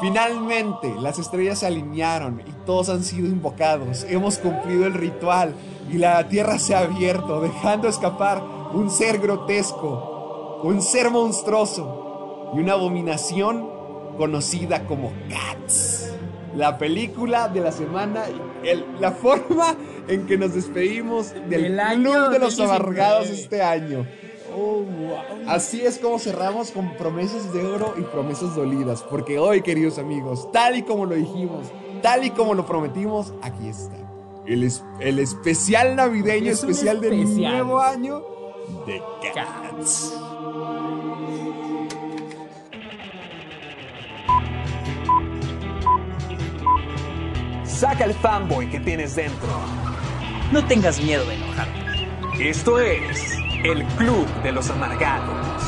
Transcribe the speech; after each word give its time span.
Finalmente, 0.00 0.92
las 1.00 1.18
estrellas 1.18 1.60
se 1.60 1.66
alinearon 1.66 2.40
y 2.46 2.50
todos 2.66 2.88
han 2.88 3.02
sido 3.04 3.26
invocados. 3.28 4.04
Hemos 4.08 4.38
cumplido 4.38 4.86
el 4.86 4.94
ritual 4.94 5.54
y 5.90 5.98
la 5.98 6.28
tierra 6.28 6.58
se 6.58 6.74
ha 6.74 6.80
abierto, 6.80 7.40
dejando 7.40 7.88
escapar 7.88 8.42
un 8.72 8.90
ser 8.90 9.18
grotesco, 9.18 10.60
un 10.62 10.82
ser 10.82 11.10
monstruoso 11.10 12.50
y 12.54 12.58
una 12.60 12.72
abominación 12.72 13.68
conocida 14.18 14.86
como 14.86 15.12
Cats. 15.28 16.12
La 16.54 16.78
película 16.78 17.48
de 17.48 17.60
la 17.60 17.72
semana, 17.72 18.24
el- 18.62 18.84
la 19.00 19.10
forma 19.12 19.74
en 20.06 20.26
que 20.26 20.36
nos 20.38 20.54
despedimos 20.54 21.32
del, 21.32 21.50
Del 21.62 21.80
año 21.80 22.10
Club 22.12 22.30
de 22.30 22.38
los 22.38 22.56
2019. 22.56 22.76
Amargados 22.76 23.30
este 23.30 23.62
año. 23.62 24.06
Oh, 24.56 24.82
wow. 24.82 25.48
Así 25.48 25.80
es 25.84 25.98
como 25.98 26.18
cerramos 26.18 26.70
con 26.70 26.94
promesas 26.96 27.52
de 27.52 27.64
oro 27.66 27.94
y 27.98 28.02
promesas 28.02 28.54
dolidas. 28.54 29.02
Porque 29.02 29.38
hoy, 29.38 29.62
queridos 29.62 29.98
amigos, 29.98 30.50
tal 30.52 30.76
y 30.76 30.82
como 30.82 31.06
lo 31.06 31.14
dijimos, 31.16 31.66
tal 32.02 32.24
y 32.24 32.30
como 32.30 32.54
lo 32.54 32.64
prometimos, 32.66 33.32
aquí 33.42 33.68
está. 33.68 33.96
El, 34.46 34.62
es- 34.62 34.84
el 35.00 35.18
especial 35.18 35.96
navideño, 35.96 36.52
Es 36.52 36.62
un 36.62 36.70
especial 36.70 37.00
del 37.00 37.14
especial. 37.14 37.52
nuevo 37.52 37.80
año 37.80 38.22
de 38.86 39.02
Cats. 39.34 40.14
Saca 47.64 48.04
el 48.04 48.14
fanboy 48.14 48.68
que 48.70 48.80
tienes 48.80 49.16
dentro. 49.16 49.48
No 50.52 50.64
tengas 50.66 51.00
miedo 51.00 51.24
de 51.26 51.34
enojarte. 51.34 51.80
Esto 52.50 52.78
es 52.80 53.36
el 53.64 53.82
Club 53.96 54.26
de 54.42 54.52
los 54.52 54.68
Amargados. 54.68 55.64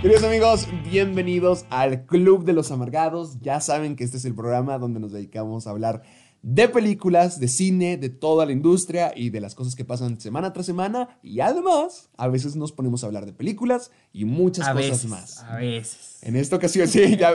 Queridos 0.00 0.22
amigos, 0.22 0.68
bienvenidos 0.84 1.64
al 1.70 2.06
Club 2.06 2.44
de 2.44 2.52
los 2.52 2.70
Amargados. 2.70 3.40
Ya 3.40 3.60
saben 3.60 3.96
que 3.96 4.04
este 4.04 4.16
es 4.16 4.24
el 4.24 4.36
programa 4.36 4.78
donde 4.78 5.00
nos 5.00 5.10
dedicamos 5.10 5.66
a 5.66 5.70
hablar 5.70 6.02
de 6.42 6.68
películas, 6.68 7.40
de 7.40 7.48
cine, 7.48 7.96
de 7.96 8.10
toda 8.10 8.46
la 8.46 8.52
industria 8.52 9.12
y 9.16 9.30
de 9.30 9.40
las 9.40 9.56
cosas 9.56 9.74
que 9.74 9.84
pasan 9.84 10.20
semana 10.20 10.52
tras 10.52 10.66
semana. 10.66 11.18
Y 11.20 11.40
además, 11.40 12.10
a 12.16 12.28
veces 12.28 12.54
nos 12.54 12.70
ponemos 12.70 13.02
a 13.02 13.08
hablar 13.08 13.26
de 13.26 13.32
películas 13.32 13.90
y 14.12 14.24
muchas 14.24 14.68
A 14.68 14.72
cosas 14.72 14.90
veces, 14.90 15.10
más. 15.10 15.33
A 15.56 15.60
veces. 15.60 16.18
En 16.22 16.36
esta 16.36 16.56
ocasión, 16.56 16.88
sí, 16.88 17.16
ya 17.16 17.32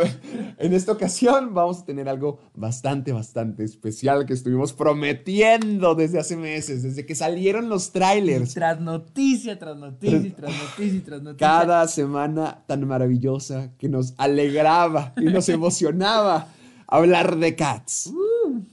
en 0.57 0.73
esta 0.73 0.91
ocasión 0.91 1.53
vamos 1.53 1.79
a 1.79 1.85
tener 1.85 2.09
algo 2.09 2.39
bastante, 2.55 3.11
bastante 3.11 3.63
especial 3.63 4.25
que 4.25 4.33
estuvimos 4.33 4.73
prometiendo 4.73 5.93
desde 5.95 6.19
hace 6.19 6.35
meses, 6.35 6.83
desde 6.83 7.05
que 7.05 7.15
salieron 7.15 7.69
los 7.69 7.91
trailers. 7.91 8.53
Tras 8.53 8.81
noticia, 8.81 9.59
tras 9.59 9.77
noticia, 9.77 10.35
tras 10.35 10.51
noticia, 10.51 11.03
tras 11.05 11.21
noticia. 11.21 11.47
Cada 11.47 11.87
semana 11.87 12.63
tan 12.65 12.87
maravillosa 12.87 13.71
que 13.77 13.89
nos 13.89 14.15
alegraba 14.17 15.13
y 15.17 15.25
nos 15.25 15.49
emocionaba 15.49 16.47
hablar 16.87 17.37
de 17.37 17.55
Cats. 17.55 18.11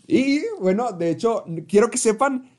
Y 0.06 0.41
bueno, 0.60 0.93
de 0.93 1.10
hecho, 1.10 1.44
quiero 1.69 1.91
que 1.91 1.99
sepan 1.99 2.56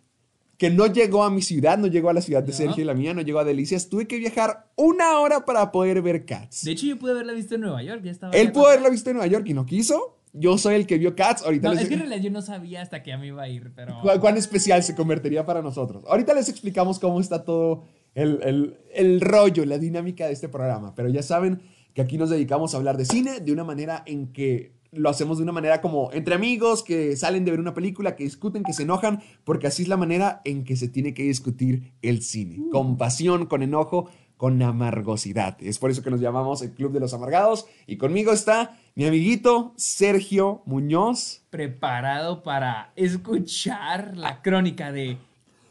que 0.58 0.70
no 0.72 0.88
llegó 0.88 1.24
a 1.24 1.30
mi 1.30 1.42
ciudad, 1.42 1.78
no 1.78 1.88
llegó 1.88 2.10
a 2.10 2.14
la 2.14 2.22
ciudad 2.22 2.42
de 2.44 2.52
No. 2.52 2.58
Sergio 2.58 2.84
y 2.84 2.86
la 2.88 2.94
mía, 2.96 3.14
no 3.14 3.22
llegó 3.22 3.40
a 3.40 3.44
Delicias. 3.44 3.90
Tuve 3.90 4.08
que 4.08 4.18
viajar 4.18 4.68
una 4.76 5.20
hora 5.20 5.46
para 5.46 5.72
poder 5.72 6.02
ver 6.02 6.26
Cats. 6.26 6.64
De 6.64 6.72
hecho, 6.72 6.86
yo 6.88 6.98
pude 6.98 7.12
haberla 7.12 7.34
visto 7.34 7.56
en 7.56 7.62
Nueva 7.62 7.84
York. 7.84 8.02
Ya 8.04 8.12
estaba 8.12 8.34
Él 8.34 8.52
pudo 8.52 8.68
haberla 8.68 8.90
visto 8.90 9.10
en 9.12 9.18
Nueva 9.18 9.28
York 9.32 9.46
y 9.48 9.54
no 9.54 9.66
quiso. 9.66 10.16
Yo 10.34 10.58
soy 10.58 10.76
el 10.76 10.86
que 10.88 10.98
vio 10.98 11.16
Cats. 11.16 11.44
Ahorita 11.44 11.68
No, 11.70 11.74
les 11.74 11.84
es 11.84 11.88
que 11.90 11.94
en 11.96 12.02
realidad 12.02 12.22
yo 12.22 12.32
no 12.32 12.42
sabía 12.42 12.82
hasta 12.82 13.02
que 13.04 13.12
ya 13.12 13.18
me 13.18 13.28
iba 13.28 13.42
a 13.44 13.50
ir, 13.50 13.72
pero. 13.76 14.00
¿Cuán, 14.02 14.20
cuán 14.20 14.38
especial 14.38 14.84
se 14.84 14.96
convertiría 14.96 15.46
para 15.46 15.62
nosotros? 15.62 16.04
Ahorita 16.08 16.34
les 16.34 16.50
explicamos 16.50 17.00
cómo 17.00 17.20
está 17.22 17.44
todo 17.44 17.84
el, 18.16 18.40
el- 18.44 18.78
el 18.94 19.22
rollo, 19.22 19.64
la 19.66 19.78
dinámica 19.78 20.26
de 20.28 20.34
este 20.34 20.50
programa. 20.50 20.94
Pero 20.96 21.10
ya 21.10 21.22
saben 21.24 21.62
que 21.94 22.02
aquí 22.02 22.18
nos 22.18 22.30
dedicamos 22.30 22.74
a 22.74 22.78
hablar 22.78 22.98
de 22.98 23.06
cine 23.06 23.40
de 23.40 23.52
una 23.52 23.64
manera 23.64 24.04
en 24.06 24.32
que 24.34 24.74
lo 24.92 25.10
hacemos 25.10 25.38
de 25.38 25.44
una 25.44 25.52
manera 25.52 25.82
como 25.82 26.12
entre 26.14 26.36
amigos 26.36 26.84
que 26.84 27.16
salen 27.16 27.46
de 27.46 27.52
ver 27.52 27.60
una 27.60 27.74
película, 27.74 28.16
que 28.16 28.24
discuten, 28.24 28.64
que 28.64 28.74
se 28.74 28.84
enojan, 28.84 29.22
porque 29.44 29.68
así 29.68 29.84
es 29.84 29.90
la 29.90 29.98
manera 29.98 30.42
en 30.46 30.64
que 30.64 30.76
se 30.76 30.88
tiene 30.88 31.14
que 31.14 31.24
discutir 31.24 31.94
el 32.02 32.22
cine. 32.22 32.60
Con 32.72 32.98
pasión, 32.98 33.46
con 33.46 33.64
enojo, 33.64 34.10
con 34.38 34.62
amargosidad. 34.62 35.58
Es 35.62 35.80
por 35.80 35.90
eso 35.90 36.04
que 36.04 36.12
nos 36.12 36.22
llamamos 36.22 36.62
el 36.62 36.72
Club 36.72 36.94
de 36.94 37.00
los 37.00 37.14
Amargados. 37.14 37.66
Y 37.88 37.98
conmigo 37.98 38.32
está 38.32 38.78
mi 38.96 39.06
amiguito 39.06 39.74
Sergio 39.78 40.62
Muñoz. 40.66 41.42
preparado 41.50 42.44
para 42.44 42.92
escuchar 42.96 44.16
la 44.16 44.42
crónica 44.42 44.92
de 44.92 45.18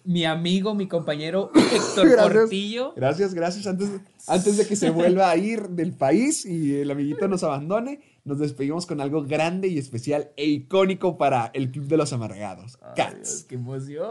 mi 0.05 0.25
amigo, 0.25 0.75
mi 0.75 0.87
compañero 0.87 1.51
Héctor 1.73 2.09
Gracias. 2.09 2.33
Portillo. 2.33 2.93
Gracias, 2.97 3.35
gracias. 3.35 3.67
Antes, 3.67 3.91
antes 4.27 4.57
de 4.57 4.67
que 4.67 4.77
se 4.77 4.91
vuelva 4.91 5.31
a 5.31 5.37
ir 5.37 5.69
del 5.71 5.93
país 5.93 6.45
y 6.45 6.77
el 6.77 6.91
amiguito 6.91 7.29
nos 7.29 7.43
abandone, 7.43 8.01
nos 8.27 8.41
despedimos 8.41 8.87
con 8.87 9.01
algo 9.01 9.23
grande 9.23 9.69
y 9.69 9.79
especial 9.79 10.33
e 10.37 10.47
icónico 10.47 11.17
para 11.17 11.51
el 11.55 11.71
Club 11.71 11.87
de 11.87 11.97
los 11.97 12.13
Amargados, 12.13 12.77
Cats. 12.97 13.15
Dios, 13.15 13.45
¡Qué 13.49 13.55
emoción! 13.55 14.03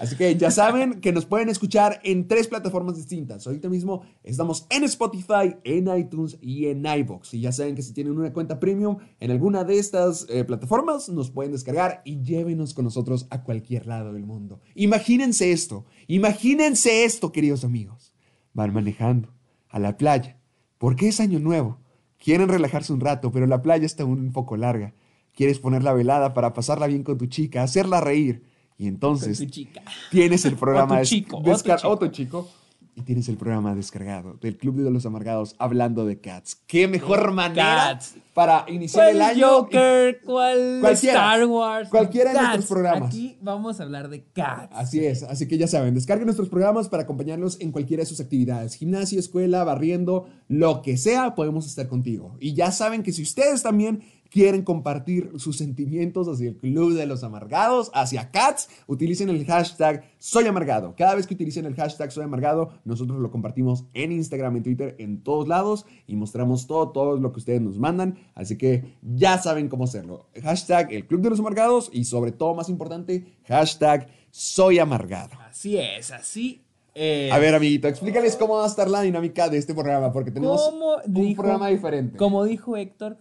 Así 0.00 0.16
que 0.16 0.36
ya 0.36 0.50
saben 0.50 1.00
que 1.00 1.12
nos 1.12 1.24
pueden 1.24 1.48
escuchar 1.48 2.00
en 2.02 2.26
tres 2.26 2.48
plataformas 2.48 2.96
distintas. 2.96 3.46
Ahorita 3.46 3.68
mismo 3.68 4.02
estamos 4.24 4.66
en 4.70 4.82
Spotify, 4.84 5.56
en 5.62 5.88
iTunes 5.96 6.36
y 6.40 6.66
en 6.66 6.84
iBox. 6.84 7.32
Y 7.34 7.42
ya 7.42 7.52
saben 7.52 7.76
que 7.76 7.82
si 7.82 7.92
tienen 7.92 8.18
una 8.18 8.32
cuenta 8.32 8.58
premium 8.58 8.98
en 9.20 9.30
alguna 9.30 9.62
de 9.62 9.78
estas 9.78 10.26
eh, 10.28 10.44
plataformas, 10.44 11.08
nos 11.08 11.30
pueden 11.30 11.52
descargar 11.52 12.02
y 12.04 12.22
llévenos 12.22 12.74
con 12.74 12.84
nosotros 12.84 13.28
a 13.30 13.44
cualquier 13.44 13.86
lado 13.86 14.12
del 14.12 14.26
mundo. 14.26 14.60
Imagínense 14.74 15.52
esto, 15.52 15.86
imagínense 16.08 17.04
esto, 17.04 17.30
queridos 17.30 17.62
amigos. 17.62 18.12
Van 18.52 18.74
manejando 18.74 19.32
a 19.68 19.78
la 19.78 19.96
playa 19.96 20.40
porque 20.78 21.08
es 21.08 21.20
año 21.20 21.38
nuevo. 21.38 21.83
Quieren 22.24 22.48
relajarse 22.48 22.92
un 22.92 23.00
rato, 23.00 23.30
pero 23.30 23.46
la 23.46 23.60
playa 23.60 23.84
está 23.84 24.04
un 24.06 24.32
poco 24.32 24.56
larga. 24.56 24.94
Quieres 25.34 25.58
poner 25.58 25.82
la 25.82 25.92
velada 25.92 26.32
para 26.32 26.54
pasarla 26.54 26.86
bien 26.86 27.02
con 27.02 27.18
tu 27.18 27.26
chica, 27.26 27.62
hacerla 27.62 28.00
reír. 28.00 28.44
Y 28.78 28.86
entonces 28.88 29.38
chica. 29.50 29.82
tienes 30.10 30.44
el 30.46 30.56
programa 30.56 30.94
O 30.94 30.96
tu 30.96 31.00
des- 31.00 31.08
chico, 31.10 31.36
o 31.36 31.42
tu 31.42 31.50
descar- 31.50 31.76
chico. 31.76 31.90
o 31.90 31.98
tu 31.98 32.08
chico, 32.08 32.48
y 32.96 33.02
tienes 33.02 33.28
el 33.28 33.36
programa 33.36 33.74
descargado 33.74 34.34
del 34.40 34.56
Club 34.56 34.76
de 34.76 34.90
los 34.90 35.06
Amargados 35.06 35.56
hablando 35.58 36.06
de 36.06 36.20
Cats. 36.20 36.56
Qué 36.66 36.88
mejor 36.88 37.32
manera 37.32 37.90
Cats. 37.92 38.14
para 38.34 38.64
iniciar 38.68 39.10
el 39.10 39.16
¿Cuál 39.18 39.30
año. 39.30 39.48
Joker? 39.48 40.20
¿Cuál. 40.24 40.84
Star 40.92 41.44
Wars? 41.46 41.88
Cualquiera 41.88 42.32
de 42.32 42.38
nuestros 42.38 42.66
programas. 42.66 43.08
Aquí 43.08 43.36
vamos 43.40 43.80
a 43.80 43.82
hablar 43.82 44.08
de 44.08 44.24
Cats. 44.32 44.68
Así 44.72 45.04
es, 45.04 45.22
así 45.22 45.48
que 45.48 45.58
ya 45.58 45.66
saben, 45.66 45.94
descarguen 45.94 46.26
nuestros 46.26 46.48
programas 46.48 46.88
para 46.88 47.02
acompañarlos 47.02 47.60
en 47.60 47.72
cualquiera 47.72 48.02
de 48.02 48.06
sus 48.06 48.20
actividades, 48.20 48.74
gimnasio, 48.74 49.18
escuela, 49.18 49.64
barriendo, 49.64 50.26
lo 50.48 50.82
que 50.82 50.96
sea, 50.96 51.34
podemos 51.34 51.66
estar 51.66 51.88
contigo. 51.88 52.36
Y 52.40 52.54
ya 52.54 52.70
saben 52.70 53.02
que 53.02 53.12
si 53.12 53.22
ustedes 53.22 53.62
también 53.62 54.02
quieren 54.34 54.62
compartir 54.64 55.30
sus 55.36 55.56
sentimientos 55.56 56.26
hacia 56.26 56.48
el 56.48 56.56
Club 56.56 56.94
de 56.94 57.06
los 57.06 57.22
Amargados, 57.22 57.92
hacia 57.94 58.32
Cats, 58.32 58.68
utilicen 58.88 59.28
el 59.28 59.44
hashtag 59.46 60.02
Soy 60.18 60.44
Amargado. 60.48 60.96
Cada 60.96 61.14
vez 61.14 61.28
que 61.28 61.34
utilicen 61.34 61.66
el 61.66 61.76
hashtag 61.76 62.10
Soy 62.10 62.24
Amargado, 62.24 62.72
nosotros 62.84 63.20
lo 63.20 63.30
compartimos 63.30 63.84
en 63.94 64.10
Instagram, 64.10 64.56
en 64.56 64.62
Twitter, 64.64 64.96
en 64.98 65.22
todos 65.22 65.46
lados 65.46 65.86
y 66.08 66.16
mostramos 66.16 66.66
todo, 66.66 66.88
todo 66.90 67.16
lo 67.16 67.30
que 67.30 67.38
ustedes 67.38 67.60
nos 67.60 67.78
mandan. 67.78 68.18
Así 68.34 68.58
que 68.58 68.96
ya 69.02 69.38
saben 69.38 69.68
cómo 69.68 69.84
hacerlo. 69.84 70.26
Hashtag 70.42 70.92
el 70.92 71.06
Club 71.06 71.20
de 71.20 71.30
los 71.30 71.38
Amargados 71.38 71.88
y 71.92 72.04
sobre 72.04 72.32
todo, 72.32 72.56
más 72.56 72.68
importante, 72.68 73.36
hashtag 73.46 74.08
Soy 74.32 74.80
Amargado. 74.80 75.30
Así 75.48 75.78
es, 75.78 76.10
así. 76.10 76.60
A 76.96 77.38
ver, 77.38 77.54
amiguito, 77.54 77.86
explícales 77.86 78.34
cómo 78.34 78.54
va 78.56 78.64
a 78.64 78.68
estar 78.68 78.88
la 78.90 79.02
dinámica 79.02 79.48
de 79.48 79.58
este 79.58 79.74
programa, 79.74 80.12
porque 80.12 80.32
tenemos 80.32 80.60
¿Cómo 80.60 80.96
un 81.04 81.12
dijo- 81.14 81.42
programa 81.42 81.68
diferente. 81.68 82.16
Como 82.16 82.44
dijo 82.44 82.76
Héctor, 82.76 83.16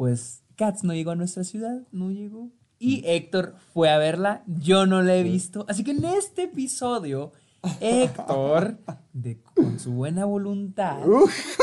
pues 0.00 0.44
Cats 0.56 0.82
no 0.82 0.94
llegó 0.94 1.10
a 1.10 1.14
nuestra 1.14 1.44
ciudad, 1.44 1.82
no 1.92 2.10
llegó. 2.10 2.44
Mm. 2.44 2.52
Y 2.78 3.02
Héctor 3.04 3.56
fue 3.74 3.90
a 3.90 3.98
verla, 3.98 4.42
yo 4.46 4.86
no 4.86 5.02
la 5.02 5.14
he 5.14 5.22
visto. 5.22 5.66
Así 5.68 5.84
que 5.84 5.90
en 5.90 6.02
este 6.06 6.44
episodio, 6.44 7.32
Héctor, 7.82 8.78
de, 9.12 9.42
con 9.42 9.78
su 9.78 9.92
buena 9.92 10.24
voluntad, 10.24 11.04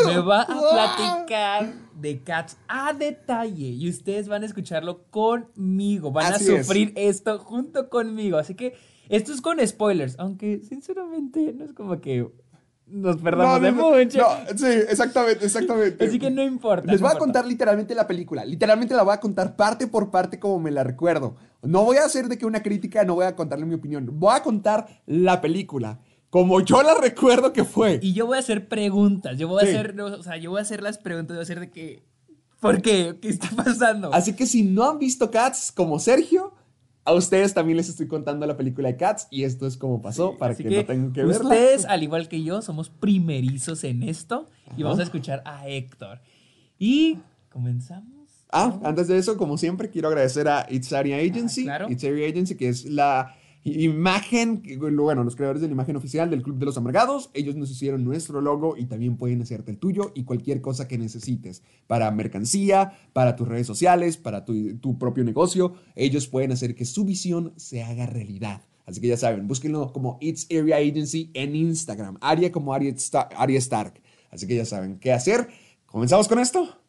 me 0.05 0.19
va 0.19 0.43
a 0.43 0.45
platicar 0.45 1.73
de 1.99 2.21
Cats 2.21 2.57
a 2.67 2.93
detalle. 2.93 3.69
Y 3.69 3.89
ustedes 3.89 4.27
van 4.27 4.43
a 4.43 4.45
escucharlo 4.45 5.05
conmigo, 5.09 6.11
van 6.11 6.33
Así 6.33 6.51
a 6.51 6.59
es. 6.59 6.67
sufrir 6.67 6.93
esto 6.95 7.39
junto 7.39 7.89
conmigo. 7.89 8.37
Así 8.37 8.53
que 8.53 8.75
Esto 9.09 9.33
es 9.33 9.41
con 9.41 9.65
spoilers, 9.65 10.19
aunque 10.19 10.59
sinceramente 10.59 11.53
no 11.53 11.65
es 11.65 11.73
como 11.73 11.99
que 12.01 12.29
nos 12.87 13.17
perdamos 13.17 13.59
No, 13.59 13.65
de 13.65 13.71
no, 13.71 13.91
no, 13.91 13.97
mucho. 13.97 14.19
no, 14.19 14.57
sí, 14.57 14.65
exactamente, 14.89 15.45
exactamente. 15.45 16.05
Así 16.05 16.19
que 16.19 16.31
no 16.31 16.43
importa. 16.43 16.91
Les 16.91 17.01
voy 17.01 17.11
a 17.11 17.17
contar 17.17 17.45
literalmente 17.45 17.93
la 17.95 18.07
película. 18.07 18.45
Literalmente 18.45 18.95
la 18.95 19.03
voy 19.03 19.13
a 19.13 19.19
contar 19.19 19.55
parte 19.55 19.87
por 19.87 20.09
parte 20.09 20.39
como 20.39 20.59
me 20.59 20.71
la 20.71 20.83
recuerdo. 20.83 21.35
No 21.61 21.83
voy 21.83 21.97
a 21.97 22.05
hacer 22.05 22.27
de 22.27 22.37
que 22.37 22.45
una 22.45 22.63
crítica, 22.63 23.03
no 23.03 23.15
voy 23.15 23.25
a 23.25 23.35
contarle 23.35 23.65
mi 23.65 23.75
opinión. 23.75 24.07
Voy 24.13 24.33
a 24.35 24.41
contar 24.43 24.87
la 25.05 25.41
película 25.41 25.99
como 26.29 26.61
yo 26.61 26.83
la 26.83 26.93
recuerdo 26.95 27.53
que 27.53 27.63
fue. 27.63 27.99
Y 28.01 28.13
yo 28.13 28.25
voy 28.27 28.37
a 28.37 28.39
hacer 28.41 28.67
preguntas. 28.67 29.37
Yo 29.37 29.47
voy 29.47 29.63
a 29.63 29.67
hacer, 29.67 29.99
o 29.99 30.23
sea, 30.23 30.37
yo 30.37 30.51
voy 30.51 30.59
a 30.59 30.61
hacer 30.61 30.83
las 30.83 30.97
preguntas, 30.97 31.35
voy 31.35 31.41
a 31.41 31.43
hacer 31.43 31.59
de 31.59 31.71
que. 31.71 32.03
¿Por 32.59 32.81
qué? 32.81 33.17
¿Qué 33.21 33.29
está 33.29 33.49
pasando? 33.55 34.13
Así 34.13 34.35
que 34.35 34.45
si 34.45 34.63
no 34.63 34.89
han 34.89 34.99
visto 34.99 35.29
Cats 35.31 35.71
como 35.71 35.99
Sergio, 35.99 36.53
a 37.07 37.13
ustedes 37.13 37.53
también 37.53 37.77
les 37.77 37.87
estoy 37.87 38.05
contando 38.05 38.45
la 38.45 38.57
película 38.57 38.89
de 38.89 38.97
Cats 38.97 39.29
y 39.31 39.43
esto 39.43 39.65
es 39.65 39.77
como 39.77 40.01
pasó 40.01 40.37
para 40.37 40.53
que, 40.53 40.65
no 40.65 40.85
tengan 40.85 41.13
que 41.13 41.23
verla. 41.23 41.41
ustedes, 41.41 41.85
al 41.85 42.03
igual 42.03 42.27
que 42.27 42.43
yo, 42.43 42.61
somos 42.61 42.89
primerizos 42.89 43.85
en 43.85 44.03
esto 44.03 44.49
y 44.75 44.83
vamos 44.83 44.99
a 44.99 45.03
escuchar 45.03 45.41
a 45.45 45.69
Héctor. 45.69 46.19
Y 46.77 47.19
comenzamos. 47.49 48.11
Ah, 48.51 48.77
antes 48.83 49.07
de 49.07 49.17
eso, 49.17 49.37
como 49.37 49.57
siempre, 49.57 49.89
quiero 49.89 50.09
agradecer 50.09 50.49
a 50.49 50.67
It's 50.69 50.91
Area 50.91 51.15
Agency. 51.15 51.61
Ah, 51.61 51.63
claro. 51.63 51.89
It's 51.89 52.03
Area 52.03 52.27
Agency, 52.27 52.55
que 52.55 52.67
es 52.67 52.83
la 52.83 53.37
imagen, 53.67 54.63
bueno, 54.79 55.23
los 55.23 55.35
creadores 55.35 55.61
de 55.61 55.67
la 55.67 55.73
imagen 55.73 55.95
oficial 55.95 56.29
del 56.29 56.41
Club 56.41 56.57
de 56.57 56.65
los 56.65 56.77
Amargados. 56.77 57.29
Ellos 57.33 57.55
nos 57.55 57.69
hicieron 57.71 58.03
nuestro 58.03 58.41
logo 58.41 58.75
y 58.77 58.85
también 58.85 59.17
pueden 59.17 59.41
hacerte 59.41 59.71
el 59.71 59.77
tuyo 59.77 60.11
y 60.15 60.23
cualquier 60.23 60.61
cosa 60.61 60.87
que 60.87 60.97
necesites 60.97 61.63
para 61.87 62.09
mercancía, 62.11 62.93
para 63.13 63.35
tus 63.35 63.47
redes 63.47 63.67
sociales, 63.67 64.17
para 64.17 64.45
tu, 64.45 64.77
tu 64.77 64.97
propio 64.97 65.23
negocio. 65.23 65.73
Ellos 65.95 66.27
pueden 66.27 66.51
hacer 66.51 66.75
que 66.75 66.85
su 66.85 67.05
visión 67.05 67.53
se 67.57 67.83
haga 67.83 68.05
realidad. 68.05 68.61
Así 68.85 69.01
que 69.01 69.07
ya 69.07 69.17
saben, 69.17 69.47
búsquenlo 69.47 69.91
como 69.91 70.17
It's 70.21 70.47
Area 70.49 70.77
Agency 70.77 71.29
en 71.33 71.55
Instagram. 71.55 72.17
Aria 72.21 72.51
como 72.51 72.73
Aria 72.73 72.93
Stark. 72.95 74.01
Así 74.31 74.47
que 74.47 74.55
ya 74.55 74.65
saben 74.65 74.97
qué 74.99 75.11
hacer. 75.11 75.49
¿Comenzamos 75.85 76.27
con 76.27 76.39
esto? 76.39 76.86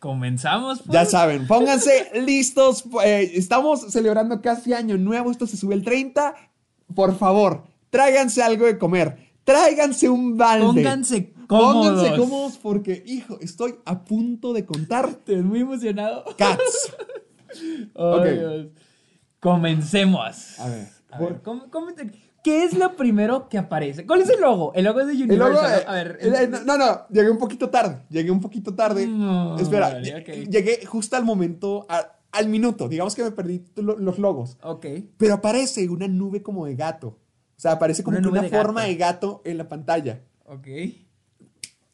Comenzamos. 0.00 0.80
pues. 0.82 0.92
Ya 0.92 1.04
saben, 1.04 1.46
pónganse 1.46 2.10
listos. 2.26 2.84
eh, 3.04 3.30
estamos 3.34 3.82
celebrando 3.92 4.40
casi 4.42 4.72
año 4.72 4.96
nuevo. 4.98 5.30
Esto 5.30 5.46
se 5.46 5.56
sube 5.56 5.74
el 5.74 5.84
30. 5.84 6.34
Por 6.94 7.16
favor, 7.16 7.62
tráiganse 7.90 8.42
algo 8.42 8.66
de 8.66 8.78
comer. 8.78 9.30
Tráiganse 9.44 10.08
un 10.08 10.36
balde. 10.36 10.64
Pónganse 10.66 11.32
cómodos. 11.46 11.86
Pónganse 12.02 12.16
cómodos 12.20 12.58
porque, 12.58 13.02
hijo, 13.06 13.38
estoy 13.40 13.76
a 13.84 14.02
punto 14.04 14.52
de 14.52 14.64
contar 14.64 15.08
Estoy 15.10 15.42
muy 15.42 15.60
emocionado. 15.60 16.24
cats. 16.36 16.92
Dios. 17.94 18.66
Comencemos. 19.40 20.58
A 20.60 20.68
ver. 20.68 20.88
A 21.10 21.18
ver, 21.18 21.42
com- 21.42 21.68
comente- 21.70 22.10
¿Qué 22.42 22.64
es 22.64 22.76
lo 22.76 22.96
primero 22.96 23.48
que 23.48 23.58
aparece? 23.58 24.06
¿Cuál 24.06 24.22
es 24.22 24.30
el 24.30 24.40
logo? 24.40 24.72
El 24.74 24.84
logo 24.84 25.00
es 25.00 25.06
de 25.08 25.12
Universal. 25.24 25.80
eh, 25.80 25.84
A 25.86 25.92
ver. 25.94 26.18
eh, 26.20 26.48
no, 26.64 26.78
no, 26.78 27.06
llegué 27.10 27.28
un 27.30 27.38
poquito 27.38 27.68
tarde. 27.68 28.02
Llegué 28.08 28.30
un 28.30 28.40
poquito 28.40 28.74
tarde. 28.74 29.06
No, 29.06 29.58
Espera, 29.58 29.90
vale, 29.90 30.24
llegué 30.48 30.84
justo 30.86 31.16
al 31.16 31.24
momento, 31.24 31.84
a- 31.88 32.16
al 32.32 32.48
minuto. 32.48 32.88
Digamos 32.88 33.14
que 33.14 33.22
me 33.24 33.30
perdí 33.32 33.64
lo- 33.76 33.98
los 33.98 34.18
logos. 34.18 34.56
Ok. 34.62 34.86
Pero 35.18 35.34
aparece 35.34 35.88
una 35.88 36.08
nube 36.08 36.42
como 36.42 36.64
de 36.66 36.76
gato. 36.76 37.08
O 37.08 37.60
sea, 37.60 37.72
aparece 37.72 38.02
como 38.02 38.16
Una 38.16 38.20
que 38.22 38.28
nube 38.30 38.38
una 38.38 38.48
de 38.48 38.56
forma 38.56 38.80
gato. 38.82 38.88
de 38.88 38.96
gato 38.96 39.42
en 39.44 39.58
la 39.58 39.68
pantalla. 39.68 40.20
Ok. 40.46 40.66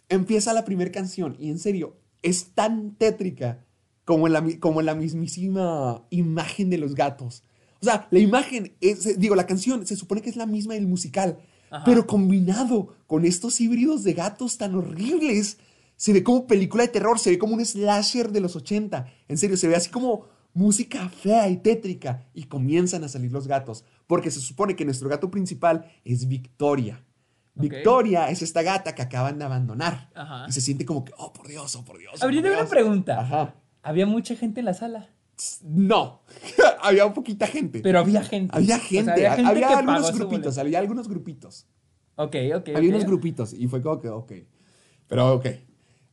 Empieza 0.08 0.52
la 0.52 0.64
primera 0.64 0.92
canción 0.92 1.36
y 1.40 1.50
en 1.50 1.58
serio, 1.58 1.96
es 2.22 2.54
tan 2.54 2.94
tétrica 2.94 3.64
como 4.04 4.28
la, 4.28 4.44
como 4.60 4.82
la 4.82 4.94
mismísima 4.94 6.04
imagen 6.10 6.70
de 6.70 6.78
los 6.78 6.94
gatos. 6.94 7.42
O 7.80 7.84
sea, 7.84 8.08
la 8.10 8.18
imagen, 8.18 8.74
es, 8.80 9.18
digo, 9.18 9.34
la 9.34 9.46
canción 9.46 9.86
se 9.86 9.96
supone 9.96 10.22
que 10.22 10.30
es 10.30 10.36
la 10.36 10.46
misma 10.46 10.74
del 10.74 10.86
musical, 10.86 11.38
Ajá. 11.70 11.84
pero 11.84 12.06
combinado 12.06 12.94
con 13.06 13.24
estos 13.24 13.60
híbridos 13.60 14.02
de 14.04 14.14
gatos 14.14 14.56
tan 14.58 14.74
horribles, 14.74 15.58
se 15.96 16.12
ve 16.12 16.22
como 16.22 16.46
película 16.46 16.82
de 16.84 16.88
terror, 16.88 17.18
se 17.18 17.30
ve 17.30 17.38
como 17.38 17.54
un 17.54 17.64
slasher 17.64 18.30
de 18.30 18.40
los 18.40 18.56
80. 18.56 19.06
En 19.28 19.38
serio, 19.38 19.56
se 19.56 19.68
ve 19.68 19.76
así 19.76 19.90
como 19.90 20.26
música 20.54 21.08
fea 21.08 21.48
y 21.48 21.58
tétrica 21.58 22.26
y 22.34 22.44
comienzan 22.44 23.04
a 23.04 23.08
salir 23.08 23.30
los 23.32 23.46
gatos, 23.46 23.84
porque 24.06 24.30
se 24.30 24.40
supone 24.40 24.74
que 24.76 24.84
nuestro 24.84 25.08
gato 25.08 25.30
principal 25.30 25.90
es 26.04 26.28
Victoria. 26.28 27.02
Victoria 27.54 28.28
es 28.28 28.42
esta 28.42 28.62
gata 28.62 28.94
que 28.94 29.00
acaban 29.02 29.38
de 29.38 29.44
abandonar. 29.46 30.10
Ajá. 30.14 30.44
Y 30.48 30.52
se 30.52 30.60
siente 30.60 30.84
como 30.84 31.04
que, 31.04 31.12
oh, 31.16 31.32
por 31.32 31.48
Dios, 31.48 31.74
oh, 31.76 31.84
por 31.84 31.98
Dios. 31.98 32.14
oh, 32.20 32.24
Habría 32.24 32.40
una 32.40 32.50
Dios". 32.50 32.68
pregunta. 32.68 33.20
Ajá. 33.20 33.54
Había 33.82 34.04
mucha 34.06 34.36
gente 34.36 34.60
en 34.60 34.66
la 34.66 34.74
sala, 34.74 35.08
No, 35.62 36.20
había 36.86 37.12
poquita 37.12 37.46
gente. 37.46 37.80
pero 37.80 37.98
había 38.00 38.22
gente. 38.22 38.54
había 38.56 38.76
O 38.76 38.78
sea, 38.78 38.88
gente, 38.88 39.10
había 39.12 39.30
gente 39.32 39.50
había 39.50 39.68
que 39.68 39.74
algunos 39.74 40.12
grupitos, 40.12 40.58
había 40.58 40.78
algunos 40.78 41.08
grupitos. 41.08 41.66
Ok, 42.16 42.36
ok. 42.56 42.68
Había 42.74 42.90
unos 42.90 43.04
grupitos 43.04 43.52
y 43.52 43.68
fue 43.68 43.82
como 43.82 44.00
que, 44.00 44.08
ok. 44.08 44.32
Pero, 45.06 45.34
ok. 45.34 45.46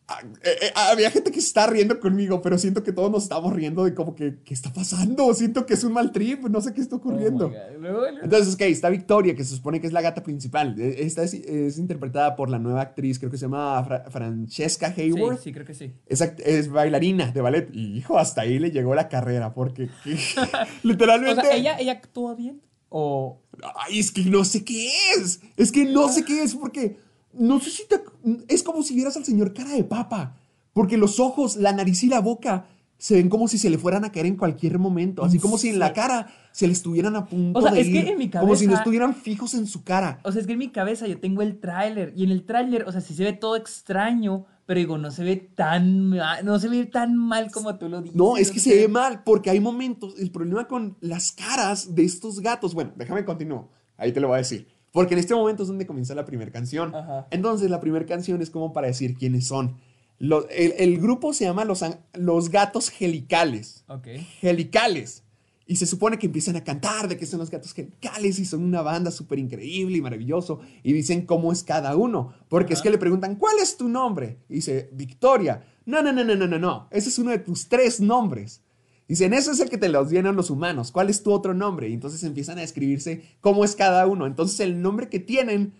Ah, 0.05 0.19
eh, 0.43 0.49
eh, 0.63 0.71
había 0.75 1.09
gente 1.11 1.31
que 1.31 1.39
se 1.39 1.47
está 1.47 1.65
riendo 1.65 1.97
conmigo, 1.99 2.41
pero 2.41 2.57
siento 2.57 2.83
que 2.83 2.91
todos 2.91 3.09
nos 3.09 3.23
estamos 3.23 3.53
riendo 3.53 3.85
de 3.85 3.93
como 3.93 4.15
que, 4.15 4.39
¿qué 4.43 4.53
está 4.53 4.71
pasando? 4.73 5.33
Siento 5.33 5.65
que 5.65 5.75
es 5.75 5.83
un 5.85 5.93
mal 5.93 6.11
trip, 6.11 6.43
no 6.49 6.59
sé 6.59 6.73
qué 6.73 6.81
está 6.81 6.95
Oh 6.97 6.99
ocurriendo. 6.99 7.53
Luego- 7.79 8.05
Entonces, 8.21 8.53
ok, 8.55 8.61
está 8.63 8.89
Victoria, 8.89 9.33
que 9.33 9.45
se 9.45 9.55
supone 9.55 9.79
que 9.79 9.87
es 9.87 9.93
la 9.93 10.01
gata 10.01 10.21
principal. 10.21 10.75
E- 10.77 11.05
Esta 11.05 11.23
es, 11.23 11.33
es 11.33 11.77
interpretada 11.77 12.35
por 12.35 12.49
la 12.49 12.59
nueva 12.59 12.81
actriz, 12.81 13.17
creo 13.17 13.31
que 13.31 13.37
se 13.37 13.45
llama 13.45 13.81
Fra- 13.85 14.03
Francesca 14.11 14.93
Sí, 14.93 15.01
Hayward. 15.03 15.39
sí, 15.39 15.53
creo 15.53 15.65
que 15.65 15.73
sí. 15.73 15.93
Es, 16.05 16.19
es 16.19 16.69
bailarina 16.69 17.31
de 17.31 17.39
ballet. 17.39 17.69
Y 17.71 17.97
hijo, 17.97 18.17
hasta 18.19 18.41
ahí 18.41 18.59
le 18.59 18.71
llegó 18.71 18.95
la 18.95 19.07
carrera, 19.07 19.53
porque 19.53 19.87
literalmente. 20.83 21.39
O 21.41 21.43
sea, 21.45 21.55
¿ella, 21.55 21.77
ella 21.79 21.93
actúa 21.93 22.35
bien? 22.35 22.61
O. 22.89 23.41
Ay, 23.75 23.99
es 23.99 24.11
que 24.11 24.23
no 24.25 24.43
sé 24.43 24.63
qué 24.63 24.89
es. 25.17 25.39
Es 25.57 25.71
que 25.71 25.85
no 25.85 26.09
sé 26.09 26.25
qué 26.25 26.43
es, 26.43 26.55
porque 26.55 26.97
no 27.33 27.59
sé 27.59 27.69
si 27.69 27.83
te. 27.87 28.01
Es 28.47 28.63
como 28.63 28.83
si 28.83 28.95
vieras 28.95 29.17
al 29.17 29.25
señor 29.25 29.53
cara 29.53 29.71
de 29.71 29.83
papa. 29.83 30.37
Porque 30.73 30.97
los 30.97 31.19
ojos, 31.19 31.55
la 31.57 31.71
nariz 31.71 32.03
y 32.03 32.07
la 32.07 32.19
boca 32.19 32.65
se 32.97 33.15
ven 33.15 33.29
como 33.29 33.47
si 33.47 33.57
se 33.57 33.69
le 33.69 33.77
fueran 33.77 34.05
a 34.05 34.11
caer 34.11 34.25
en 34.25 34.37
cualquier 34.37 34.79
momento. 34.79 35.23
Así 35.23 35.37
como 35.37 35.57
si 35.57 35.69
en 35.69 35.77
la 35.77 35.93
cara 35.93 36.27
se 36.51 36.65
le 36.67 36.73
estuvieran 36.73 37.15
a 37.15 37.25
punto 37.25 37.59
O 37.59 37.61
sea, 37.61 37.71
de 37.71 37.81
es 37.81 37.87
que 37.89 37.99
en 38.11 38.17
mi 38.17 38.29
Como 38.29 38.55
si 38.55 38.65
no 38.65 38.71
cabeza- 38.71 38.81
estuvieran 38.81 39.13
fijos 39.15 39.53
en 39.53 39.67
su 39.67 39.83
cara. 39.83 40.19
O 40.23 40.31
sea, 40.31 40.41
es 40.41 40.47
que 40.47 40.53
en 40.53 40.59
mi 40.59 40.69
cabeza 40.69 41.05
yo 41.05 41.19
tengo 41.19 41.41
el 41.41 41.59
tráiler. 41.59 42.13
Y 42.15 42.23
en 42.23 42.31
el 42.31 42.43
tráiler, 42.45 42.85
o 42.87 42.91
sea, 42.91 43.01
sí 43.01 43.13
se 43.13 43.23
ve 43.23 43.33
todo 43.33 43.55
extraño. 43.55 44.45
Pero 44.65 44.79
digo, 44.79 44.97
no 44.97 45.11
se 45.11 45.23
ve 45.25 45.35
tan. 45.35 46.11
No 46.43 46.57
se 46.57 46.69
ve 46.69 46.85
tan 46.85 47.17
mal 47.17 47.51
como 47.51 47.75
tú 47.77 47.89
lo 47.89 48.01
dices. 48.01 48.15
No, 48.15 48.37
es 48.37 48.49
que 48.49 48.61
se 48.61 48.73
ve 48.75 48.87
mal, 48.87 49.21
porque 49.25 49.49
hay 49.49 49.59
momentos, 49.59 50.15
el 50.17 50.31
problema 50.31 50.67
con 50.69 50.95
las 51.01 51.33
caras 51.33 51.93
de 51.93 52.05
estos 52.05 52.39
gatos, 52.39 52.73
bueno, 52.73 52.93
déjame 52.95 53.25
continuar, 53.25 53.65
ahí 53.97 54.13
te 54.13 54.21
lo 54.21 54.29
voy 54.29 54.35
a 54.35 54.37
decir, 54.37 54.67
porque 54.93 55.15
en 55.15 55.19
este 55.19 55.33
momento 55.33 55.63
es 55.63 55.67
donde 55.67 55.87
comienza 55.87 56.15
la 56.15 56.23
primera 56.23 56.51
canción. 56.51 56.95
Ajá. 56.95 57.27
Entonces 57.31 57.69
la 57.69 57.81
primera 57.81 58.05
canción 58.05 58.41
es 58.41 58.51
como 58.51 58.71
para 58.71 58.87
decir 58.87 59.17
quiénes 59.17 59.47
son. 59.47 59.75
El, 60.19 60.73
el 60.77 60.99
grupo 60.99 61.33
se 61.33 61.45
llama 61.45 61.65
Los, 61.65 62.49
Gatos 62.49 62.93
Helicales. 63.01 63.83
Ok. 63.87 64.07
Helicales. 64.41 65.23
Y 65.65 65.77
se 65.77 65.87
supone 65.87 66.19
que 66.19 66.27
empiezan 66.27 66.55
a 66.57 66.63
cantar 66.63 67.07
de 67.07 67.17
que 67.17 67.25
son 67.25 67.39
los 67.39 67.49
gatos 67.49 67.77
helicales 67.77 68.37
y 68.37 68.45
son 68.45 68.63
una 68.63 68.81
banda 68.81 69.11
súper 69.11 69.39
increíble 69.39 69.97
y 69.97 70.01
maravilloso. 70.01 70.59
Y 70.83 70.93
dicen 70.93 71.25
cómo 71.25 71.51
es 71.51 71.63
cada 71.63 71.95
uno. 71.95 72.33
Porque 72.47 72.73
es 72.73 72.81
que 72.81 72.91
le 72.91 72.97
preguntan, 72.97 73.35
¿cuál 73.35 73.57
es 73.59 73.75
tu 73.75 73.89
nombre? 73.89 74.39
Y 74.47 74.55
dice, 74.55 74.89
Victoria. 74.93 75.65
No, 75.85 76.01
no, 76.03 76.13
no, 76.13 76.23
no, 76.23 76.35
no, 76.35 76.47
no, 76.47 76.59
no. 76.59 76.87
Ese 76.91 77.09
es 77.09 77.17
uno 77.17 77.31
de 77.31 77.39
tus 77.39 77.67
tres 77.67 77.99
nombres. 77.99 78.61
Dicen, 79.07 79.33
eso 79.33 79.51
es 79.51 79.59
el 79.59 79.69
que 79.69 79.77
te 79.77 79.89
los 79.89 80.09
dieron 80.09 80.35
los 80.35 80.49
humanos. 80.49 80.91
¿Cuál 80.91 81.09
es 81.09 81.23
tu 81.23 81.31
otro 81.31 81.53
nombre? 81.53 81.89
Y 81.89 81.93
entonces 81.93 82.23
empiezan 82.23 82.57
a 82.57 82.61
describirse 82.61 83.23
cómo 83.41 83.65
es 83.65 83.75
cada 83.75 84.07
uno. 84.07 84.25
Entonces 84.25 84.59
el 84.61 84.81
nombre 84.81 85.09
que 85.09 85.19
tienen 85.19 85.73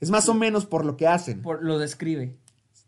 es 0.00 0.10
más 0.10 0.28
o 0.28 0.34
menos 0.34 0.66
por 0.66 0.84
lo 0.84 0.96
que 0.96 1.06
hacen. 1.06 1.42
Por, 1.42 1.62
lo 1.62 1.78
describe. 1.78 2.36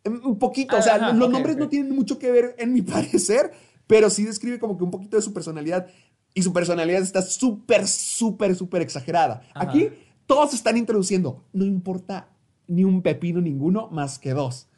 Un 0.04 0.38
poquito, 0.38 0.76
o 0.76 0.82
sea, 0.82 0.96
Ajá, 0.96 1.12
los 1.12 1.30
nombres 1.30 1.56
no 1.56 1.68
tienen 1.68 1.94
mucho 1.94 2.18
que 2.18 2.30
ver 2.32 2.56
en 2.58 2.72
mi 2.72 2.82
parecer, 2.82 3.52
pero 3.86 4.10
sí 4.10 4.24
describe 4.24 4.58
como 4.58 4.76
que 4.76 4.84
un 4.84 4.90
poquito 4.90 5.16
de 5.16 5.22
su 5.22 5.32
personalidad 5.32 5.86
y 6.34 6.42
su 6.42 6.52
personalidad 6.52 7.02
está 7.02 7.22
súper, 7.22 7.86
súper, 7.86 8.56
súper 8.56 8.82
exagerada. 8.82 9.42
Ajá. 9.54 9.68
Aquí 9.68 9.90
todos 10.26 10.54
están 10.54 10.76
introduciendo, 10.76 11.44
no 11.52 11.64
importa 11.64 12.28
ni 12.66 12.84
un 12.84 13.02
pepino 13.02 13.40
ninguno 13.40 13.88
más 13.90 14.18
que 14.18 14.32
dos. 14.32 14.68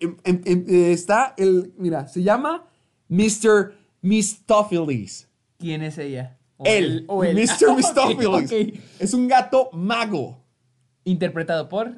Em- 0.00 0.16
em- 0.24 0.40
em- 0.46 0.64
eh, 0.66 0.92
está 0.92 1.34
el, 1.36 1.74
mira, 1.76 2.08
se 2.08 2.22
llama 2.22 2.64
Mr. 3.08 3.74
Mistopheles. 4.04 5.28
¿Quién 5.58 5.82
es 5.82 5.98
ella? 5.98 6.38
O 6.58 6.64
Él, 6.66 7.04
o 7.08 7.24
él. 7.24 7.36
Mr. 7.36 7.74
Mistopheles. 7.76 8.52
Es 8.98 9.14
un 9.14 9.26
gato 9.28 9.70
mago. 9.72 10.44
Interpretado 11.04 11.68
por. 11.68 11.90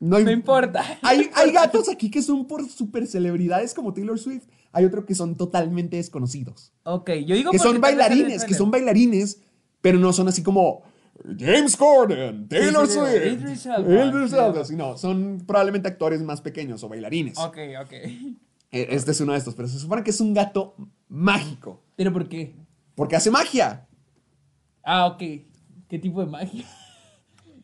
No, 0.00 0.18
No 0.18 0.20
im- 0.20 0.32
importa. 0.32 0.84
Hay, 1.02 1.30
hay 1.34 1.52
gatos 1.52 1.88
aquí 1.88 2.10
que 2.10 2.20
son 2.22 2.46
por 2.46 2.68
super 2.68 3.06
celebridades 3.06 3.72
como 3.74 3.92
Taylor 3.94 4.18
Swift. 4.18 4.44
Hay 4.72 4.84
otros 4.84 5.04
que 5.04 5.14
son 5.14 5.36
totalmente 5.36 5.96
desconocidos. 5.96 6.72
Ok, 6.82 7.10
yo 7.26 7.36
digo 7.36 7.52
Que 7.52 7.58
son 7.58 7.80
bailarines, 7.80 8.44
que 8.44 8.54
son 8.54 8.70
bailarines, 8.70 9.40
pero 9.80 9.98
no 9.98 10.12
son 10.12 10.28
así 10.28 10.42
como 10.42 10.82
James 11.38 11.76
Corden, 11.76 12.48
Taylor 12.48 12.86
sí, 12.88 12.94
sí, 12.94 12.98
Swift, 12.98 13.26
Idris 13.42 13.66
Elba, 13.66 14.04
Idris. 14.06 14.32
Elba, 14.32 14.64
sí, 14.64 14.74
no, 14.74 14.98
son 14.98 15.44
probablemente 15.46 15.86
actores 15.88 16.20
más 16.22 16.40
pequeños 16.40 16.82
o 16.82 16.88
bailarines. 16.88 17.38
Ok, 17.38 17.56
ok. 17.82 17.92
Eh, 18.74 18.88
Este 18.90 19.12
es 19.12 19.20
uno 19.20 19.32
de 19.32 19.38
estos, 19.38 19.54
pero 19.54 19.68
se 19.68 19.78
supone 19.78 20.02
que 20.02 20.10
es 20.10 20.20
un 20.20 20.34
gato 20.34 20.74
mágico, 21.08 21.82
¿Pero 21.96 22.12
por 22.12 22.28
qué? 22.28 22.54
porque 22.94 23.16
hace 23.16 23.30
magia. 23.30 23.86
Ah, 24.82 25.06
ok. 25.06 25.18
¿Qué 25.88 25.98
tipo 25.98 26.20
de 26.24 26.26
magia? 26.30 26.64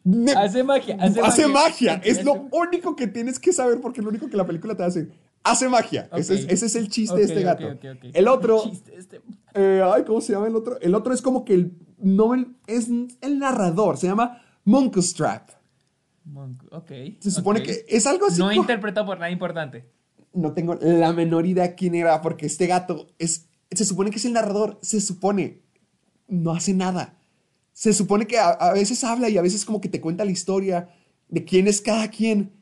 Ne- 0.05 0.33
Hace 0.33 0.63
magia, 0.65 0.97
hace 1.01 1.21
Hace 1.21 1.47
magia. 1.49 2.01
Es 2.05 2.25
lo 2.25 2.49
único 2.53 2.97
que 2.97 3.07
tienes 3.07 3.39
que 3.39 3.53
saber 3.53 3.81
porque 3.81 4.01
es 4.01 4.05
lo 4.05 4.11
único 4.11 4.29
que 4.31 4.37
la 4.37 4.47
película 4.47 4.75
te 4.75 4.83
hace. 4.83 5.09
Hace 5.43 5.69
magia. 5.69 6.09
Ese, 6.15 6.35
es, 6.35 6.47
ese 6.49 6.67
es 6.67 6.75
el 6.77 6.89
chiste 6.89 7.17
de 7.17 7.25
este 7.25 7.43
gato. 7.43 7.67
El 8.13 8.29
otro, 8.29 8.63
Chiste 8.63 8.95
este- 8.97 9.21
eh, 9.55 9.83
ay, 9.85 10.05
¿cómo 10.05 10.21
se 10.21 10.33
llama 10.33 10.47
el 10.47 10.57
otro? 10.57 10.79
El 10.81 10.95
otro 10.95 11.13
es 11.13 11.21
como 11.23 11.45
que 11.45 11.55
el 11.55 11.73
Nobel 11.99 12.57
es 12.67 12.89
el 13.21 13.39
narrador. 13.39 13.97
Se 13.99 14.07
llama 14.07 14.41
Monkustrap. 14.65 15.51
Monk, 16.25 16.63
Ok. 16.71 16.91
Se 17.21 17.31
supone 17.31 17.63
que 17.63 17.85
es 17.89 18.07
algo 18.07 18.27
así. 18.27 18.39
No 18.39 18.47
co- 18.49 18.53
interpretado 18.55 19.07
por 19.07 19.19
nada 19.19 19.31
importante. 19.31 19.91
No 20.33 20.53
tengo 20.53 20.77
la 20.77 21.13
menor 21.13 21.47
idea 21.47 21.75
quién 21.75 21.95
era, 21.95 22.21
porque 22.23 22.47
este 22.47 22.67
gato 22.67 23.09
es, 23.19 23.47
se 23.71 23.85
supone 23.85 24.11
que 24.11 24.17
es 24.19 24.25
el 24.25 24.33
narrador, 24.33 24.79
se 24.83 25.01
supone, 25.01 25.61
no 26.29 26.53
hace 26.53 26.73
nada. 26.75 27.17
Se 27.73 27.93
supone 27.93 28.27
que 28.27 28.39
a, 28.39 28.51
a 28.51 28.73
veces 28.75 29.03
habla 29.05 29.29
y 29.29 29.39
a 29.39 29.43
veces 29.43 29.65
como 29.65 29.81
que 29.81 29.89
te 29.89 30.01
cuenta 30.01 30.25
la 30.25 30.31
historia 30.31 30.89
de 31.29 31.45
quién 31.45 31.67
es 31.69 31.81
cada 31.81 32.09
quien, 32.09 32.53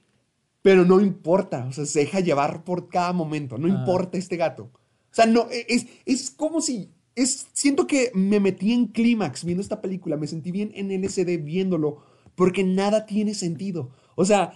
pero 0.62 0.84
no 0.84 1.00
importa, 1.00 1.66
o 1.66 1.72
sea, 1.72 1.86
se 1.86 2.00
deja 2.00 2.20
llevar 2.20 2.64
por 2.64 2.88
cada 2.88 3.12
momento, 3.12 3.58
no 3.58 3.66
Ah. 3.66 3.78
importa 3.78 4.18
este 4.18 4.36
gato. 4.36 4.70
O 5.10 5.14
sea, 5.14 5.26
no, 5.26 5.48
e, 5.50 5.66
es, 5.68 5.86
es 6.04 6.30
como 6.30 6.60
si, 6.60 6.90
es, 7.14 7.46
siento 7.52 7.86
que 7.86 8.10
me 8.14 8.40
metí 8.40 8.72
en 8.72 8.86
clímax 8.88 9.44
viendo 9.44 9.62
esta 9.62 9.80
película, 9.80 10.16
me 10.16 10.26
sentí 10.26 10.50
bien 10.52 10.70
en 10.74 10.90
LSD 10.90 11.38
viéndolo, 11.42 12.02
porque 12.34 12.62
nada 12.64 13.06
tiene 13.06 13.34
sentido. 13.34 13.90
O 14.14 14.24
sea, 14.24 14.52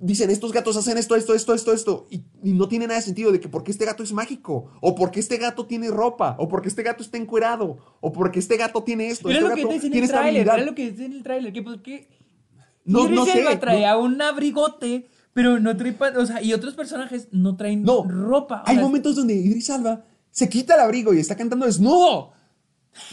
dicen, 0.00 0.30
estos 0.30 0.52
gatos 0.52 0.76
hacen 0.76 0.96
esto, 0.98 1.14
esto, 1.16 1.34
esto, 1.34 1.54
esto, 1.54 1.72
esto, 1.72 2.06
y, 2.10 2.22
y 2.42 2.52
no 2.52 2.68
tiene 2.68 2.86
nada 2.86 2.98
de 3.00 3.04
sentido 3.04 3.32
de 3.32 3.40
que 3.40 3.48
porque 3.48 3.70
este 3.70 3.84
gato 3.84 4.02
es 4.02 4.12
mágico, 4.12 4.70
o 4.80 4.94
porque 4.94 5.20
este 5.20 5.36
gato 5.36 5.66
tiene 5.66 5.90
ropa, 5.90 6.36
o 6.38 6.48
porque 6.48 6.68
este 6.68 6.82
gato 6.82 7.02
está 7.02 7.16
encuerado, 7.18 7.78
o 8.00 8.12
porque 8.12 8.38
este 8.38 8.56
gato 8.56 8.82
tiene 8.82 9.08
esto, 9.08 9.28
Era 9.28 9.38
este 9.38 9.48
lo 9.50 9.54
que 9.54 9.62
gato 9.62 9.74
dice 9.74 9.86
en 9.86 9.92
tiene 9.92 10.04
el 10.06 10.10
esta 10.10 10.22
habilidad. 10.24 10.54
era 10.56 10.64
lo 10.64 10.74
que 10.74 10.90
dice 10.90 11.04
en 11.04 11.12
el 11.12 11.22
tráiler, 11.22 11.52
que 11.52 11.62
por 11.62 11.82
qué 11.82 12.08
No, 12.84 13.04
Idris 13.04 13.14
no 13.16 13.24
sé, 13.26 13.56
traía 13.58 13.92
no- 13.92 14.00
un 14.00 14.20
abrigote, 14.22 15.06
pero 15.32 15.60
no 15.60 15.76
trae, 15.76 15.94
o 16.16 16.26
sea, 16.26 16.42
y 16.42 16.52
otros 16.54 16.74
personajes 16.74 17.28
no 17.30 17.56
traen 17.56 17.82
No, 17.82 18.04
ropa. 18.04 18.62
Hay 18.66 18.78
momentos 18.78 19.16
donde 19.16 19.34
Idris 19.34 19.70
Alba 19.70 20.04
se 20.30 20.48
quita 20.48 20.74
el 20.74 20.80
abrigo 20.80 21.12
y 21.14 21.18
está 21.20 21.36
cantando 21.36 21.66
¡Desnudo! 21.66 22.32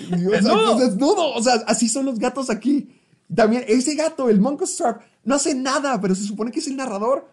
desnudo. 0.80 1.34
O 1.34 1.42
sea, 1.42 1.56
así 1.68 1.88
son 1.90 2.06
los 2.06 2.18
gatos 2.20 2.50
aquí. 2.50 2.90
También 3.34 3.64
ese 3.68 3.94
gato, 3.96 4.30
el 4.30 4.40
Monko 4.40 4.66
Strap, 4.66 5.02
no 5.28 5.36
hace 5.36 5.54
nada, 5.54 6.00
pero 6.00 6.16
se 6.16 6.24
supone 6.24 6.52
que 6.52 6.60
es 6.60 6.68
el 6.68 6.78
narrador. 6.78 7.30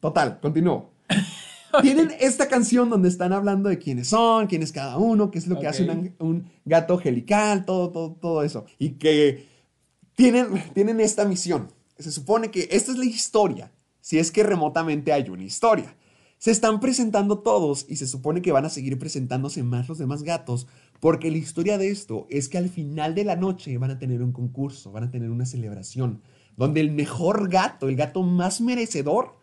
Total, 0.00 0.40
continúo. 0.40 0.90
Tienen 1.80 2.12
esta 2.18 2.48
canción 2.48 2.90
donde 2.90 3.08
están 3.08 3.32
hablando 3.32 3.68
de 3.68 3.78
quiénes 3.78 4.08
son, 4.08 4.48
quién 4.48 4.64
es 4.64 4.72
cada 4.72 4.98
uno, 4.98 5.30
qué 5.30 5.38
es 5.38 5.46
lo 5.46 5.60
que 5.60 5.68
hace 5.68 5.88
un 6.18 6.50
gato 6.64 6.94
angelical, 6.94 7.64
todo, 7.64 7.90
todo, 7.90 8.14
todo 8.14 8.42
eso. 8.42 8.66
Y 8.80 8.94
que 8.94 9.46
tienen, 10.16 10.60
tienen 10.74 10.98
esta 10.98 11.24
misión. 11.24 11.68
Se 11.96 12.10
supone 12.10 12.50
que 12.50 12.66
esta 12.72 12.90
es 12.90 12.98
la 12.98 13.04
historia, 13.04 13.70
si 14.00 14.18
es 14.18 14.32
que 14.32 14.42
remotamente 14.42 15.12
hay 15.12 15.28
una 15.28 15.44
historia. 15.44 15.94
Se 16.38 16.50
están 16.50 16.80
presentando 16.80 17.38
todos 17.38 17.86
y 17.88 17.94
se 17.94 18.08
supone 18.08 18.42
que 18.42 18.50
van 18.50 18.64
a 18.64 18.70
seguir 18.70 18.98
presentándose 18.98 19.62
más 19.62 19.88
los 19.88 19.98
demás 19.98 20.24
gatos, 20.24 20.66
porque 20.98 21.30
la 21.30 21.38
historia 21.38 21.78
de 21.78 21.90
esto 21.90 22.26
es 22.28 22.48
que 22.48 22.58
al 22.58 22.70
final 22.70 23.14
de 23.14 23.24
la 23.24 23.36
noche 23.36 23.78
van 23.78 23.92
a 23.92 24.00
tener 24.00 24.20
un 24.20 24.32
concurso, 24.32 24.90
van 24.90 25.04
a 25.04 25.10
tener 25.12 25.30
una 25.30 25.46
celebración, 25.46 26.22
donde 26.56 26.80
el 26.80 26.90
mejor 26.90 27.48
gato, 27.48 27.88
el 27.88 27.96
gato 27.96 28.22
más 28.22 28.60
merecedor, 28.60 29.34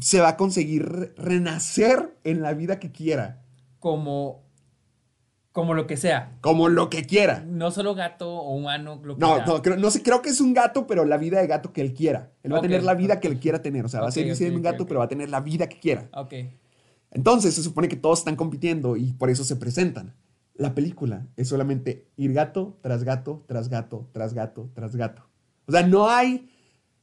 se 0.00 0.20
va 0.20 0.28
a 0.30 0.36
conseguir 0.36 0.84
re- 0.88 1.12
renacer 1.16 2.16
en 2.24 2.40
la 2.42 2.54
vida 2.54 2.78
que 2.78 2.92
quiera, 2.92 3.42
como, 3.80 4.44
como 5.52 5.74
lo 5.74 5.86
que 5.86 5.96
sea. 5.96 6.36
como 6.40 6.68
lo 6.68 6.88
que 6.90 7.04
quiera. 7.04 7.44
No 7.46 7.70
solo 7.70 7.94
gato 7.94 8.30
o 8.32 8.54
humano, 8.54 9.00
lo 9.02 9.14
que 9.16 9.20
No, 9.20 9.36
sea. 9.36 9.46
no, 9.46 9.62
creo, 9.62 9.76
no 9.76 9.90
sé, 9.90 10.02
creo 10.02 10.22
que 10.22 10.28
es 10.30 10.40
un 10.40 10.54
gato, 10.54 10.86
pero 10.86 11.04
la 11.04 11.16
vida 11.16 11.40
de 11.40 11.46
gato 11.46 11.72
que 11.72 11.80
él 11.80 11.94
quiera. 11.94 12.30
Él 12.42 12.52
va 12.52 12.58
a 12.58 12.62
tener 12.62 12.82
la 12.84 12.94
vida 12.94 13.18
que 13.20 13.28
él 13.28 13.38
quiera 13.40 13.60
tener. 13.62 13.84
O 13.84 13.88
sea, 13.88 14.00
va 14.02 14.08
a 14.08 14.12
seguir 14.12 14.32
ok, 14.32 14.38
siendo 14.38 14.56
un 14.56 14.62
gato, 14.62 14.86
pero 14.86 15.00
va 15.00 15.06
a 15.06 15.08
tener 15.08 15.30
la 15.30 15.40
vida 15.40 15.68
que 15.68 15.80
quiera. 15.80 16.08
Ok. 16.14 16.34
Entonces, 17.10 17.54
se 17.54 17.62
supone 17.62 17.88
que 17.88 17.96
todos 17.96 18.18
están 18.20 18.36
compitiendo 18.36 18.96
y 18.96 19.12
por 19.14 19.30
eso 19.30 19.44
se 19.44 19.56
presentan. 19.56 20.14
La 20.54 20.74
película 20.74 21.26
es 21.36 21.48
solamente 21.48 22.06
ir 22.16 22.32
gato 22.32 22.78
tras 22.82 23.04
gato, 23.04 23.44
tras 23.46 23.68
gato, 23.68 24.08
tras 24.12 24.32
gato, 24.34 24.70
tras 24.74 24.94
gato. 24.96 25.22
O 25.66 25.72
sea, 25.72 25.86
no 25.86 26.08
hay. 26.08 26.50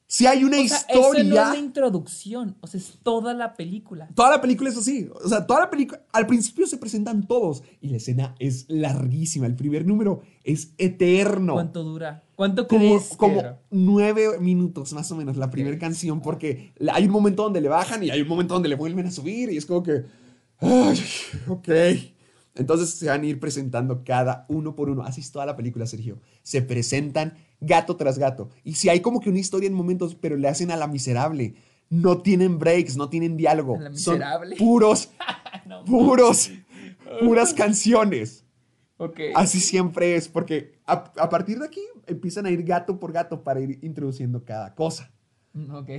Si 0.06 0.28
hay 0.28 0.44
una 0.44 0.60
O 0.60 0.68
sea, 0.68 0.78
historia. 0.78 1.22
eso 1.22 1.30
no 1.30 1.42
es 1.42 1.48
la 1.50 1.58
introducción, 1.58 2.56
o 2.62 2.68
sea, 2.68 2.80
es 2.80 3.00
toda 3.02 3.34
la 3.34 3.56
película. 3.56 4.10
Toda 4.14 4.30
la 4.30 4.42
película 4.42 4.70
es 4.70 4.78
así. 4.78 5.10
O 5.24 5.28
sea, 5.28 5.48
toda 5.48 5.62
la 5.62 5.70
película. 5.72 6.04
Al 6.12 6.28
principio 6.28 6.68
se 6.68 6.78
presentan 6.78 7.26
todos 7.26 7.64
y 7.82 7.90
la 7.90 7.98
escena 7.98 8.36
es 8.38 8.66
larguísima. 8.68 9.48
El 9.48 9.56
primer 9.56 9.88
número 9.88 10.22
es 10.44 10.74
eterno. 10.78 11.54
¿Cuánto 11.54 11.84
dura? 11.84 12.24
¿Cuánto 12.36 12.68
como, 12.68 12.80
crees 12.82 13.16
como 13.16 13.42
nueve 13.70 14.40
minutos 14.40 14.94
más 14.94 15.12
o 15.12 15.16
menos 15.16 15.38
la 15.38 15.50
primera 15.50 15.78
canción 15.78 16.20
porque 16.22 16.74
hay 16.92 17.06
un 17.06 17.12
momento 17.12 17.44
donde 17.44 17.62
le 17.62 17.70
bajan 17.70 18.04
y 18.04 18.10
hay 18.10 18.22
un 18.22 18.28
momento 18.28 18.56
donde 18.56 18.70
le 18.70 18.76
vuelven 18.76 19.06
a 19.06 19.12
subir 19.12 19.52
y 19.52 19.58
es 19.58 19.66
como 19.66 19.84
que 19.84 20.04
ay, 20.60 21.00
ok 21.48 21.70
entonces 22.56 22.90
se 22.90 23.08
van 23.08 23.22
a 23.22 23.26
ir 23.26 23.40
presentando 23.40 24.04
cada 24.04 24.46
uno 24.50 24.76
por 24.76 24.90
uno 24.90 25.04
así 25.04 25.22
es 25.22 25.32
toda 25.32 25.46
la 25.46 25.56
película 25.56 25.86
Sergio 25.86 26.20
se 26.42 26.64
presentan 26.64 27.36
gato 27.66 27.96
tras 27.96 28.18
gato 28.20 28.50
y 28.64 28.76
si 28.76 28.90
hay 28.90 29.02
como 29.02 29.20
que 29.20 29.30
una 29.30 29.40
historia 29.40 29.68
en 29.68 29.74
momentos 29.74 30.16
pero 30.16 30.36
le 30.38 30.48
hacen 30.48 30.72
a 30.72 30.78
la 30.78 30.88
miserable 30.88 31.56
no 31.90 32.22
tienen 32.22 32.60
breaks 32.60 32.96
no 32.98 33.10
tienen 33.10 33.38
diálogo 33.38 33.76
¿A 33.78 33.80
la 33.80 33.94
son 33.96 34.16
miserable? 34.16 34.56
puros 34.58 35.10
No. 35.66 35.84
puros 35.86 36.52
puras 37.22 37.54
canciones 37.54 38.42
Ok. 38.98 39.20
Así 39.36 39.60
siempre 39.60 40.16
es, 40.16 40.30
porque 40.30 40.80
a, 40.86 40.94
a 41.18 41.28
partir 41.28 41.58
de 41.60 41.66
aquí 41.66 41.82
empiezan 42.06 42.46
a 42.46 42.52
ir 42.52 42.64
gato 42.64 43.00
por 43.00 43.12
gato 43.12 43.44
para 43.44 43.60
ir 43.60 43.80
introduciendo 43.82 44.46
cada 44.46 44.76
cosa. 44.76 45.12
Mm, 45.54 45.76
Ok. 45.76 45.90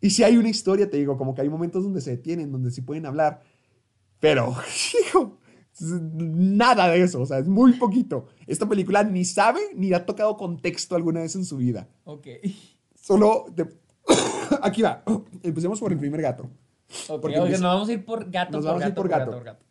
Y 0.00 0.10
si 0.10 0.22
hay 0.22 0.36
una 0.36 0.48
historia, 0.48 0.88
te 0.88 0.96
digo, 0.96 1.18
como 1.18 1.34
que 1.34 1.42
hay 1.42 1.48
momentos 1.50 1.82
donde 1.82 2.00
se 2.00 2.12
detienen, 2.12 2.50
donde 2.52 2.70
sí 2.70 2.80
pueden 2.80 3.04
hablar, 3.06 3.42
pero, 4.20 4.54
hijo, 5.08 5.38
nada 5.80 6.88
de 6.88 7.02
eso, 7.02 7.20
o 7.20 7.26
sea, 7.26 7.38
es 7.38 7.48
muy 7.48 7.74
poquito. 7.74 8.26
Esta 8.46 8.68
película 8.68 9.02
ni 9.04 9.24
sabe 9.24 9.60
ni 9.74 9.92
ha 9.92 10.04
tocado 10.06 10.36
contexto 10.36 10.96
alguna 10.96 11.20
vez 11.20 11.34
en 11.36 11.44
su 11.44 11.56
vida. 11.56 11.88
Ok. 12.04 12.26
Solo, 12.94 13.46
aquí 14.62 14.82
va, 14.82 15.02
empecemos 15.42 15.80
por 15.80 15.92
el 15.92 15.98
primer 15.98 16.22
gato. 16.22 16.48
Porque 17.20 17.36
nos 17.36 17.60
vamos 17.60 17.88
a 17.88 17.92
ir 17.92 18.04
por 18.04 18.30
gato, 18.30 18.52
Nos 18.52 18.64
por 18.64 18.68
vamos 18.70 18.84
a 18.84 18.88
ir 18.88 18.94
por 18.94 19.02
por 19.02 19.10
gato. 19.10 19.30
gato, 19.32 19.44
gato. 19.44 19.64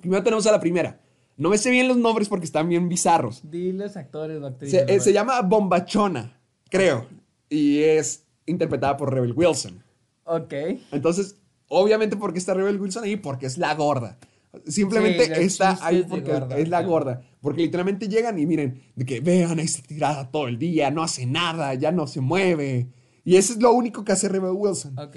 Primero 0.00 0.22
tenemos 0.22 0.46
a 0.46 0.52
la 0.52 0.60
primera. 0.60 1.00
No 1.36 1.48
me 1.48 1.58
sé 1.58 1.70
bien 1.70 1.88
los 1.88 1.96
nombres 1.96 2.28
porque 2.28 2.44
están 2.44 2.68
bien 2.68 2.88
bizarros. 2.88 3.40
Di 3.50 3.72
los 3.72 3.96
actores 3.96 4.40
o 4.40 4.46
actrices. 4.46 4.84
Se, 4.86 4.94
eh, 4.94 5.00
se 5.00 5.12
llama 5.12 5.40
Bombachona, 5.42 6.38
creo. 6.68 7.06
Y 7.48 7.80
es 7.80 8.24
interpretada 8.46 8.96
por 8.96 9.12
Rebel 9.12 9.32
Wilson. 9.32 9.82
Ok. 10.24 10.52
Entonces, 10.92 11.36
obviamente, 11.68 12.16
porque 12.16 12.38
está 12.38 12.54
Rebel 12.54 12.80
Wilson 12.80 13.04
ahí? 13.04 13.16
Porque 13.16 13.46
es 13.46 13.58
la 13.58 13.74
gorda. 13.74 14.18
Simplemente 14.66 15.26
Sí, 15.36 15.42
está 15.42 15.78
ahí 15.80 16.04
porque 16.08 16.32
gorda, 16.32 16.58
es 16.58 16.68
la 16.68 16.82
gorda. 16.82 17.22
Porque 17.40 17.62
literalmente 17.62 18.08
llegan 18.08 18.38
y 18.38 18.46
miren, 18.46 18.82
de 18.96 19.04
que 19.04 19.20
vean, 19.20 19.58
ahí 19.58 19.64
está 19.64 19.82
tirada 19.86 20.30
todo 20.30 20.48
el 20.48 20.58
día, 20.58 20.90
no 20.90 21.02
hace 21.02 21.24
nada, 21.26 21.72
ya 21.74 21.92
no 21.92 22.06
se 22.06 22.20
mueve. 22.20 22.88
Y 23.24 23.36
eso 23.36 23.52
es 23.52 23.60
lo 23.62 23.72
único 23.72 24.04
que 24.04 24.12
hace 24.12 24.28
Rebel 24.28 24.52
Wilson. 24.54 24.98
Ok. 24.98 25.16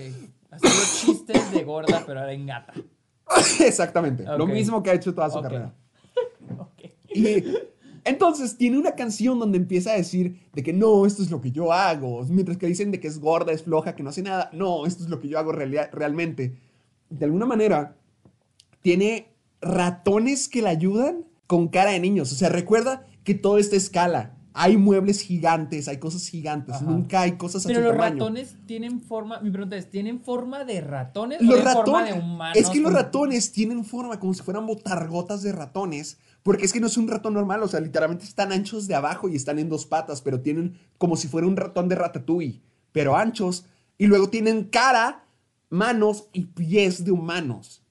Haciendo 0.51 0.79
chistes 0.95 1.51
de 1.51 1.63
gorda, 1.63 2.03
pero 2.05 2.19
ahora 2.19 2.33
en 2.33 2.45
gata. 2.45 2.73
Exactamente. 3.65 4.23
Lo 4.37 4.45
mismo 4.45 4.83
que 4.83 4.91
ha 4.91 4.93
hecho 4.93 5.13
toda 5.13 5.29
su 5.29 5.41
carrera. 5.41 5.73
Ok. 6.59 6.83
Y 7.15 7.43
entonces 8.03 8.57
tiene 8.57 8.77
una 8.77 8.93
canción 8.95 9.39
donde 9.39 9.57
empieza 9.57 9.91
a 9.93 9.95
decir 9.95 10.41
de 10.53 10.61
que 10.61 10.73
no, 10.73 11.05
esto 11.05 11.23
es 11.23 11.31
lo 11.31 11.39
que 11.41 11.51
yo 11.51 11.71
hago. 11.71 12.23
Mientras 12.25 12.57
que 12.57 12.67
dicen 12.67 12.91
de 12.91 12.99
que 12.99 13.07
es 13.07 13.19
gorda, 13.19 13.51
es 13.53 13.63
floja, 13.63 13.95
que 13.95 14.03
no 14.03 14.09
hace 14.09 14.21
nada. 14.21 14.49
No, 14.53 14.85
esto 14.85 15.03
es 15.03 15.09
lo 15.09 15.19
que 15.19 15.29
yo 15.29 15.39
hago 15.39 15.51
realia- 15.53 15.89
realmente. 15.91 16.57
De 17.09 17.25
alguna 17.25 17.45
manera, 17.45 17.95
tiene 18.83 19.33
ratones 19.61 20.47
que 20.47 20.61
la 20.61 20.69
ayudan 20.69 21.25
con 21.47 21.67
cara 21.69 21.91
de 21.91 21.99
niños. 21.99 22.31
O 22.31 22.35
sea, 22.35 22.49
recuerda 22.49 23.07
que 23.23 23.33
todo 23.33 23.57
está 23.57 23.75
a 23.75 23.79
escala. 23.79 24.37
Hay 24.55 24.77
muebles 24.77 25.21
gigantes, 25.21 25.87
hay 25.87 25.97
cosas 25.97 26.27
gigantes. 26.27 26.75
Ajá. 26.75 26.85
Nunca 26.85 27.21
hay 27.21 27.37
cosas 27.37 27.65
a 27.65 27.69
Pero 27.69 27.79
su 27.79 27.85
los 27.85 27.93
tamaño. 27.93 28.13
ratones 28.19 28.55
tienen 28.67 29.01
forma. 29.01 29.39
Mi 29.39 29.49
pregunta 29.49 29.75
es: 29.77 29.89
¿tienen 29.89 30.21
forma 30.21 30.63
de 30.63 30.79
ratones 30.81 31.41
o 31.41 31.43
Los 31.43 31.55
tienen 31.55 31.73
forma 31.73 32.01
ratones. 32.01 32.13
de 32.13 32.19
humanos? 32.21 32.57
Es 32.57 32.69
que 32.69 32.79
los 32.79 32.93
ratones 32.93 33.51
tienen 33.51 33.83
forma 33.83 34.19
como 34.19 34.33
si 34.35 34.43
fueran 34.43 34.67
botargotas 34.67 35.41
de 35.41 35.53
ratones. 35.53 36.17
Porque 36.43 36.65
es 36.65 36.73
que 36.73 36.81
no 36.81 36.87
es 36.87 36.97
un 36.97 37.07
ratón 37.07 37.33
normal. 37.33 37.63
O 37.63 37.67
sea, 37.67 37.79
literalmente 37.79 38.25
están 38.25 38.51
anchos 38.51 38.85
de 38.87 38.93
abajo 38.93 39.27
y 39.27 39.35
están 39.35 39.57
en 39.57 39.69
dos 39.69 39.87
patas. 39.87 40.21
Pero 40.21 40.41
tienen 40.41 40.77
como 40.99 41.15
si 41.15 41.27
fuera 41.27 41.47
un 41.47 41.57
ratón 41.57 41.89
de 41.89 41.95
ratatouille. 41.95 42.61
Pero 42.91 43.15
anchos. 43.15 43.65
Y 43.97 44.05
luego 44.05 44.29
tienen 44.29 44.65
cara, 44.65 45.25
manos 45.69 46.27
y 46.33 46.41
pies 46.45 47.03
de 47.05 47.11
humanos. 47.11 47.82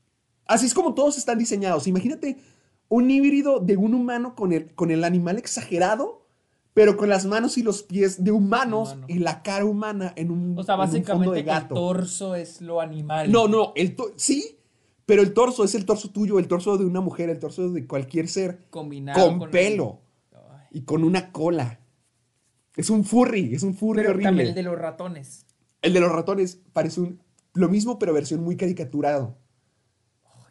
Así 0.47 0.67
es 0.67 0.75
como 0.75 0.95
todos 0.95 1.19
están 1.19 1.39
diseñados. 1.39 1.87
Imagínate 1.87 2.39
un 2.89 3.11
híbrido 3.11 3.61
de 3.61 3.77
un 3.77 3.95
humano 3.95 4.35
con 4.35 4.53
el, 4.53 4.75
con 4.75 4.91
el 4.91 5.05
animal 5.05 5.39
exagerado. 5.39 6.21
Pero 6.75 6.97
con 6.97 7.11
las 7.11 7.27
manos 7.27 7.59
y 7.59 7.63
los 7.63 7.83
pies 7.83 8.25
de 8.25 8.31
humanos 8.31 8.93
Humano. 8.93 9.07
y 9.07 9.19
la 9.19 9.43
cara 9.43 9.67
humana 9.67 10.15
en 10.17 10.31
un, 10.31 10.59
O 10.59 10.63
sea, 10.63 10.77
fondo 10.77 10.91
básicamente 10.91 11.35
de 11.35 11.41
el 11.41 11.45
gato. 11.45 11.75
torso 11.75 12.35
es 12.35 12.63
lo 12.63 12.81
animal. 12.81 13.31
No, 13.31 13.47
no, 13.47 13.75
el 13.77 13.95
sí, 14.17 14.57
pero 15.05 15.21
el 15.21 15.35
torso 15.35 15.65
es 15.65 15.75
el 15.75 15.85
torso 15.85 16.09
tuyo, 16.13 16.39
el 16.39 16.49
torso 16.49 16.79
de 16.79 16.87
una 16.87 17.03
mujer, 17.03 17.29
el 17.29 17.39
torso 17.39 17.69
de 17.69 17.87
cualquier 17.87 18.27
ser 18.27 18.65
Combinado 18.71 19.39
con, 19.39 19.51
pelo 19.51 20.01
y 20.71 20.81
con 20.85 21.05
una 21.05 21.31
cola. 21.31 21.79
Es 22.75 22.89
un 22.89 23.05
furry, 23.05 23.55
es 23.55 23.63
un 23.65 23.75
furry 23.75 23.99
Pero 24.01 24.11
horrible. 24.13 24.25
también 24.29 24.49
el 24.49 24.55
de 24.55 24.63
los 24.63 24.79
ratones. 24.79 25.45
El 25.83 25.93
de 25.93 26.01
los 26.01 26.11
ratones 26.11 26.59
parece 26.73 27.03
un, 27.03 27.21
lo 27.53 27.69
mismo, 27.69 27.99
pero 27.99 28.15
versión 28.15 28.43
muy 28.43 28.57
caricaturado. 28.57 29.37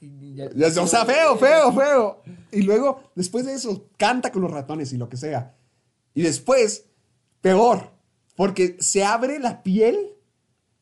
Ya- 0.01 0.49
Ya, 0.55 0.81
O 0.81 0.87
sea, 0.87 1.05
feo, 1.05 1.37
feo, 1.37 1.71
feo. 1.71 2.21
Y 2.51 2.63
luego, 2.63 3.03
después 3.15 3.45
de 3.45 3.53
eso, 3.53 3.87
canta 3.97 4.31
con 4.31 4.41
los 4.41 4.51
ratones 4.51 4.91
y 4.93 4.97
lo 4.97 5.07
que 5.09 5.17
sea. 5.17 5.55
Y 6.13 6.23
después, 6.23 6.85
peor, 7.41 7.91
porque 8.35 8.77
se 8.79 9.03
abre 9.03 9.39
la 9.39 9.61
piel. 9.63 9.97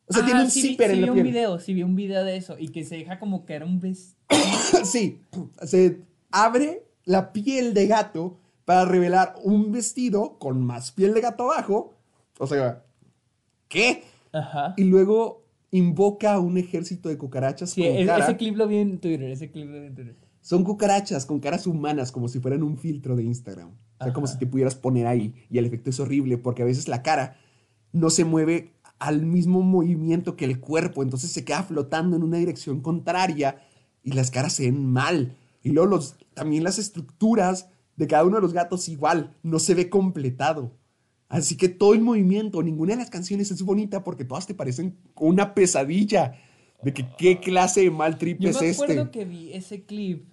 O 0.06 0.12
sea, 0.12 0.22
Ah, 0.22 0.26
tiene 0.26 0.42
un 0.44 0.50
sí 0.50 0.62
vi- 0.62 0.68
zipper 0.70 0.88
sí 0.90 0.94
en 0.94 1.00
vi 1.00 1.06
la 1.06 1.12
un 1.12 1.16
piel. 1.16 1.26
video, 1.26 1.58
sí 1.60 1.74
vi 1.74 1.82
un 1.82 1.94
video 1.94 2.24
de 2.24 2.36
eso 2.36 2.56
y 2.58 2.68
que 2.70 2.84
se 2.84 2.96
deja 2.96 3.18
como 3.18 3.44
que 3.44 3.54
era 3.54 3.64
un 3.66 3.78
vestido. 3.78 4.18
sí, 4.84 5.20
se 5.64 6.00
abre 6.30 6.84
la 7.04 7.32
piel 7.32 7.74
de 7.74 7.86
gato 7.86 8.38
para 8.64 8.84
revelar 8.86 9.34
un 9.42 9.70
vestido 9.72 10.38
con 10.38 10.64
más 10.64 10.92
piel 10.92 11.12
de 11.14 11.20
gato 11.20 11.44
abajo. 11.52 11.94
O 12.38 12.46
sea, 12.46 12.82
¿qué? 13.68 14.02
Ajá. 14.32 14.74
Y 14.76 14.84
luego 14.84 15.39
invoca 15.70 16.34
a 16.34 16.40
un 16.40 16.58
ejército 16.58 17.08
de 17.08 17.16
cucarachas 17.18 17.70
Sí, 17.70 17.82
con 17.82 18.06
cara. 18.06 18.24
ese 18.24 18.36
clip 18.36 18.56
lo 18.56 18.66
vi 18.66 18.78
en 18.78 18.98
Twitter, 18.98 19.30
ese 19.30 19.50
clip 19.50 19.68
lo 19.70 19.80
vi 19.80 19.86
en 19.86 19.94
Twitter. 19.94 20.16
Son 20.40 20.64
cucarachas 20.64 21.26
con 21.26 21.38
caras 21.38 21.66
humanas, 21.66 22.12
como 22.12 22.28
si 22.28 22.40
fueran 22.40 22.62
un 22.62 22.76
filtro 22.78 23.14
de 23.14 23.24
Instagram. 23.24 23.70
O 24.00 24.04
sea, 24.04 24.12
como 24.14 24.26
si 24.26 24.38
te 24.38 24.46
pudieras 24.46 24.74
poner 24.74 25.06
ahí. 25.06 25.34
Y 25.50 25.58
el 25.58 25.66
efecto 25.66 25.90
es 25.90 26.00
horrible 26.00 26.38
porque 26.38 26.62
a 26.62 26.64
veces 26.64 26.88
la 26.88 27.02
cara 27.02 27.36
no 27.92 28.08
se 28.08 28.24
mueve 28.24 28.72
al 28.98 29.26
mismo 29.26 29.60
movimiento 29.60 30.36
que 30.36 30.46
el 30.46 30.58
cuerpo. 30.58 31.02
Entonces 31.02 31.30
se 31.30 31.44
queda 31.44 31.62
flotando 31.62 32.16
en 32.16 32.22
una 32.22 32.38
dirección 32.38 32.80
contraria 32.80 33.60
y 34.02 34.12
las 34.12 34.30
caras 34.30 34.54
se 34.54 34.64
ven 34.64 34.86
mal. 34.86 35.36
Y 35.62 35.70
luego 35.70 35.90
los, 35.90 36.16
también 36.32 36.64
las 36.64 36.78
estructuras 36.78 37.68
de 37.96 38.06
cada 38.06 38.24
uno 38.24 38.36
de 38.36 38.42
los 38.42 38.54
gatos 38.54 38.88
igual. 38.88 39.36
No 39.42 39.58
se 39.58 39.74
ve 39.74 39.90
completado. 39.90 40.72
Así 41.30 41.56
que 41.56 41.68
todo 41.68 41.94
el 41.94 42.00
movimiento, 42.00 42.60
ninguna 42.60 42.94
de 42.94 42.98
las 42.98 43.08
canciones 43.08 43.52
es 43.52 43.62
bonita 43.62 44.02
porque 44.02 44.24
todas 44.24 44.48
te 44.48 44.54
parecen 44.54 44.98
una 45.14 45.54
pesadilla. 45.54 46.34
De 46.82 46.92
que 46.92 47.06
qué 47.16 47.38
clase 47.38 47.82
de 47.82 47.90
mal 47.90 48.18
trip 48.18 48.40
Yo 48.40 48.48
es 48.48 48.60
me 48.60 48.70
acuerdo 48.70 49.02
este. 49.02 49.10
que 49.10 49.24
vi 49.26 49.52
ese 49.52 49.84
clip 49.84 50.26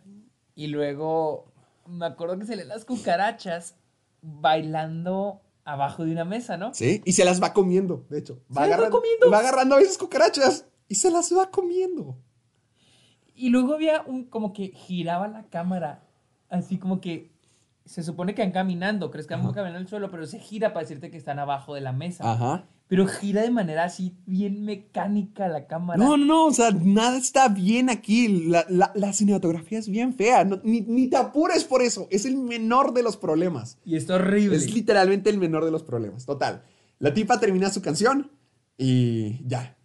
y 0.56 0.68
luego 0.68 1.54
me 1.86 2.06
acuerdo 2.06 2.40
que 2.40 2.46
se 2.46 2.56
le 2.56 2.66
las 2.66 2.84
cucarachas 2.86 3.76
bailando 4.22 5.42
abajo 5.66 6.06
de 6.06 6.14
una 6.14 6.26
mesa, 6.26 6.58
¿no? 6.58 6.74
Sí, 6.74 7.02
y 7.06 7.12
se 7.12 7.26
las 7.26 7.44
va 7.44 7.54
comiendo, 7.54 8.06
de 8.10 8.20
hecho. 8.20 8.42
Se 8.50 8.68
las 8.68 8.82
va 8.82 8.90
comiendo. 8.90 9.30
Va 9.30 9.40
agarrando 9.40 9.76
a 9.76 9.80
veces 9.80 9.98
cucarachas 9.98 10.66
y 10.88 10.96
se 10.96 11.12
las 11.12 11.32
va 11.32 11.52
comiendo. 11.52 12.18
Y 13.36 13.50
luego 13.50 13.76
había 13.76 14.02
un 14.02 14.24
como 14.24 14.54
que 14.54 14.70
giraba 14.70 15.28
la 15.28 15.44
cámara, 15.50 16.08
así 16.50 16.78
como 16.78 17.02
que 17.02 17.37
se 17.88 18.04
supone 18.04 18.36
que 18.36 18.42
van 18.42 18.52
caminando, 18.52 19.10
crees 19.12 19.26
que 19.28 19.34
van 19.36 19.44
caminando 19.46 19.78
en 19.78 19.84
el 19.84 19.88
suelo, 19.88 20.12
pero 20.12 20.26
se 20.28 20.40
gira 20.40 20.74
para 20.74 20.84
decirte 20.86 21.10
que 21.10 21.18
están 21.18 21.40
abajo 21.40 21.74
de 21.74 21.82
la 21.82 21.92
mesa. 21.94 22.30
Ajá. 22.32 22.66
Pero 22.90 23.06
gira 23.08 23.42
de 23.42 23.50
manera 23.52 23.84
así 23.84 24.16
bien 24.26 24.64
mecánica 24.64 25.48
la 25.50 25.68
cámara. 25.68 26.02
No, 26.02 26.16
no, 26.16 26.26
no, 26.26 26.46
o 26.46 26.54
sea, 26.54 26.72
nada 26.72 27.18
está 27.18 27.50
bien 27.50 27.90
aquí. 27.90 28.28
La, 28.48 28.66
la- 28.70 28.92
la 28.96 29.12
cinematografía 29.12 29.78
es 29.80 29.90
bien 29.90 30.14
fea. 30.14 30.46
no- 30.46 30.62
ni, 30.64 30.82
ni 30.82 31.08
te 31.08 31.18
apures 31.18 31.64
por 31.66 31.82
eso. 31.82 32.08
Es 32.12 32.26
el 32.26 32.38
menor 32.38 32.94
de 32.94 33.04
los 33.04 33.18
problemas. 33.18 33.78
Y 33.84 33.98
está 33.98 34.16
horrible. 34.16 34.56
Es 34.56 34.74
literalmente 34.74 35.30
el 35.30 35.38
menor 35.38 35.66
de 35.66 35.72
los 35.72 35.84
problemas. 35.84 36.26
Total. 36.26 36.64
La 37.00 37.14
tipa 37.14 37.40
termina 37.40 37.70
su 37.70 37.82
canción 37.82 38.32
y 38.78 39.46
ya. 39.48 39.76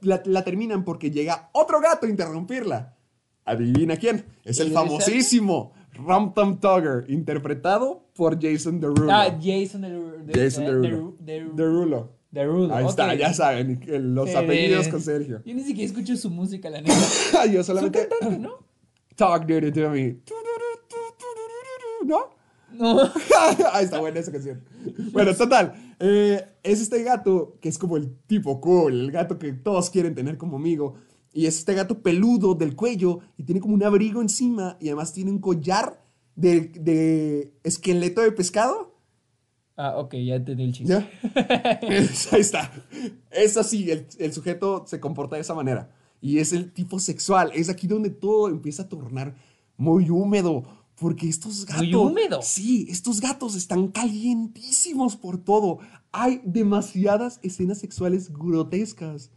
La, 0.00 0.22
la 0.24 0.42
terminan 0.44 0.84
porque 0.84 1.10
llega 1.10 1.48
otro 1.52 1.80
gato 1.80 2.06
a 2.06 2.10
interrumpirla. 2.10 2.96
Adivina 3.44 3.96
quién. 3.96 4.24
Es 4.44 4.58
el 4.58 4.68
¿El 4.68 4.72
de 4.72 4.78
famosísimo 4.78 5.72
Rum 5.94 6.32
Tum 6.34 6.58
Tugger, 6.58 7.04
interpretado 7.08 8.06
por 8.14 8.40
Jason 8.40 8.80
Derulo. 8.80 9.10
Ah, 9.10 9.36
Jason 9.40 9.82
Derulo. 9.82 10.16
Jason 10.32 10.64
Derulo. 10.64 11.16
Derulo. 11.20 11.54
Derulo. 11.54 12.12
Derulo. 12.30 12.74
Ahí 12.74 12.86
está, 12.86 13.14
ya 13.14 13.34
saben, 13.34 13.80
los 14.14 14.34
apellidos 14.34 14.86
de- 14.86 14.90
con 14.90 15.00
Sergio. 15.02 15.42
Yo 15.44 15.54
ni 15.54 15.62
siquiera 15.62 15.86
escucho 15.90 16.16
su 16.16 16.30
música, 16.30 16.70
la 16.70 16.80
neta. 16.80 16.94
Yo 17.52 17.62
solamente. 17.62 18.08
cantante, 18.08 18.38
¿no? 18.38 18.66
Talk 19.16 19.44
dirty 19.46 19.70
to 19.70 19.90
me. 19.90 20.16
¿No? 22.04 22.30
No. 22.72 23.00
Ahí 23.72 23.84
está 23.84 24.00
buena 24.00 24.18
esa 24.18 24.32
canción. 24.32 24.64
Bueno, 25.12 25.34
total. 25.34 25.74
eh, 26.00 26.42
es 26.62 26.80
este 26.80 27.02
gato 27.02 27.58
que 27.60 27.68
es 27.68 27.78
como 27.78 27.96
el 27.98 28.16
tipo 28.26 28.60
cool, 28.60 28.92
el 28.98 29.12
gato 29.12 29.38
que 29.38 29.52
todos 29.52 29.90
quieren 29.90 30.14
tener 30.14 30.38
como 30.38 30.56
amigo. 30.56 30.94
Y 31.32 31.46
es 31.46 31.58
este 31.58 31.74
gato 31.74 32.02
peludo 32.02 32.54
del 32.54 32.76
cuello 32.76 33.20
y 33.36 33.44
tiene 33.44 33.60
como 33.60 33.74
un 33.74 33.82
abrigo 33.82 34.20
encima 34.20 34.76
y 34.80 34.88
además 34.88 35.12
tiene 35.12 35.30
un 35.30 35.38
collar 35.38 36.02
de, 36.36 36.60
de 36.60 37.54
esqueleto 37.64 38.20
de 38.20 38.32
pescado. 38.32 38.92
Ah, 39.76 39.96
ok, 39.96 40.14
ya 40.16 40.34
entendí 40.36 40.64
el 40.64 40.72
chiste. 40.72 40.92
¿Ya? 40.92 41.78
Es- 41.82 42.32
Ahí 42.32 42.40
está. 42.42 42.70
Es 43.30 43.56
así, 43.56 43.90
el, 43.90 44.06
el 44.18 44.32
sujeto 44.32 44.84
se 44.86 45.00
comporta 45.00 45.36
de 45.36 45.42
esa 45.42 45.54
manera. 45.54 45.90
Y 46.20 46.38
es 46.38 46.52
el 46.52 46.70
tipo 46.72 47.00
sexual. 47.00 47.50
Es 47.54 47.68
aquí 47.70 47.86
donde 47.86 48.10
todo 48.10 48.48
empieza 48.48 48.82
a 48.84 48.88
tornar 48.88 49.34
muy 49.76 50.10
húmedo. 50.10 50.64
Porque 50.96 51.28
estos 51.28 51.64
gatos. 51.64 51.82
¿Muy 51.84 51.94
húmedo? 51.94 52.42
Sí, 52.42 52.86
estos 52.90 53.20
gatos 53.20 53.56
están 53.56 53.88
calientísimos 53.88 55.16
por 55.16 55.38
todo. 55.42 55.78
Hay 56.12 56.40
demasiadas 56.44 57.40
escenas 57.42 57.78
sexuales 57.78 58.30
grotescas. 58.32 59.30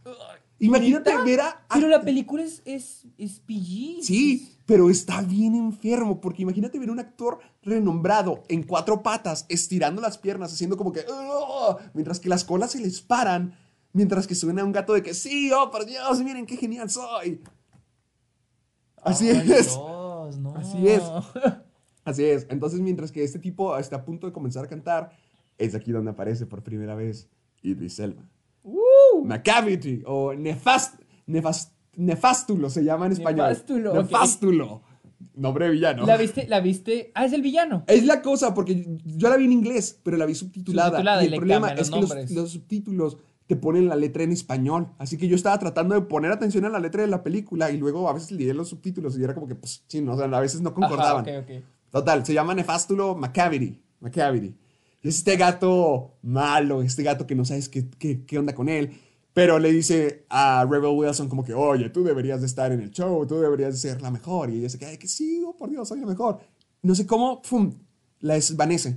Imagínate 0.58 1.10
¿Neta? 1.10 1.24
ver 1.24 1.40
a. 1.40 1.66
Pero 1.72 1.88
la 1.88 2.00
película 2.00 2.42
es, 2.42 2.62
es, 2.64 3.04
es 3.18 3.40
PG. 3.40 4.02
Sí, 4.02 4.56
pero 4.64 4.88
está 4.90 5.20
bien 5.22 5.54
enfermo, 5.54 6.20
porque 6.20 6.42
imagínate 6.42 6.78
ver 6.78 6.90
un 6.90 6.98
actor 6.98 7.38
renombrado 7.62 8.42
en 8.48 8.62
cuatro 8.62 9.02
patas, 9.02 9.44
estirando 9.48 10.00
las 10.00 10.18
piernas, 10.18 10.52
haciendo 10.52 10.76
como 10.76 10.92
que, 10.92 11.04
mientras 11.94 12.20
que 12.20 12.28
las 12.28 12.44
colas 12.44 12.72
se 12.72 12.80
les 12.80 13.00
paran, 13.02 13.54
mientras 13.92 14.26
que 14.26 14.34
suena 14.34 14.64
un 14.64 14.72
gato 14.72 14.94
de 14.94 15.02
que, 15.02 15.14
sí, 15.14 15.50
oh, 15.52 15.70
por 15.70 15.84
Dios, 15.84 16.22
miren 16.22 16.46
qué 16.46 16.56
genial 16.56 16.88
soy. 16.88 17.42
Así 19.02 19.28
Ay, 19.28 19.52
es. 19.52 19.74
Dios, 19.74 20.38
no. 20.38 20.54
Así 20.56 20.88
es. 20.88 21.02
Así 22.04 22.24
es. 22.24 22.46
Entonces, 22.50 22.80
mientras 22.80 23.12
que 23.12 23.22
este 23.22 23.38
tipo 23.38 23.76
está 23.76 23.96
a 23.96 24.04
punto 24.04 24.26
de 24.26 24.32
comenzar 24.32 24.64
a 24.64 24.68
cantar, 24.68 25.10
es 25.58 25.74
aquí 25.74 25.92
donde 25.92 26.10
aparece 26.10 26.46
por 26.46 26.62
primera 26.62 26.94
vez 26.94 27.28
Idris 27.62 27.98
Elba. 27.98 28.22
Macavity 29.24 30.02
o 30.06 30.34
nefast, 30.34 31.00
nefast, 31.26 31.72
nefástulo 31.96 32.70
se 32.70 32.84
llama 32.84 33.06
en 33.06 33.12
español. 33.12 33.48
Nefástulo, 33.48 33.90
ok. 33.92 33.96
Nefástulo. 33.96 34.82
Nombre 35.34 35.66
de 35.66 35.70
villano. 35.72 36.06
¿La 36.06 36.16
viste? 36.16 36.46
¿La 36.48 36.60
viste? 36.60 37.10
Ah, 37.14 37.24
es 37.24 37.32
el 37.32 37.42
villano. 37.42 37.84
Es 37.86 38.04
la 38.04 38.22
cosa, 38.22 38.54
porque 38.54 38.98
yo 39.04 39.28
la 39.28 39.36
vi 39.36 39.44
en 39.44 39.52
inglés, 39.52 39.98
pero 40.02 40.16
la 40.16 40.26
vi 40.26 40.34
subtitulada. 40.34 40.90
Subtitulada 40.90 41.22
y 41.22 41.26
el 41.26 41.30
le 41.32 41.36
problema 41.36 41.72
es 41.72 41.90
que 41.90 42.00
los, 42.34 42.50
subtítulos 42.50 43.18
te 43.46 43.56
ponen 43.56 43.88
la 43.88 43.96
letra 43.96 44.22
en 44.22 44.32
español. 44.32 44.88
Así 44.98 45.16
que 45.16 45.28
yo 45.28 45.36
estaba 45.36 45.58
tratando 45.58 45.94
de 45.94 46.02
poner 46.02 46.32
atención 46.32 46.64
a 46.64 46.68
la 46.68 46.80
letra 46.80 47.02
de 47.02 47.08
la 47.08 47.22
película 47.22 47.70
y 47.70 47.76
luego 47.76 48.08
a 48.08 48.12
veces 48.12 48.30
leía 48.32 48.54
los 48.54 48.68
subtítulos 48.68 49.18
y 49.18 49.24
era 49.24 49.34
como 49.34 49.46
que, 49.46 49.54
pues, 49.54 49.84
sí, 49.86 50.00
no, 50.00 50.14
o 50.14 50.16
sea, 50.16 50.26
a 50.26 50.40
veces 50.40 50.60
no 50.60 50.74
concordaban. 50.74 51.28
Ajá, 51.28 51.38
ok, 51.40 51.44
ok. 51.44 51.64
Total, 51.90 52.26
se 52.26 52.34
llama 52.34 52.54
Nefástulo 52.54 53.14
Macavity. 53.14 53.80
Macavity. 54.00 54.54
Este 55.02 55.36
gato 55.36 56.18
malo, 56.22 56.82
este 56.82 57.02
gato 57.02 57.26
que 57.26 57.34
no 57.34 57.44
sabes 57.44 57.68
qué, 57.68 57.88
qué, 57.98 58.24
qué 58.24 58.38
onda 58.38 58.54
con 58.54 58.68
él. 58.68 58.90
Pero 59.36 59.58
le 59.58 59.70
dice 59.70 60.24
a 60.30 60.64
Rebel 60.64 60.96
Wilson 60.96 61.28
como 61.28 61.44
que, 61.44 61.52
oye, 61.52 61.90
tú 61.90 62.02
deberías 62.02 62.40
de 62.40 62.46
estar 62.46 62.72
en 62.72 62.80
el 62.80 62.90
show, 62.90 63.26
tú 63.26 63.34
deberías 63.38 63.74
de 63.74 63.78
ser 63.78 64.00
la 64.00 64.10
mejor. 64.10 64.48
Y 64.48 64.60
ella 64.60 64.70
se 64.70 64.78
queda 64.78 64.96
que 64.96 65.06
sí, 65.06 65.42
oh, 65.46 65.54
por 65.54 65.68
Dios, 65.68 65.86
soy 65.86 66.00
la 66.00 66.06
mejor. 66.06 66.40
No 66.80 66.94
sé 66.94 67.06
cómo, 67.06 67.42
¡fum! 67.44 67.70
La 68.20 68.32
desvanece. 68.32 68.96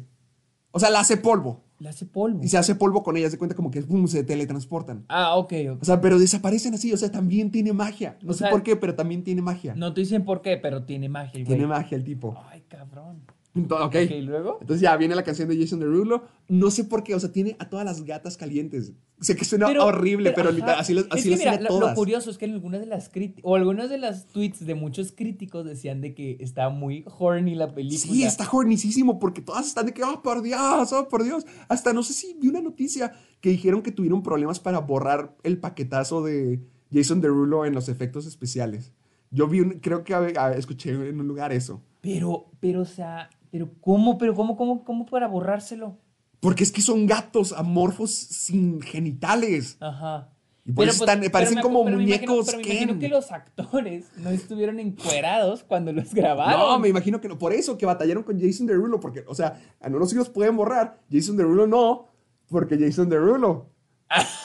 O 0.72 0.80
sea, 0.80 0.92
la 0.92 1.02
hace 1.02 1.18
polvo. 1.18 1.66
Le 1.80 1.90
hace 1.90 2.06
polvo. 2.06 2.42
Y 2.42 2.48
se 2.48 2.58
hace 2.58 2.74
polvo 2.76 3.04
con 3.04 3.18
ella, 3.18 3.30
se 3.30 3.38
cuenta 3.38 3.54
como 3.54 3.70
que, 3.70 3.82
¡pum! 3.82 4.08
Se 4.08 4.24
teletransportan. 4.24 5.04
Ah, 5.10 5.36
ok, 5.36 5.54
ok. 5.74 5.82
O 5.82 5.86
sea, 5.86 6.00
pero 6.00 6.18
desaparecen 6.18 6.74
así, 6.74 6.94
o 6.94 6.98
sea, 6.98 7.12
también 7.12 7.52
tiene 7.52 7.74
magia. 7.74 8.18
No 8.22 8.32
O 8.32 8.34
sé 8.34 8.40
sea, 8.40 8.50
por 8.50 8.64
qué, 8.64 8.78
pero 8.78 8.96
también 8.96 9.26
tiene 9.26 9.42
magia. 9.42 9.76
No 9.76 9.94
te 9.94 10.00
dicen 10.00 10.24
por 10.24 10.42
qué, 10.42 10.56
pero 10.56 10.86
tiene 10.86 11.10
magia, 11.10 11.34
tiene 11.34 11.66
güey. 11.66 11.68
magia 11.68 11.98
el 11.98 12.06
tipo. 12.06 12.42
Ay, 12.50 12.64
cabrón. 12.70 13.24
Entonces, 13.56 13.88
ok. 13.88 13.96
Ok, 14.12 14.12
¿y 14.18 14.22
luego? 14.22 14.58
Entonces 14.62 14.82
ya 14.82 14.96
viene 14.96 15.16
la 15.16 15.24
canción 15.24 15.50
de 15.50 15.58
Jason 15.60 15.80
Derulo. 15.80 16.24
No 16.48 16.70
sé 16.70 16.84
por 16.84 17.04
qué, 17.04 17.16
o 17.16 17.20
sea, 17.20 17.32
tiene 17.32 17.56
a 17.60 17.68
todas 17.68 17.84
las 17.86 18.04
gatas 18.04 18.38
calientes. 18.38 18.94
Sé 19.20 19.36
que 19.36 19.44
suena 19.44 19.68
horrible, 19.84 20.32
pero, 20.32 20.52
literal, 20.52 20.80
así, 20.80 20.96
Es 20.96 21.06
así 21.10 21.24
que 21.24 21.30
las 21.32 21.40
mira, 21.40 21.52
tiene 21.54 21.68
a 21.68 21.70
lo, 21.70 21.76
lo 21.76 21.80
todas. 21.82 21.96
curioso 21.96 22.30
es 22.30 22.38
que 22.38 22.46
en 22.46 22.54
algunas 22.54 22.80
de 22.80 22.86
las 22.86 23.10
críticas, 23.10 23.42
o 23.44 23.56
algunas 23.56 23.90
de 23.90 23.98
las 23.98 24.28
tweets 24.28 24.66
de 24.66 24.76
muchos 24.76 25.12
críticos 25.12 25.66
decían 25.66 26.00
de 26.00 26.14
que 26.14 26.38
estaba 26.40 26.70
muy 26.70 27.04
horny 27.18 27.56
la 27.56 27.74
película. 27.74 28.14
Sí, 28.14 28.24
está 28.24 28.48
hornicísimo 28.52 29.20
porque 29.20 29.42
todas 29.42 29.68
están 29.68 29.88
de 29.88 29.94
que, 29.94 30.04
oh, 30.04 30.22
por 30.22 30.42
Dios, 30.42 30.94
oh, 30.94 31.08
por 31.10 31.24
Dios. 31.24 31.46
Hasta 31.68 31.92
no 31.92 32.04
sé 32.04 32.14
si 32.14 32.36
vi 32.40 32.48
una 32.48 32.62
noticia 32.62 33.14
que 33.42 33.50
dijeron 33.50 33.82
que 33.82 33.92
tuvieron 33.92 34.22
problemas 34.24 34.60
para 34.60 34.80
borrar 34.80 35.36
el 35.44 35.58
paquetazo 35.58 36.24
de 36.24 36.62
Jason 36.94 37.20
Derulo 37.20 37.66
en 37.66 37.74
los 37.74 37.90
efectos 37.90 38.26
especiales. 38.26 38.94
Yo 39.32 39.48
vi, 39.48 39.60
un- 39.60 39.80
creo 39.80 40.04
que 40.04 40.14
a- 40.14 40.20
a- 40.38 40.54
escuché 40.54 40.92
en 40.92 41.20
un 41.20 41.28
lugar 41.28 41.52
eso. 41.52 41.82
Pero, 42.02 42.46
pero, 42.62 42.82
o 42.82 42.86
sea, 42.86 43.30
pero 43.52 43.70
¿cómo, 43.82 44.18
pero 44.18 44.36
cómo, 44.36 44.56
cómo, 44.58 44.84
cómo 44.84 45.06
para 45.06 45.28
borrárselo? 45.28 45.98
Porque 46.40 46.64
es 46.64 46.72
que 46.72 46.82
son 46.82 47.06
gatos 47.06 47.52
amorfos 47.52 48.12
sin 48.12 48.82
genitales. 48.82 49.78
Ajá. 49.80 50.30
Y 50.66 50.72
por 50.72 50.88
eso 50.88 51.04
están- 51.04 51.22
parecen 51.32 51.56
me- 51.56 51.62
como 51.62 51.84
me 51.84 51.92
imagino- 51.92 52.04
muñecos 52.34 52.46
pero 52.46 52.58
me 52.60 52.64
imagino 52.64 52.92
Ken. 52.94 53.00
que 53.00 53.08
los 53.10 53.32
actores 53.32 54.06
no 54.18 54.30
estuvieron 54.30 54.80
encuerados 54.80 55.64
cuando 55.64 55.92
los 55.92 56.14
grabaron. 56.14 56.60
No, 56.60 56.80
me 56.80 56.88
imagino 56.90 57.20
que 57.20 57.28
no. 57.28 57.38
Por 57.40 57.54
eso 57.54 57.78
que 57.78 57.86
batallaron 57.86 58.24
con 58.24 58.40
Jason 58.40 58.68
Derulo, 58.68 59.00
porque, 59.00 59.24
o 59.28 59.34
sea, 59.34 59.60
a 59.82 59.90
no 59.90 60.06
si 60.06 60.16
los 60.16 60.30
pueden 60.30 60.56
borrar. 60.58 61.00
Jason 61.12 61.38
Derulo 61.38 61.66
no, 61.68 62.08
Porque 62.50 62.78
Jason 62.80 63.10
Derulo. 63.10 63.70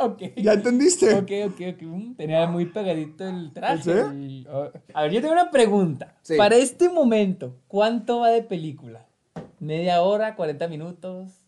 ok. 0.04 0.22
¿Ya 0.36 0.52
entendiste? 0.54 1.14
Ok, 1.14 1.30
ok, 1.52 1.60
ok. 1.74 1.82
Mm, 1.82 2.14
Tenía 2.14 2.46
muy 2.46 2.66
pegadito 2.66 3.28
el 3.28 3.52
traje. 3.52 4.02
Oh. 4.50 4.70
A 4.94 5.02
ver, 5.02 5.12
yo 5.12 5.20
tengo 5.20 5.32
una 5.32 5.50
pregunta. 5.50 6.16
Sí. 6.22 6.36
Para 6.36 6.56
este 6.56 6.88
momento, 6.88 7.56
¿cuánto 7.68 8.20
va 8.20 8.30
de 8.30 8.42
película? 8.42 9.06
¿Media 9.58 10.02
hora? 10.02 10.36
¿40 10.36 10.68
minutos? 10.68 11.39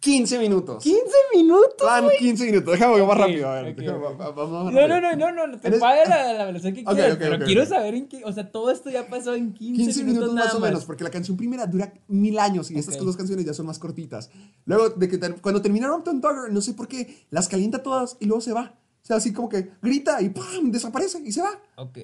15 0.00 0.38
minutos. 0.38 0.84
¿15 0.84 0.94
minutos? 1.34 1.86
Van 1.86 2.04
15 2.18 2.46
minutos. 2.46 2.72
Déjame 2.72 2.96
ir 2.98 3.04
más 3.04 3.18
rápido. 3.18 3.48
A 3.48 3.62
ver, 3.62 3.72
ok, 3.72 3.78
déjame- 3.78 4.06
ok. 4.06 4.20
va- 4.20 4.30
vamos 4.30 4.64
más 4.64 4.72
No, 4.74 4.80
rápido. 4.80 5.00
no, 5.00 5.00
no, 5.00 5.16
no, 5.16 5.32
no, 5.32 5.46
no 5.46 5.60
te 5.60 5.68
Eres- 5.68 5.80
paga 5.80 6.04
la, 6.06 6.32
la 6.32 6.44
velocidad 6.46 6.72
que 6.72 6.84
quieras, 6.84 7.16
pero 7.18 7.44
quiero 7.44 7.66
saber 7.66 7.94
en 7.94 8.08
qué, 8.08 8.22
o 8.24 8.32
sea, 8.32 8.50
todo 8.50 8.70
esto 8.70 8.90
ya 8.90 9.06
pasó 9.08 9.34
en 9.34 9.52
15, 9.52 9.82
15 9.82 10.04
minutos 10.04 10.34
más 10.34 10.54
o 10.54 10.60
menos, 10.60 10.84
porque 10.84 11.04
la 11.04 11.10
canción 11.10 11.36
primera 11.36 11.66
dura 11.66 11.92
mil 12.08 12.38
años 12.38 12.70
y 12.70 12.78
estas 12.78 12.96
dos 12.98 13.16
canciones 13.16 13.44
ya 13.44 13.54
son 13.54 13.66
más 13.66 13.78
cortitas. 13.78 14.30
Luego, 14.64 14.90
de 14.90 15.08
que 15.08 15.18
cuando 15.40 15.60
terminaron 15.62 15.98
Uptown 16.00 16.20
Dogger, 16.20 16.52
no 16.52 16.60
sé 16.60 16.74
por 16.74 16.88
qué, 16.88 17.26
las 17.30 17.48
calienta 17.48 17.82
todas 17.82 18.16
y 18.20 18.26
luego 18.26 18.40
se 18.40 18.52
va. 18.52 18.74
O 19.02 19.06
sea, 19.06 19.16
así 19.16 19.32
como 19.32 19.48
que 19.48 19.70
grita 19.82 20.20
y 20.22 20.28
¡pam! 20.30 20.70
desaparece 20.70 21.20
y 21.24 21.32
se 21.32 21.42
va. 21.42 21.60
Ok. 21.76 21.98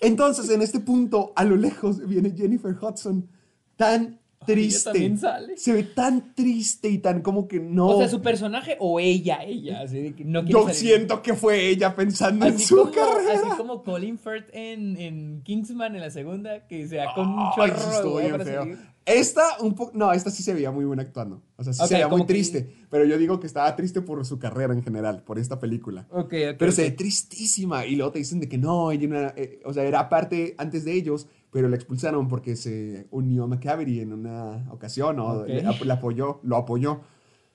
Entonces, 0.00 0.48
en 0.50 0.62
este 0.62 0.80
punto, 0.80 1.32
a 1.36 1.44
lo 1.44 1.56
lejos 1.56 2.06
viene 2.06 2.32
Jennifer 2.36 2.76
Hudson, 2.80 3.28
tan 3.76 4.20
triste. 4.52 5.16
sale. 5.16 5.56
Se 5.56 5.72
ve 5.72 5.82
tan 5.84 6.34
triste 6.34 6.88
y 6.88 6.98
tan 6.98 7.22
como 7.22 7.46
que 7.48 7.60
no. 7.60 7.88
O 7.88 7.98
sea, 7.98 8.08
su 8.08 8.20
personaje 8.22 8.76
o 8.80 9.00
ella, 9.00 9.42
ella, 9.44 9.80
así 9.82 9.98
de 10.00 10.14
que 10.14 10.24
no 10.24 10.44
Yo 10.44 10.62
salir. 10.62 10.74
siento 10.74 11.22
que 11.22 11.34
fue 11.34 11.68
ella 11.68 11.94
pensando 11.94 12.46
en 12.46 12.58
su 12.58 12.76
como, 12.76 12.90
carrera. 12.92 13.40
así 13.48 13.56
como 13.56 13.82
Colin 13.82 14.18
Firth 14.18 14.48
en, 14.52 14.96
en 14.98 15.42
Kingsman 15.42 15.94
en 15.94 16.00
la 16.00 16.10
segunda, 16.10 16.66
que 16.66 16.86
se 16.88 16.96
da 16.96 17.12
con 17.14 17.28
un 17.28 17.38
Ay, 17.38 17.70
chorro 17.70 18.16
de 18.18 18.28
para 18.30 18.44
salir. 18.44 18.78
Esta, 19.06 19.42
un 19.60 19.74
poco. 19.74 19.92
No, 19.94 20.10
esta 20.14 20.30
sí 20.30 20.42
se 20.42 20.54
veía 20.54 20.70
muy 20.70 20.86
buena 20.86 21.02
actuando. 21.02 21.42
O 21.56 21.62
sea, 21.64 21.74
sí 21.74 21.86
se 21.86 21.92
veía 21.94 22.08
muy 22.08 22.22
que- 22.22 22.26
triste. 22.28 22.74
Pero 22.88 23.04
yo 23.04 23.18
digo 23.18 23.38
que 23.38 23.46
estaba 23.46 23.76
triste 23.76 24.00
por 24.00 24.24
su 24.24 24.38
carrera 24.38 24.72
en 24.72 24.82
general, 24.82 25.22
por 25.24 25.38
esta 25.38 25.58
película. 25.58 26.06
Ok. 26.10 26.32
Pero 26.58 26.72
se 26.72 26.84
ve 26.84 26.90
tristísima. 26.92 27.84
Y 27.84 27.96
luego 27.96 28.12
te 28.12 28.20
dicen 28.20 28.40
de 28.40 28.48
que 28.48 28.56
no, 28.56 28.90
ella 28.92 29.06
no 29.08 29.18
era- 29.18 29.34
eh, 29.36 29.60
o 29.66 29.74
sea, 29.74 29.84
era 29.84 30.08
parte 30.08 30.54
antes 30.56 30.86
de 30.86 30.94
ellos, 30.94 31.26
pero 31.54 31.68
la 31.68 31.76
expulsaron 31.76 32.26
porque 32.26 32.56
se 32.56 33.06
unió 33.12 33.44
a 33.44 33.46
McCavity 33.46 34.00
en 34.00 34.12
una 34.12 34.66
ocasión 34.72 35.20
o 35.20 35.42
Ok. 35.42 35.46
le, 35.46 35.64
ap- 35.64 35.82
le 35.84 35.92
apoyó, 35.92 36.40
lo 36.42 36.56
apoyó. 36.56 37.00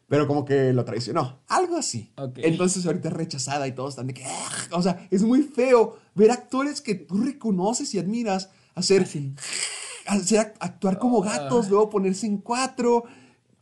Pero 0.07 0.25
como 0.25 0.45
que 0.45 0.71
lo 0.71 0.85
traicionó. 0.85 1.41
Algo 1.49 1.75
así. 1.75 2.13
Entonces 2.37 2.85
ahorita 2.85 3.09
es 3.09 3.13
rechazada 3.13 3.67
y 3.67 3.73
todos 3.73 3.89
están 3.89 4.07
de 4.07 4.13
que. 4.13 4.23
"Ah", 4.25 4.49
O 4.71 4.81
sea, 4.81 5.05
es 5.11 5.21
muy 5.21 5.41
feo 5.43 5.97
ver 6.15 6.31
actores 6.31 6.79
que 6.81 6.95
tú 6.95 7.17
reconoces 7.17 7.93
y 7.93 7.99
admiras 7.99 8.49
hacer 8.73 9.01
Así. 9.01 9.35
hacer 10.07 10.39
act- 10.39 10.55
actuar 10.61 10.97
como 10.97 11.21
gatos, 11.21 11.69
luego 11.69 11.89
ponerse 11.89 12.25
en 12.25 12.37
cuatro. 12.37 13.03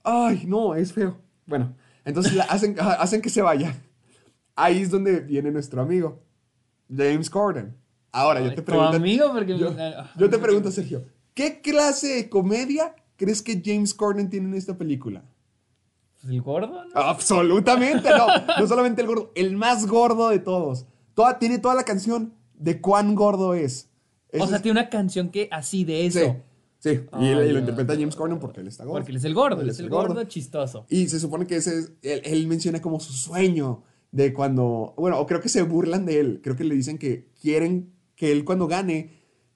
Ay, 0.03 0.43
no, 0.45 0.75
es 0.75 0.93
feo. 0.93 1.17
Bueno, 1.47 1.75
entonces 2.05 2.33
la 2.35 2.43
hacen, 2.43 2.75
hacen 2.79 3.21
que 3.23 3.29
se 3.31 3.41
vaya. 3.41 3.75
Ahí 4.55 4.83
es 4.83 4.91
donde 4.91 5.19
viene 5.21 5.49
nuestro 5.51 5.81
amigo, 5.81 6.21
James 6.95 7.29
Corden. 7.31 7.75
Ahora, 8.17 8.41
yo 8.41 8.53
te 8.55 8.61
pregunto. 8.63 8.97
amigo, 8.97 9.31
porque- 9.31 9.57
yo, 9.57 9.75
ah, 9.77 10.11
yo 10.17 10.27
te 10.29 10.39
pregunto, 10.39 10.71
Sergio, 10.71 11.05
¿qué 11.35 11.61
clase 11.61 12.15
de 12.15 12.29
comedia 12.29 12.95
crees 13.15 13.43
que 13.43 13.61
James 13.63 13.93
Corden 13.93 14.29
tiene 14.29 14.47
en 14.47 14.55
esta 14.55 14.75
película? 14.75 15.23
Pues 16.19 16.33
el 16.33 16.41
gordo, 16.41 16.83
¿no? 16.83 16.99
Absolutamente, 16.99 18.09
no. 18.09 18.25
No 18.59 18.67
solamente 18.67 19.01
el 19.01 19.07
gordo, 19.07 19.31
el 19.35 19.55
más 19.55 19.85
gordo 19.85 20.29
de 20.29 20.39
todos. 20.39 20.87
Toda, 21.13 21.37
tiene 21.37 21.59
toda 21.59 21.75
la 21.75 21.83
canción 21.83 22.33
de 22.55 22.81
cuán 22.81 23.13
gordo 23.13 23.53
es. 23.53 23.89
o 24.33 24.47
sea, 24.47 24.57
es- 24.57 24.61
tiene 24.63 24.79
una 24.79 24.89
canción 24.89 25.29
que 25.29 25.47
así 25.51 25.83
de 25.83 26.07
eso. 26.07 26.19
Sí, 26.79 26.91
sí. 26.93 26.99
y, 27.19 27.29
lo 27.33 27.59
interpreta 27.59 27.93
James 27.93 28.15
Corden 28.15 28.39
porque 28.39 28.61
él 28.61 28.67
está 28.67 28.83
gordo. 28.83 28.97
Porque 28.99 29.11
él 29.11 29.17
es 29.17 29.23
el 29.25 29.35
gordo, 29.35 29.57
él 29.61 29.67
Él 29.67 29.69
es 29.69 29.79
el 29.79 29.89
gordo, 29.89 30.23
chistoso. 30.23 30.87
Y 30.89 31.07
se 31.07 31.19
supone 31.19 31.45
que 31.45 31.57
ese 31.57 31.77
es, 31.77 31.91
él, 32.01 32.21
él 32.25 32.47
menciona 32.47 32.81
como 32.81 32.99
su 32.99 33.13
sueño 33.13 33.83
de 34.11 34.33
cuando, 34.33 34.95
bueno, 34.97 35.19
o 35.19 35.25
creo 35.27 35.39
que 35.39 35.49
se 35.49 35.61
burlan 35.61 36.05
de 36.05 36.19
él, 36.19 36.39
creo 36.41 36.55
que 36.55 36.63
le 36.63 36.73
dicen 36.73 36.97
que 36.97 37.29
quieren 37.39 37.93
que 38.17 38.33
él 38.33 38.43
cuando 38.43 38.67
gane 38.67 39.11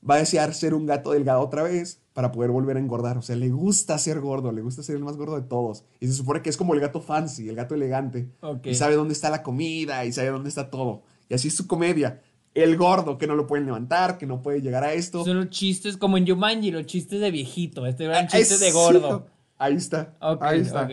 va 0.10 0.16
a 0.16 0.20
desear 0.20 0.54
ser 0.54 0.74
un 0.74 0.86
gato 0.86 1.12
delgado 1.12 1.42
otra 1.42 1.64
vez 1.64 2.02
para 2.14 2.32
poder 2.32 2.52
volver 2.52 2.78
a 2.78 2.80
engordar, 2.80 3.18
o 3.18 3.22
sea, 3.22 3.36
le 3.36 3.50
gusta 3.50 3.98
ser 3.98 4.20
gordo, 4.20 4.52
le 4.52 4.62
gusta 4.62 4.84
ser 4.84 4.96
el 4.96 5.04
más 5.04 5.18
gordo 5.18 5.36
de 5.36 5.48
todos. 5.48 5.84
Y 6.00 6.08
se 6.08 6.14
supone 6.14 6.42
que 6.42 6.50
es 6.50 6.58
como 6.58 6.74
el 6.74 6.80
gato 6.80 7.02
fancy, 7.02 7.50
el 7.50 7.56
gato 7.56 7.76
elegante. 7.76 8.30
Y 8.64 8.76
sabe 8.76 8.96
dónde 8.96 9.14
está 9.14 9.30
la 9.30 9.44
comida 9.44 10.06
y 10.06 10.12
sabe 10.12 10.30
dónde 10.30 10.50
está 10.50 10.70
todo. 10.70 11.04
Y 11.30 11.34
así 11.34 11.48
es 11.50 11.56
su 11.56 11.68
comedia. 11.68 12.22
El 12.54 12.76
gordo 12.76 13.18
que 13.18 13.28
no 13.28 13.36
lo 13.36 13.48
pueden 13.48 13.66
levantar, 13.66 14.18
que 14.18 14.26
no 14.26 14.42
puede 14.42 14.62
llegar 14.62 14.84
a 14.84 14.94
esto. 14.94 15.24
Son 15.24 15.38
los 15.38 15.50
chistes 15.50 15.96
como 15.96 16.18
en 16.18 16.28
Jumanji, 16.28 16.72
los 16.72 16.86
chistes 16.86 17.22
de 17.22 17.32
viejito. 17.32 17.86
Este 17.86 18.06
Ah, 18.06 18.10
eran 18.10 18.28
chistes 18.28 18.60
de 18.60 18.72
gordo. 18.72 19.28
Ahí 19.58 19.76
está. 19.76 20.18
Ahí 20.20 20.60
está. 20.60 20.90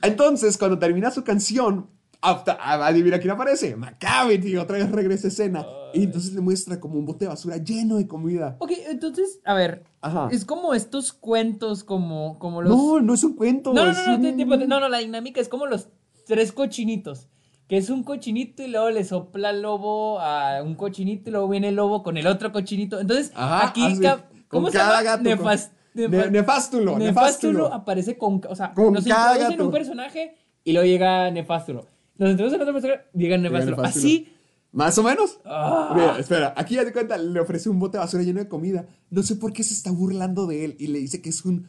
Entonces, 0.00 0.56
cuando 0.56 0.78
termina 0.78 1.10
su 1.10 1.22
canción, 1.22 1.88
ah, 2.22 2.86
adivina 2.86 3.18
quién 3.18 3.32
aparece. 3.32 3.76
Macavity, 3.76 4.56
otra 4.56 4.78
vez 4.78 4.90
regresa 4.90 5.26
a 5.26 5.28
escena. 5.28 5.66
Y 5.94 6.04
entonces 6.04 6.32
le 6.32 6.40
muestra 6.40 6.80
como 6.80 6.98
un 6.98 7.04
bote 7.04 7.24
de 7.26 7.28
basura 7.28 7.58
lleno 7.58 7.96
de 7.96 8.06
comida. 8.06 8.56
Ok, 8.60 8.70
entonces, 8.88 9.40
a 9.44 9.52
ver. 9.54 9.84
Ajá. 10.00 10.28
Es 10.32 10.44
como 10.46 10.72
estos 10.74 11.12
cuentos, 11.12 11.84
como, 11.84 12.38
como 12.38 12.62
los. 12.62 12.70
No, 12.76 13.00
no 13.00 13.12
es 13.14 13.22
un 13.24 13.34
cuento. 13.36 13.74
no, 13.74 13.84
no, 13.84 13.92
no, 13.92 14.14
un- 14.28 14.36
tipo 14.36 14.56
no, 14.56 14.80
no, 14.80 14.88
la 14.88 14.98
dinámica 14.98 15.40
es 15.40 15.48
como 15.48 15.66
los 15.66 15.88
tres 16.26 16.52
cochinitos. 16.52 17.28
Que 17.68 17.76
es 17.78 17.88
un 17.90 18.02
cochinito 18.04 18.62
y 18.62 18.68
luego 18.68 18.90
le 18.90 19.02
sopla 19.04 19.50
el 19.50 19.62
lobo 19.62 20.20
a 20.20 20.62
un 20.62 20.74
cochinito 20.74 21.30
y 21.30 21.32
luego 21.32 21.48
viene 21.48 21.68
el 21.68 21.76
lobo 21.76 22.02
con 22.02 22.16
el 22.18 22.26
otro 22.26 22.52
cochinito. 22.52 23.00
Entonces, 23.00 23.32
Ajá, 23.34 23.68
aquí, 23.68 23.84
así, 23.84 24.00
ca- 24.00 24.28
¿cómo 24.48 24.70
se 24.70 24.76
llama? 24.78 25.02
gato, 25.02 25.22
Nefas- 25.24 25.68
con- 25.94 26.02
nefa- 26.02 26.08
Ne- 26.26 26.30
nefástulo, 26.30 26.98
Nefástulo 26.98 26.98
nefástulo. 26.98 27.66
aparece 27.72 28.18
con, 28.18 28.40
o 28.48 28.54
sea, 28.54 28.74
Con 28.74 28.92
nos 28.92 29.04
cada 29.04 29.38
gato. 29.38 29.64
un 29.66 29.70
personaje 29.72 30.34
y 30.64 30.72
luego 30.72 30.86
llega 30.86 31.30
Nefástulo. 31.30 31.86
Nos 32.22 32.30
introducen 32.30 32.60
otro 32.60 32.72
personaje, 32.72 33.02
llega 33.14 33.36
Nefástulo. 33.36 33.76
Nefástulo. 33.78 34.06
Así, 34.06 34.32
Más 34.70 34.96
o 34.96 35.02
menos. 35.02 35.40
Ah. 35.44 35.92
Mira, 35.92 36.18
espera, 36.20 36.54
aquí 36.56 36.76
ya 36.76 36.84
te 36.84 36.92
cuenta, 36.92 37.18
le 37.18 37.40
ofrece 37.40 37.68
un 37.68 37.80
bote 37.80 37.98
de 37.98 38.04
basura 38.04 38.22
lleno 38.22 38.38
de 38.38 38.46
comida. 38.46 38.86
No 39.10 39.24
sé 39.24 39.34
por 39.34 39.52
qué 39.52 39.64
se 39.64 39.74
está 39.74 39.90
burlando 39.90 40.46
de 40.46 40.64
él 40.64 40.76
y 40.78 40.86
le 40.86 41.00
dice 41.00 41.20
que 41.20 41.30
es 41.30 41.44
un 41.44 41.66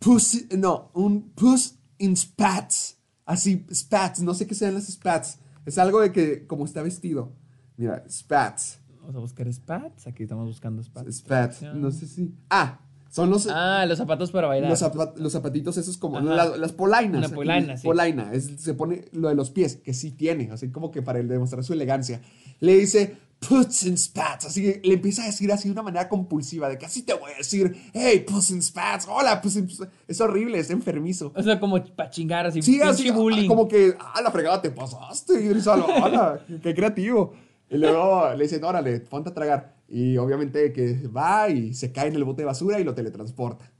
pussy, 0.00 0.48
no, 0.58 0.90
un 0.94 1.30
puss 1.30 1.78
in 1.98 2.16
spats. 2.16 2.98
Así, 3.24 3.64
spats, 3.72 4.20
no 4.20 4.34
sé 4.34 4.48
qué 4.48 4.56
sean 4.56 4.74
las 4.74 4.88
spats. 4.88 5.38
Es 5.64 5.78
algo 5.78 6.00
de 6.00 6.10
que, 6.10 6.44
como 6.48 6.64
está 6.64 6.82
vestido. 6.82 7.32
Mira, 7.76 8.04
spats. 8.10 8.80
Vamos 8.98 9.14
a 9.14 9.18
buscar 9.20 9.52
spats. 9.52 10.08
Aquí 10.08 10.24
estamos 10.24 10.46
buscando 10.46 10.82
spats. 10.82 11.18
Spats, 11.18 11.62
no 11.62 11.92
sé 11.92 12.08
si. 12.08 12.34
Ah, 12.50 12.80
son 13.16 13.30
los, 13.30 13.48
Ah, 13.50 13.86
los 13.86 13.96
zapatos 13.98 14.30
para 14.30 14.46
bailar. 14.46 14.68
los, 14.70 14.82
zapa- 14.82 15.14
los 15.16 15.32
zapatitos 15.32 15.76
esos 15.78 15.96
como 15.96 16.20
la- 16.20 16.56
las 16.56 16.72
polainas. 16.72 17.16
Una 17.18 17.26
aquí, 17.26 17.34
polaina, 17.34 17.76
sí. 17.76 17.86
Polaina, 17.86 18.30
es- 18.32 18.50
se 18.58 18.74
pone 18.74 19.06
lo 19.12 19.28
de 19.28 19.34
los 19.34 19.50
pies, 19.50 19.76
que 19.76 19.94
sí 19.94 20.10
tiene, 20.12 20.50
así 20.52 20.70
como 20.70 20.90
que 20.90 21.00
para 21.02 21.22
demostrar 21.22 21.64
su 21.64 21.72
elegancia. 21.72 22.20
Le 22.60 22.76
dice, 22.76 23.16
puts 23.38 23.84
in 23.84 23.96
spats, 23.98 24.46
así 24.46 24.62
que 24.62 24.80
le 24.86 24.94
empieza 24.94 25.22
a 25.22 25.26
decir 25.26 25.50
así 25.52 25.68
de 25.68 25.72
una 25.72 25.82
manera 25.82 26.08
compulsiva, 26.08 26.68
de 26.68 26.78
que 26.78 26.86
así 26.86 27.02
te 27.02 27.12
voy 27.14 27.32
a 27.32 27.36
decir, 27.38 27.74
hey, 27.94 28.24
puss 28.26 28.50
in 28.50 28.62
spats, 28.62 29.06
hola, 29.08 29.40
puss 29.40 29.56
in 29.56 29.68
spats. 29.70 29.90
Es 30.08 30.20
horrible, 30.20 30.58
es 30.58 30.70
enfermizo. 30.70 31.32
O 31.34 31.42
sea, 31.42 31.58
como 31.60 31.82
para 31.84 32.10
chingar 32.10 32.46
así. 32.46 32.60
Sí, 32.62 32.80
así, 32.82 33.10
bullying. 33.10 33.46
como 33.48 33.66
que, 33.68 33.94
ah, 33.98 34.20
la 34.22 34.30
fregada 34.30 34.60
te 34.62 34.70
pasaste, 34.70 35.34
y 35.42 35.48
dice, 35.48 35.68
"Hola, 35.70 35.86
hola, 36.04 36.40
qué 36.62 36.74
creativo. 36.74 37.32
Y 37.70 37.78
luego 37.78 38.32
le 38.34 38.44
dicen, 38.44 38.62
órale, 38.64 39.00
ponte 39.00 39.30
a 39.30 39.34
tragar. 39.34 39.75
Y 39.88 40.16
obviamente 40.16 40.72
que 40.72 41.06
va 41.08 41.48
y 41.48 41.72
se 41.74 41.92
cae 41.92 42.08
en 42.08 42.14
el 42.16 42.24
bote 42.24 42.42
de 42.42 42.46
basura 42.46 42.80
y 42.80 42.84
lo 42.84 42.94
teletransporta. 42.94 43.70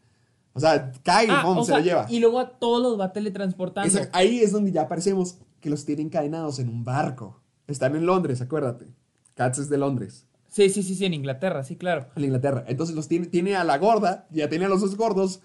O 0.53 0.61
sea, 0.61 0.93
cae 1.03 1.27
y 1.27 1.31
Ah, 1.31 1.55
se 1.61 1.65
sea, 1.67 1.79
lo 1.79 1.85
lleva. 1.85 2.07
Y 2.09 2.21
luego 2.21 2.39
a 2.41 2.59
todos 2.59 2.83
los 2.83 2.99
va 2.99 3.13
teletransportando. 3.13 3.89
Esa- 3.89 4.09
ahí 4.13 4.41
es 4.41 4.53
donde 4.53 4.73
ya 4.73 4.83
aparecemos 4.83 5.39
que 5.61 5.69
los 5.69 5.85
tienen 5.85 6.07
encadenados 6.07 6.59
en 6.61 6.69
un 6.69 6.85
barco. 6.85 7.41
Están 7.67 7.97
en 7.97 8.07
Londres, 8.07 8.41
acuérdate. 8.41 8.87
Cats 9.35 9.59
es 9.59 9.69
de 9.69 9.77
Londres, 9.79 10.27
Sí, 10.49 10.71
sí, 10.71 10.83
sí, 10.83 10.95
sí, 10.95 11.05
en 11.05 11.13
Inglaterra, 11.13 11.63
sí, 11.65 11.77
claro. 11.77 12.07
en 12.17 12.25
Inglaterra. 12.25 12.65
Entonces 12.67 12.97
los 12.97 13.09
tiene, 13.09 13.27
tiene 13.27 13.57
a 13.57 13.65
la 13.65 13.77
gorda, 13.77 14.27
ya 14.31 14.49
tiene 14.49 14.65
a 14.65 14.69
los 14.69 14.81
dos 14.81 14.97
gordos 14.97 15.41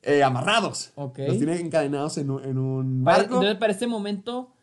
eh, 0.00 0.22
amarrados. 0.22 0.92
Ok. 0.94 1.18
Los 1.26 1.36
tiene 1.36 1.60
encadenados 1.60 2.16
en, 2.16 2.30
un- 2.30 2.42
en 2.44 2.56
un 2.56 3.04
Para- 3.04 3.18
barco. 3.18 3.34
entonces, 3.34 3.58
para 3.58 3.72
este 3.72 3.86
momento, 3.86 4.53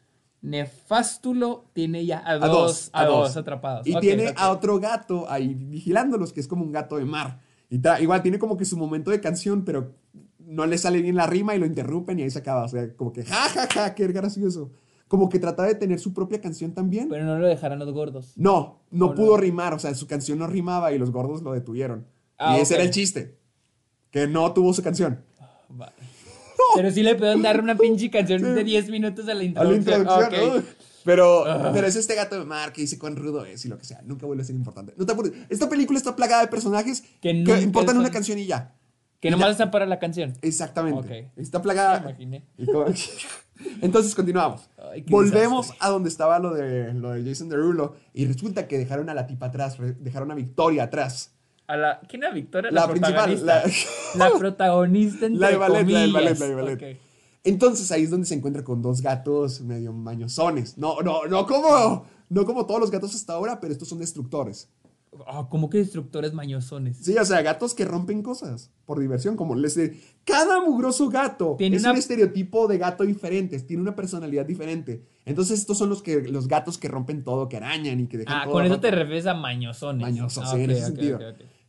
Nefástulo 0.41 1.65
tiene 1.73 2.05
ya 2.05 2.19
a 2.19 2.31
a 2.31 2.37
dos, 2.37 2.49
dos, 2.49 2.89
a 2.93 3.05
dos 3.05 3.37
atrapados. 3.37 3.87
Y 3.87 3.93
Ok, 3.95 4.01
tiene 4.01 4.29
ok. 4.29 4.35
a 4.37 4.51
otro 4.51 4.79
gato 4.79 5.29
ahí 5.29 5.53
vigilándolos, 5.53 6.33
que 6.33 6.39
es 6.39 6.47
como 6.47 6.63
un 6.63 6.71
gato 6.71 6.97
de 6.97 7.05
mar. 7.05 7.39
Y 7.69 7.79
ta- 7.79 8.01
igual 8.01 8.21
tiene 8.21 8.39
como 8.39 8.57
que 8.57 8.65
su 8.65 8.77
momento 8.77 9.11
de 9.11 9.21
canción, 9.21 9.63
pero 9.63 9.95
no 10.39 10.65
le 10.65 10.77
sale 10.77 11.01
bien 11.01 11.15
la 11.15 11.27
rima 11.27 11.55
y 11.55 11.59
lo 11.59 11.65
interrumpen 11.65 12.19
y 12.19 12.23
ahí 12.23 12.29
se 12.29 12.39
acaba. 12.39 12.65
O 12.65 12.67
sea, 12.67 12.93
como 12.95 13.13
que 13.13 13.23
ja, 13.23 13.47
ja, 13.49 13.67
ja, 13.67 13.95
qué 13.95 14.07
gracioso. 14.07 14.71
Como 15.07 15.29
que 15.29 15.39
trataba 15.39 15.67
de 15.67 15.75
tener 15.75 15.99
su 15.99 16.13
propia 16.13 16.39
canción 16.41 16.73
también. 16.73 17.09
Pero 17.09 17.25
no 17.25 17.37
lo 17.37 17.47
dejarán 17.47 17.79
los 17.79 17.91
gordos. 17.91 18.33
No, 18.37 18.81
no 18.91 19.07
¿O 19.07 19.09
no? 19.09 19.15
pudo 19.15 19.37
rimar, 19.37 19.73
o 19.73 19.79
sea, 19.79 19.93
su 19.93 20.07
canción 20.07 20.39
no 20.39 20.47
rimaba 20.47 20.91
y 20.91 20.97
los 20.97 21.11
gordos 21.11 21.41
lo 21.41 21.51
detuvieron. 21.53 22.07
Ah, 22.37 22.57
y 22.57 22.61
ese 22.61 22.73
ok. 22.73 22.79
era 22.79 22.83
el 22.85 22.91
chiste, 22.91 23.37
que 24.09 24.27
no 24.27 24.53
tuvo 24.53 24.73
su 24.73 24.81
canción. 24.81 25.23
Pero 26.75 26.91
sí 26.91 27.03
le 27.03 27.15
pueden 27.15 27.41
dar 27.41 27.59
una 27.61 27.75
pinche 27.75 28.09
canción 28.09 28.41
de 28.55 28.63
10 28.63 28.89
minutos 28.89 29.27
a 29.27 29.33
la 29.33 29.41
A 29.59 29.63
la 29.63 29.73
introducción. 29.75 30.65
Pero, 31.03 31.45
pero 31.73 31.87
es 31.87 31.95
este 31.95 32.13
gato 32.15 32.37
de 32.37 32.45
mar 32.45 32.71
que 32.73 32.81
dice 32.81 32.99
cuán 32.99 33.15
rudo 33.15 33.43
es 33.45 33.65
y 33.65 33.69
lo 33.69 33.77
que 33.77 33.85
sea. 33.85 34.01
Nunca 34.05 34.25
vuelve 34.27 34.43
a 34.43 34.45
ser 34.45 34.55
importante. 34.55 34.93
No 34.97 35.05
te 35.05 35.13
apures. 35.13 35.33
Esta 35.49 35.67
película 35.67 35.97
está 35.97 36.15
plagada 36.15 36.43
de 36.43 36.47
personajes 36.47 37.03
Que 37.21 37.31
importan 37.31 37.95
son- 37.95 38.01
una 38.01 38.11
canción 38.11 38.37
y 38.37 38.45
ya. 38.45 38.75
Que 39.19 39.27
Y 39.27 39.31
nomás 39.31 39.47
ya- 39.47 39.51
está 39.51 39.71
para 39.71 39.85
la 39.85 39.97
canción. 39.99 40.33
Exactamente. 40.41 41.31
Está 41.37 41.61
plagada. 41.61 42.15
Entonces 43.81 44.15
continuamos. 44.15 44.69
Ay, 44.91 45.03
Volvemos 45.07 45.67
desastre. 45.67 45.87
a 45.87 45.91
donde 45.91 46.09
estaba 46.09 46.39
lo 46.39 46.53
de, 46.53 46.93
lo 46.93 47.11
de 47.11 47.23
Jason 47.29 47.49
Derulo 47.49 47.95
y 48.13 48.25
resulta 48.25 48.67
que 48.67 48.77
dejaron 48.79 49.09
a 49.09 49.13
la 49.13 49.27
tipa 49.27 49.47
atrás, 49.47 49.77
dejaron 49.99 50.31
a 50.31 50.35
Victoria 50.35 50.83
atrás. 50.83 51.31
A 51.71 51.77
la, 51.77 51.99
¿Quién 52.07 52.23
era 52.23 52.33
Victoria? 52.33 52.69
La 52.71 52.85
principal, 52.87 53.13
protagonista. 53.13 53.63
la- 54.15 54.25
La, 54.31 54.37
protagonista 54.37 55.25
entre 55.25 55.39
La 55.41 55.49
de 55.51 55.55
ballet, 55.57 55.85
la 55.87 56.19
ballet, 56.19 56.37
de 56.37 56.55
ballet. 56.55 56.99
Entonces 57.43 57.91
ahí 57.91 58.03
es 58.03 58.09
donde 58.09 58.27
se 58.27 58.35
encuentra 58.35 58.63
con 58.63 58.81
dos 58.81 59.01
gatos 59.01 59.61
medio 59.61 59.93
mañosones. 59.93 60.77
No, 60.77 61.01
no, 61.01 61.25
no 61.27 61.45
como, 61.47 62.05
no 62.29 62.45
como 62.45 62.65
todos 62.65 62.79
los 62.81 62.91
gatos 62.91 63.15
hasta 63.15 63.33
ahora, 63.33 63.59
pero 63.59 63.71
estos 63.73 63.87
son 63.87 63.99
destructores. 63.99 64.69
Ah, 65.27 65.47
¿Cómo 65.49 65.69
que 65.69 65.77
destructores 65.79 66.33
mañosones? 66.33 66.97
Sí, 66.97 67.17
o 67.17 67.25
sea, 67.25 67.41
gatos 67.41 67.73
que 67.73 67.83
rompen 67.83 68.21
cosas 68.21 68.71
por 68.85 68.97
diversión, 68.99 69.35
como 69.35 69.55
les 69.55 69.77
cada 70.23 70.61
mugroso 70.61 71.09
gato 71.09 71.55
Tiene 71.57 71.75
es 71.75 71.83
una- 71.83 71.91
un 71.91 71.97
estereotipo 71.97 72.67
de 72.67 72.77
gato 72.77 73.03
diferente, 73.03 73.59
tiene 73.59 73.81
una 73.83 73.93
personalidad 73.95 74.45
diferente. 74.45 75.03
Entonces 75.25 75.59
estos 75.59 75.77
son 75.77 75.89
los 75.89 76.01
que 76.01 76.21
los 76.21 76.47
gatos 76.47 76.77
que 76.77 76.87
rompen 76.87 77.23
todo, 77.25 77.49
que 77.49 77.57
arañan 77.57 77.99
y 77.99 78.07
que 78.07 78.19
dejan 78.19 78.37
Ah, 78.37 78.43
todo 78.45 78.53
con 78.53 78.65
eso 78.65 78.79
te 78.79 78.91
refieres 78.91 79.25
a 79.25 79.33
mañosones. 79.33 80.01
Mañosos, 80.01 80.45
Ah, 80.47 80.51
sí, 80.55 80.61
en 80.61 80.69
ok, 80.69 80.75
ese 80.77 80.85
sentido. 80.85 81.19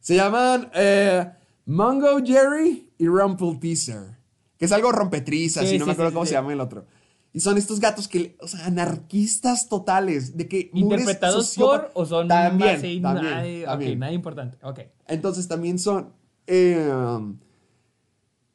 Se 0.02 0.14
llaman 0.16 0.68
eh, 0.74 1.26
Mungo 1.64 2.18
Jerry 2.22 2.90
y 2.98 3.06
Rumple 3.06 3.56
Teaser, 3.60 4.18
que 4.58 4.64
es 4.66 4.72
algo 4.72 4.92
rompetrizas 4.92 5.66
Sí, 5.66 5.76
y 5.76 5.78
no 5.78 5.84
sí, 5.84 5.88
me 5.88 5.92
acuerdo 5.92 6.10
sí, 6.10 6.14
cómo 6.14 6.26
se 6.26 6.32
llama 6.32 6.52
el 6.52 6.60
otro. 6.60 6.84
Y 7.32 7.40
son 7.40 7.56
estos 7.56 7.80
gatos 7.80 8.08
que, 8.08 8.36
o 8.40 8.46
sea, 8.48 8.66
anarquistas 8.66 9.68
totales, 9.68 10.36
de 10.36 10.48
que 10.48 10.70
¿Interpretados 10.74 11.54
por 11.56 11.90
o 11.94 12.04
son 12.04 12.28
también, 12.28 12.74
base- 12.76 13.00
también, 13.00 13.62
ok, 13.62 13.66
también. 13.70 13.98
nada 13.98 14.12
importante. 14.12 14.58
Ok. 14.62 14.80
Entonces 15.06 15.48
también 15.48 15.78
son. 15.78 16.12
eh, 16.46 16.90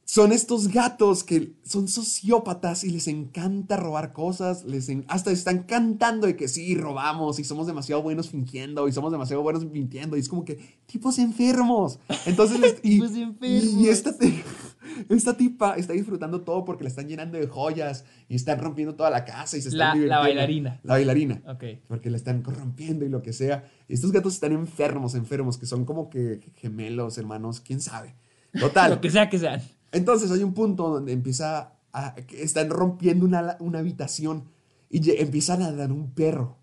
son 0.10 0.32
estos 0.32 0.70
gatos 0.70 1.26
que 1.26 1.52
son 1.65 1.89
sociópatas 1.89 2.86
y 2.86 2.91
les 2.91 3.10
encanta 3.10 3.76
robar 3.76 4.13
cosas. 4.13 4.63
Les 4.63 4.88
en- 4.88 5.04
hasta 5.10 5.32
están 5.32 5.63
cantando 5.63 6.28
de 6.28 6.38
que 6.38 6.48
sí, 6.48 6.76
robamos 6.76 7.39
y 7.39 7.43
somos 7.43 7.67
demasiado 7.67 8.02
buenos 8.02 8.30
fingiendo 8.30 8.88
y 8.88 8.93
somos 8.93 9.12
demasiado 9.12 9.41
buenos 9.43 9.65
mintiendo. 9.65 10.15
Y 10.15 10.22
es 10.22 10.30
como 10.30 10.46
que 10.46 10.60
tipos 10.86 11.20
enfermos. 11.20 12.00
Entonces, 12.26 12.58
les- 12.62 12.78
y, 12.84 12.91
Tipos 13.02 13.12
enfermos. 13.17 13.63
y 13.65 13.89
esta, 13.89 14.17
te- 14.17 14.43
esta 15.10 15.36
tipa 15.36 15.76
está 15.76 15.91
disfrutando 15.91 16.39
todo 16.39 16.63
porque 16.63 16.86
la 16.86 16.89
están 16.89 17.10
llenando 17.10 17.38
de 17.38 17.48
joyas 17.48 18.06
y 18.30 18.36
están 18.36 18.60
rompiendo 18.60 18.96
toda 18.96 19.10
la 19.10 19.26
casa 19.26 19.58
y 19.58 19.62
se 19.62 19.67
están 19.67 20.08
La- 20.08 20.20
bailarina. 20.20 20.80
La 20.84 20.93
bailarina 20.93 21.41
Ok. 21.50 21.65
porque 21.89 22.10
la 22.10 22.15
están 22.15 22.43
corrompiendo 22.43 23.04
y 23.04 23.10
lo 23.10 23.22
que 23.22 23.34
sea. 23.34 23.70
Y 23.89 23.96
estos 23.96 24.13
gatos 24.13 24.36
están 24.36 24.54
enfermos, 24.54 25.15
enfermos, 25.15 25.58
que 25.58 25.65
son 25.65 25.84
como 25.84 26.10
que 26.10 26.39
gemelos, 26.56 27.17
hermanos, 27.17 27.60
quién 27.60 27.82
sabe. 27.82 28.15
Total. 28.58 28.89
Lo 28.96 29.02
que 29.02 29.12
sea 29.12 29.30
que 29.30 29.38
sean. 29.38 29.62
Entonces 29.91 30.32
hay 30.32 30.43
un 30.43 30.54
punto 30.54 30.89
donde 30.89 31.13
empieza 31.13 31.73
a, 31.93 32.15
están 32.38 32.69
rompiendo 32.69 33.26
una, 33.26 33.58
una 33.60 33.80
habitación 33.80 34.43
y 34.89 35.12
empieza 35.19 35.54
a 35.54 35.58
ladrar 35.58 35.91
un 35.91 36.12
perro. 36.12 36.58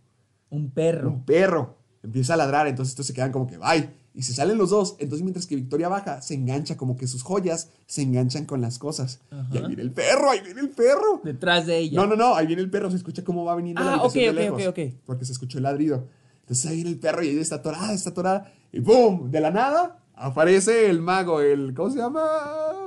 Un 0.50 0.70
perro. 0.70 1.08
Un 1.10 1.24
perro. 1.24 1.76
Empieza 2.02 2.34
a 2.34 2.36
ladrar, 2.36 2.66
entonces 2.68 2.92
estos 2.92 3.06
se 3.06 3.14
quedan 3.14 3.32
como 3.32 3.46
que 3.46 3.56
bye. 3.58 3.90
Y 4.16 4.22
se 4.22 4.32
salen 4.32 4.58
los 4.58 4.70
dos. 4.70 4.94
Entonces 5.00 5.22
mientras 5.24 5.46
que 5.46 5.56
Victoria 5.56 5.88
baja, 5.88 6.22
se 6.22 6.34
engancha 6.34 6.76
como 6.76 6.96
que 6.96 7.08
sus 7.08 7.22
joyas 7.24 7.70
se 7.86 8.02
enganchan 8.02 8.44
con 8.44 8.60
las 8.60 8.78
cosas. 8.78 9.20
Y 9.30 9.34
ahí 9.34 9.58
Ajá. 9.58 9.66
viene 9.66 9.82
el 9.82 9.90
perro, 9.90 10.30
ahí 10.30 10.40
viene 10.40 10.60
el 10.60 10.68
perro. 10.68 11.20
Detrás 11.24 11.66
de 11.66 11.78
ella. 11.78 12.00
No, 12.00 12.06
no, 12.06 12.14
no, 12.14 12.36
ahí 12.36 12.46
viene 12.46 12.62
el 12.62 12.70
perro, 12.70 12.90
se 12.90 12.96
escucha 12.98 13.24
cómo 13.24 13.44
va 13.44 13.56
viniendo 13.56 13.82
la 13.82 13.88
Ah, 13.90 13.94
habitación 13.94 14.28
ok, 14.28 14.34
de 14.36 14.40
lejos. 14.42 14.94
Porque 15.04 15.24
se 15.24 15.32
escuchó 15.32 15.58
el 15.58 15.64
ladrido. 15.64 16.06
Entonces 16.42 16.66
ahí 16.66 16.76
viene 16.76 16.90
el 16.90 16.98
perro 17.00 17.24
y 17.24 17.30
ella 17.30 17.40
está 17.40 17.56
atorada, 17.56 17.92
está 17.92 18.10
atorada. 18.10 18.52
Y 18.70 18.78
¡boom! 18.78 19.30
De 19.32 19.40
la 19.40 19.50
nada 19.50 19.98
aparece 20.14 20.88
el 20.90 21.00
mago, 21.00 21.40
el. 21.40 21.74
¿Cómo 21.74 21.90
se 21.90 21.98
llama? 21.98 22.83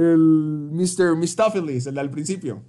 El 0.00 0.70
Mr. 0.72 1.16
Mistopheles, 1.16 1.86
el 1.86 1.98
al 1.98 2.10
principio. 2.10 2.62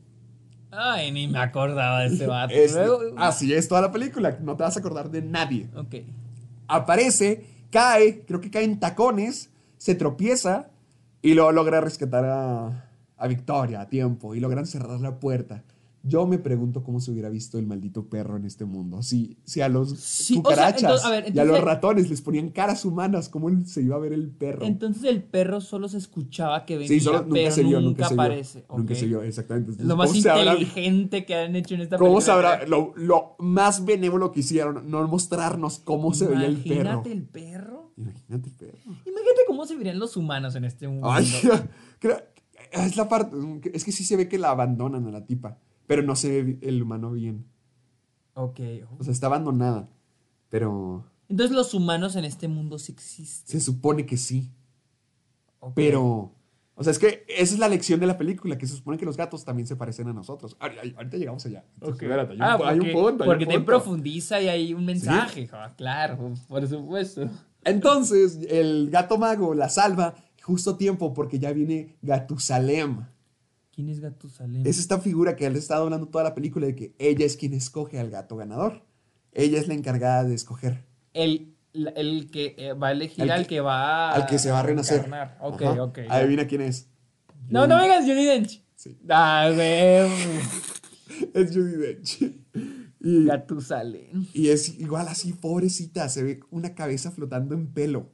Ay, 0.71 1.11
ni 1.11 1.27
me 1.27 1.39
acordaba 1.39 2.01
de 2.01 2.07
ese 2.07 2.27
vato. 2.27 2.53
Es- 2.53 2.73
Luego- 2.73 3.01
así 3.17 3.53
es 3.53 3.67
toda 3.67 3.81
la 3.81 3.91
película, 3.91 4.37
no 4.41 4.55
te 4.55 4.63
vas 4.63 4.75
a 4.75 4.79
acordar 4.79 5.09
de 5.11 5.21
nadie. 5.21 5.69
Ok. 5.75 5.95
Aparece, 6.67 7.45
cae, 7.71 8.21
creo 8.25 8.39
que 8.41 8.49
cae 8.49 8.63
en 8.63 8.79
tacones, 8.79 9.49
se 9.77 9.95
tropieza 9.95 10.69
y 11.21 11.33
luego 11.33 11.51
logra 11.51 11.81
rescatar 11.81 12.25
a, 12.25 12.89
a 13.17 13.27
Victoria 13.27 13.81
a 13.81 13.89
tiempo 13.89 14.33
y 14.35 14.39
logran 14.39 14.65
cerrar 14.65 14.99
la 15.01 15.19
puerta. 15.19 15.63
Yo 16.03 16.25
me 16.25 16.39
pregunto 16.39 16.83
cómo 16.83 16.99
se 16.99 17.11
hubiera 17.11 17.29
visto 17.29 17.59
el 17.59 17.67
maldito 17.67 18.09
perro 18.09 18.35
en 18.35 18.45
este 18.45 18.65
mundo. 18.65 19.03
Si, 19.03 19.37
si 19.43 19.61
a 19.61 19.69
los 19.69 19.91
Sí, 19.99 20.33
o 20.33 20.35
sea, 20.35 20.41
cucarachas 20.41 20.81
entonces, 20.81 21.05
a 21.05 21.09
ver, 21.11 21.35
y 21.35 21.37
a 21.37 21.45
los 21.45 21.61
ratones 21.61 22.09
les 22.09 22.21
ponían 22.21 22.49
caras 22.49 22.85
humanas, 22.85 23.29
¿cómo 23.29 23.49
se 23.65 23.83
iba 23.83 23.97
a 23.97 23.99
ver 23.99 24.13
el 24.13 24.31
perro? 24.31 24.65
Entonces 24.65 25.03
el 25.03 25.21
perro 25.21 25.61
solo 25.61 25.87
se 25.87 25.97
escuchaba 25.99 26.65
que 26.65 26.73
venía, 26.77 26.87
sí, 26.87 26.99
solo 27.01 27.19
nunca 27.21 27.33
pero 27.35 27.51
se 27.51 27.63
vio, 27.63 27.79
nunca 27.81 27.87
nunca 27.89 28.07
se 28.09 28.13
vio. 28.15 28.21
aparece. 28.23 28.65
Nunca 28.75 28.95
se 28.95 29.05
vio, 29.05 29.21
exactamente. 29.21 29.83
Lo 29.83 29.95
más 29.95 30.09
¿Cómo 30.09 30.21
se 30.21 30.29
habrá- 30.31 30.53
inteligente 30.53 31.25
que 31.25 31.35
han 31.35 31.55
hecho 31.55 31.75
en 31.75 31.81
esta 31.81 31.97
¿Cómo 31.99 32.15
película. 32.15 32.25
sabrá? 32.33 32.65
Lo, 32.67 32.93
lo 32.95 33.35
más 33.37 33.85
benévolo 33.85 34.31
que 34.31 34.39
hicieron, 34.39 34.89
no 34.89 35.07
mostrarnos 35.07 35.77
cómo 35.79 36.15
se 36.15 36.25
veía 36.25 36.47
el 36.47 36.57
perro. 36.57 36.73
Imagínate 36.81 37.11
el 37.11 37.23
perro. 37.23 37.91
Imagínate 37.97 38.49
el 38.49 38.55
perro. 38.55 38.77
Imagínate 38.87 39.41
cómo 39.45 39.65
se 39.67 39.75
verían 39.75 39.99
los 39.99 40.17
humanos 40.17 40.55
en 40.55 40.65
este 40.65 40.87
mundo. 40.87 41.11
Ay, 41.11 41.27
creo- 41.99 42.23
es 42.71 42.95
la 42.97 43.07
parte. 43.07 43.35
Es 43.73 43.83
que 43.85 43.91
sí 43.91 44.03
se 44.03 44.15
ve 44.15 44.27
que 44.27 44.39
la 44.39 44.49
abandonan 44.49 45.05
a 45.05 45.11
la 45.11 45.25
tipa. 45.25 45.59
Pero 45.91 46.03
no 46.03 46.15
se 46.15 46.41
ve 46.43 46.57
el 46.61 46.81
humano 46.81 47.11
bien. 47.11 47.43
Ok. 48.33 48.61
O 48.97 49.03
sea, 49.03 49.11
está 49.11 49.27
abandonada. 49.27 49.89
Pero 50.49 51.03
Entonces 51.27 51.53
los 51.53 51.73
humanos 51.73 52.15
en 52.15 52.23
este 52.23 52.47
mundo 52.47 52.79
sí 52.79 52.93
existen. 52.93 53.59
se 53.59 53.59
supone 53.59 54.05
que 54.05 54.15
sí. 54.15 54.49
Pero. 55.75 56.31
O 56.75 56.83
sea, 56.83 56.91
es 56.91 56.97
que 56.99 57.25
esa 57.27 57.53
es 57.53 57.59
la 57.59 57.67
lección 57.67 57.99
de 57.99 58.07
la 58.07 58.17
película, 58.17 58.57
que 58.57 58.65
se 58.65 58.75
supone 58.75 58.97
que 58.97 59.05
los 59.05 59.17
gatos 59.17 59.43
también 59.43 59.67
se 59.67 59.75
parecen 59.75 60.07
a 60.07 60.13
nosotros. 60.13 60.57
Ahori- 60.59 60.77
ahorita, 60.77 60.97
ahorita 60.97 61.17
llegamos 61.17 61.45
allá. 61.45 61.65
Entonces, 61.73 61.95
Ok. 61.97 62.01
espérate, 62.03 62.31
hay 62.31 62.37
un 62.37 62.41
Ah, 62.43 62.53
hay 62.63 62.79
un 62.79 62.85
porque- 62.85 62.91
punto, 62.93 63.23
hay 63.23 63.29
un 63.29 63.35
Porque 63.35 63.45
te 63.45 63.59
profundiza 63.59 64.41
y 64.41 64.47
hay 64.47 64.73
un 64.73 64.85
mensaje. 64.85 65.49
Ah, 65.51 65.73
claro, 65.77 66.33
por 66.47 66.65
supuesto. 66.67 67.29
Entonces, 67.65 68.39
el 68.49 68.89
gato 68.89 69.17
mago 69.19 69.53
la 69.53 69.67
salva 69.69 70.15
justo 70.41 70.71
a 70.71 70.77
tiempo 70.77 71.13
porque 71.13 71.37
ya 71.37 71.51
viene 71.51 71.97
Gatusalem. 72.01 73.05
¿Quién 73.81 73.89
es 73.89 73.99
Gatusalem? 73.99 74.61
Es 74.67 74.77
esta 74.77 74.99
figura 74.99 75.35
que 75.35 75.47
él 75.47 75.55
estado 75.55 75.85
hablando 75.85 76.07
toda 76.07 76.23
la 76.23 76.35
película 76.35 76.67
de 76.67 76.75
que 76.75 76.93
ella 76.99 77.25
es 77.25 77.35
quien 77.35 77.53
escoge 77.53 77.99
al 77.99 78.11
gato 78.11 78.35
ganador. 78.35 78.83
Ella 79.33 79.57
es 79.59 79.67
la 79.67 79.73
encargada 79.73 80.23
de 80.23 80.35
escoger. 80.35 80.83
El, 81.13 81.55
el 81.95 82.29
que 82.29 82.53
eh, 82.59 82.73
va 82.73 82.89
a 82.89 82.91
elegir 82.91 83.23
Al 83.23 83.27
que- 83.27 83.33
al 83.33 83.47
que 83.47 83.61
va 83.61 84.11
al 84.11 84.25
que 84.27 84.37
se 84.37 84.51
va 84.51 84.59
a 84.59 84.63
renacer. 84.63 84.97
encarnar. 84.99 85.37
Ok, 85.41 85.61
Ajá. 85.63 85.83
ok. 85.83 85.99
Adivina 86.09 86.45
quién 86.45 86.61
es. 86.61 86.89
No, 87.49 87.65
no 87.65 87.77
me 87.77 87.83
digas 87.83 88.03
Judy 88.05 88.23
Dench. 88.25 88.63
Sí. 88.75 88.99
Ah. 89.09 89.49
Es 91.33 91.51
Judy 91.55 91.75
Dench. 91.77 92.19
Y, 93.03 93.27
y 94.35 94.49
es 94.49 94.77
igual 94.79 95.07
así, 95.07 95.33
pobrecita. 95.33 96.07
Se 96.07 96.21
ve 96.21 96.39
una 96.51 96.75
cabeza 96.75 97.09
flotando 97.09 97.55
en 97.55 97.65
pelo. 97.65 98.11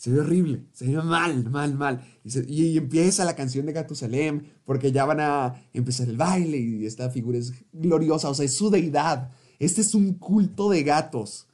Se 0.00 0.10
ve 0.10 0.20
horrible. 0.20 0.64
Se 0.72 0.86
ve 0.86 1.02
mal, 1.02 1.50
mal, 1.50 1.74
mal. 1.74 2.00
Y, 2.24 2.30
se- 2.30 2.46
y 2.48 2.78
empieza 2.78 3.22
la 3.26 3.36
canción 3.36 3.66
de 3.66 3.74
Gatusalem 3.74 4.44
porque 4.64 4.92
ya 4.92 5.04
van 5.04 5.20
a 5.20 5.62
empezar 5.74 6.08
el 6.08 6.16
baile 6.16 6.56
y 6.56 6.86
esta 6.86 7.10
figura 7.10 7.36
es 7.36 7.52
gloriosa. 7.70 8.30
O 8.30 8.34
sea, 8.34 8.46
es 8.46 8.54
su 8.54 8.70
deidad. 8.70 9.30
Este 9.58 9.82
es 9.82 9.94
un 9.94 10.14
culto 10.14 10.70
de 10.70 10.84
gatos. 10.84 11.46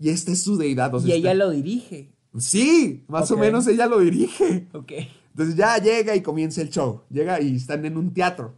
Y 0.00 0.08
esta 0.08 0.32
es 0.32 0.42
su 0.42 0.56
deidad. 0.56 0.92
o 0.92 0.98
sea, 0.98 1.10
Y 1.10 1.12
ella 1.18 1.30
está- 1.30 1.44
lo 1.44 1.50
dirige. 1.52 2.10
Sí, 2.38 3.04
más 3.06 3.30
o 3.30 3.34
Ok. 3.34 3.40
menos 3.40 3.68
ella 3.68 3.86
lo 3.86 4.00
dirige. 4.00 4.66
Ok. 4.72 4.92
Entonces 5.30 5.54
ya 5.54 5.78
llega 5.78 6.16
y 6.16 6.22
comienza 6.22 6.60
el 6.60 6.70
show. 6.70 7.02
Llega 7.08 7.40
y 7.40 7.54
están 7.54 7.84
en 7.86 7.96
un 7.96 8.12
teatro. 8.12 8.56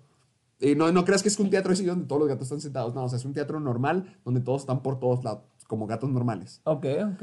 Y 0.58 0.74
no, 0.74 0.90
no 0.90 1.04
creas 1.04 1.22
que 1.22 1.28
es 1.28 1.38
un 1.38 1.50
teatro 1.50 1.74
así 1.74 1.84
donde 1.84 2.06
todos 2.06 2.18
los 2.20 2.28
gatos 2.28 2.44
están 2.46 2.62
sentados. 2.62 2.94
No, 2.94 3.04
o 3.04 3.08
sea, 3.10 3.18
es 3.18 3.26
un 3.26 3.34
teatro 3.34 3.60
normal 3.60 4.16
donde 4.24 4.40
todos 4.40 4.62
están 4.62 4.82
por 4.82 4.98
todos 4.98 5.22
lados, 5.22 5.42
como 5.66 5.86
gatos 5.86 6.08
normales. 6.08 6.62
Ok, 6.64 6.86
ok. 7.12 7.22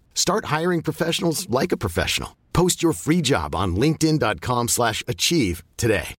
Start 0.13 0.45
hiring 0.45 0.81
professionals 0.81 1.49
like 1.49 1.73
a 1.73 1.77
professional. 1.77 2.37
Post 2.53 2.81
your 2.81 2.93
free 2.93 3.21
job 3.21 3.53
on 3.53 3.75
linkedin.com/achieve 3.75 4.69
slash 4.69 5.03
achieve 5.07 5.63
today. 5.75 6.15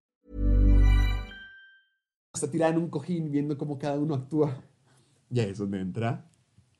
Está 2.34 2.50
tirada 2.50 2.72
en 2.72 2.78
un 2.78 2.88
cojín 2.88 3.30
viendo 3.30 3.58
cómo 3.58 3.78
cada 3.78 3.98
uno 3.98 4.14
actúa. 4.14 4.56
Y 5.30 5.40
ahí 5.40 5.50
es 5.50 5.58
donde 5.58 5.80
entra 5.80 6.24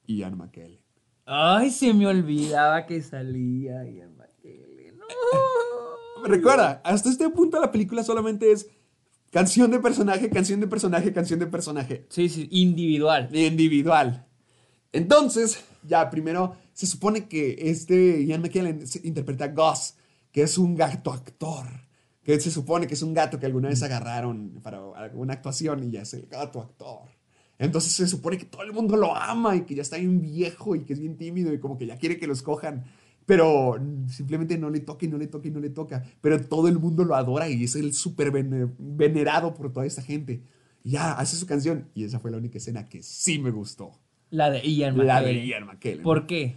Ian 0.07 0.37
McKellen. 0.37 0.81
Ay, 1.27 1.71
se 1.71 1.93
me 1.93 2.07
olvidaba 2.07 2.87
que 2.87 3.03
salía 3.03 3.85
Ian 3.85 4.17
McKellen. 4.17 4.99
No. 4.99 5.05
recuerda, 6.25 6.81
hasta 6.85 7.11
este 7.11 7.29
punto 7.31 7.61
la 7.61 7.71
película 7.71 8.03
solamente 8.03 8.51
es 8.51 8.69
canción 9.31 9.71
de 9.71 9.79
personaje, 9.79 10.31
canción 10.31 10.61
de 10.61 10.67
personaje, 10.67 11.13
canción 11.13 11.39
de 11.41 11.47
personaje. 11.47 12.07
Sí, 12.09 12.29
sí, 12.29 12.49
individual. 12.51 13.29
Individual. 13.35 14.27
Entonces, 14.93 15.65
ya 15.87 16.11
primero 16.11 16.57
se 16.73 16.87
supone 16.87 17.29
que 17.29 17.57
este 17.71 18.25
Ian 18.25 18.43
McKellen 18.43 18.85
interpreta 19.05 19.45
a 19.45 19.49
Gus, 19.49 19.95
que 20.31 20.43
es 20.43 20.59
un 20.59 20.75
gato 20.75 21.13
actor. 21.13 21.67
Que 22.23 22.39
se 22.39 22.53
supone 22.53 22.87
que 22.87 22.95
es 22.95 23.03
un 23.03 23.15
gato 23.15 23.41
que 23.41 23.47
alguna 23.47 23.69
vez 23.69 23.83
agarraron 23.83 24.61
para 24.63 24.79
alguna 24.95 25.33
actuación 25.33 25.83
y 25.83 25.91
ya 25.91 26.03
es 26.03 26.15
el 26.15 26.27
gato 26.27 26.61
actor. 26.61 27.09
Entonces 27.59 27.93
se 27.93 28.07
supone 28.07 28.39
que 28.39 28.45
todo 28.45 28.63
el 28.63 28.73
mundo 28.73 28.97
lo 28.97 29.15
ama 29.17 29.57
y 29.57 29.63
que 29.63 29.75
ya 29.75 29.83
está 29.83 29.97
bien 29.97 30.21
viejo 30.21 30.77
y 30.77 30.85
que 30.85 30.93
es 30.93 31.01
bien 31.01 31.17
tímido 31.17 31.53
y 31.53 31.59
como 31.59 31.77
que 31.77 31.87
ya 31.87 31.99
quiere 31.99 32.19
que 32.19 32.29
lo 32.29 32.33
escojan. 32.33 32.85
Pero 33.27 33.77
simplemente 34.09 34.57
no 34.57 34.71
le 34.71 34.81
toca 34.81 35.05
y 35.05 35.09
no 35.09 35.19
le 35.19 35.27
toca 35.27 35.49
y 35.49 35.51
no 35.51 35.59
le 35.61 35.71
toca. 35.71 36.05
Pero 36.21 36.41
todo 36.47 36.69
el 36.69 36.79
mundo 36.79 37.05
lo 37.05 37.17
adora 37.17 37.49
y 37.49 37.65
es 37.65 37.75
el 37.75 37.93
súper 37.93 38.31
vene- 38.31 38.73
venerado 38.79 39.53
por 39.55 39.73
toda 39.73 39.85
esta 39.87 40.03
gente. 40.03 40.43
Ya 40.85 41.13
hace 41.13 41.37
su 41.37 41.47
canción 41.47 41.89
y 41.95 42.05
esa 42.05 42.19
fue 42.21 42.31
la 42.31 42.37
única 42.39 42.59
escena 42.59 42.89
que 42.89 43.03
sí 43.03 43.39
me 43.41 43.51
gustó. 43.51 43.93
La 44.33 44.51
de 44.51 44.61
Ian 44.63 44.97
La 44.97 45.21
McKellen. 45.21 45.41
de 45.43 45.47
Ian 45.47 45.67
McKellen. 45.67 46.03
¿Por 46.03 46.27
qué? 46.27 46.57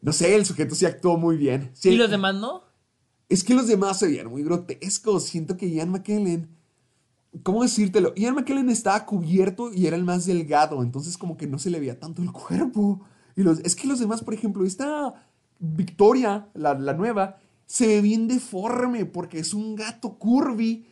No 0.00 0.12
sé, 0.12 0.34
el 0.34 0.46
sujeto 0.46 0.74
sí 0.74 0.86
actuó 0.86 1.18
muy 1.18 1.36
bien. 1.36 1.70
Sí, 1.74 1.90
¿Y 1.90 1.96
los 1.96 2.10
demás 2.10 2.34
no? 2.34 2.64
Es 3.28 3.44
que 3.44 3.54
los 3.54 3.68
demás 3.68 3.98
se 3.98 4.06
veían 4.06 4.28
muy 4.28 4.42
grotescos. 4.42 5.24
Siento 5.24 5.58
que 5.58 5.70
Ian 5.70 5.90
McKellen. 5.90 6.48
¿Cómo 7.42 7.62
decírtelo? 7.62 8.14
Ian 8.14 8.34
McKellen 8.34 8.70
estaba 8.70 9.04
cubierto 9.04 9.70
y 9.70 9.86
era 9.86 9.96
el 9.96 10.04
más 10.04 10.24
delgado. 10.24 10.82
Entonces, 10.82 11.18
como 11.18 11.36
que 11.36 11.46
no 11.46 11.58
se 11.58 11.68
le 11.68 11.78
veía 11.78 12.00
tanto 12.00 12.22
el 12.22 12.32
cuerpo. 12.32 13.02
Y 13.36 13.42
los, 13.42 13.60
es 13.60 13.76
que 13.76 13.86
los 13.86 13.98
demás, 14.00 14.22
por 14.22 14.32
ejemplo, 14.32 14.64
esta 14.64 15.14
Victoria, 15.58 16.48
la, 16.54 16.72
la 16.72 16.94
nueva, 16.94 17.38
se 17.66 17.86
ve 17.86 18.00
bien 18.00 18.28
deforme 18.28 19.04
porque 19.04 19.38
es 19.40 19.52
un 19.52 19.76
gato 19.76 20.14
curvy 20.18 20.86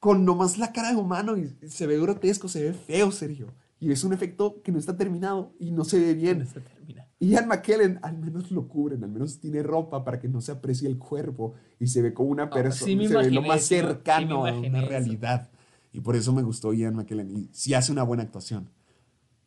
con 0.00 0.24
nomás 0.24 0.58
la 0.58 0.72
cara 0.72 0.90
de 0.90 0.96
humano 0.96 1.36
y 1.36 1.48
se 1.68 1.86
ve 1.86 1.98
grotesco, 2.00 2.48
se 2.48 2.62
ve 2.62 2.72
feo, 2.72 3.12
Sergio. 3.12 3.52
Y 3.80 3.90
es 3.90 4.04
un 4.04 4.12
efecto 4.12 4.62
que 4.62 4.72
no 4.72 4.78
está 4.78 4.96
terminado 4.96 5.52
y 5.58 5.70
no 5.72 5.84
se 5.84 5.98
ve 5.98 6.14
bien. 6.14 6.46
Se 6.46 6.60
termina. 6.60 7.08
Ian 7.20 7.48
McKellen 7.48 7.98
al 8.02 8.18
menos 8.18 8.50
lo 8.50 8.68
cubren, 8.68 9.02
al 9.02 9.10
menos 9.10 9.40
tiene 9.40 9.62
ropa 9.62 10.04
para 10.04 10.18
que 10.18 10.28
no 10.28 10.40
se 10.40 10.52
aprecie 10.52 10.88
el 10.88 10.98
cuerpo 10.98 11.54
y 11.78 11.86
se 11.86 12.02
ve 12.02 12.12
como 12.12 12.30
una 12.30 12.50
persona, 12.50 12.86
sí 12.86 12.96
me 12.96 13.08
se 13.08 13.16
ve 13.16 13.30
lo 13.30 13.42
más 13.42 13.58
eso, 13.58 13.68
sí 13.68 13.74
cercano 13.76 14.46
a 14.46 14.52
una 14.52 14.78
eso. 14.80 14.88
realidad. 14.88 15.50
Y 15.92 16.00
por 16.00 16.16
eso 16.16 16.32
me 16.32 16.42
gustó 16.42 16.72
Ian 16.72 16.96
McKellen 16.96 17.30
y 17.30 17.48
sí 17.52 17.72
hace 17.74 17.92
una 17.92 18.02
buena 18.02 18.24
actuación. 18.24 18.68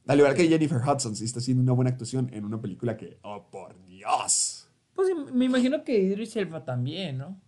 Al 0.08 0.20
igual 0.20 0.34
que 0.34 0.48
Jennifer 0.48 0.78
Hudson, 0.78 1.16
sí 1.16 1.26
está 1.26 1.40
haciendo 1.40 1.62
una 1.62 1.74
buena 1.74 1.92
actuación 1.92 2.30
en 2.32 2.46
una 2.46 2.62
película 2.62 2.96
que, 2.96 3.20
oh 3.24 3.50
por 3.52 3.76
Dios. 3.86 4.70
Pues 4.96 5.10
me 5.34 5.46
imagino 5.46 5.84
que 5.84 6.00
Idris 6.00 6.36
Elba 6.38 6.64
también, 6.64 7.18
¿no? 7.18 7.42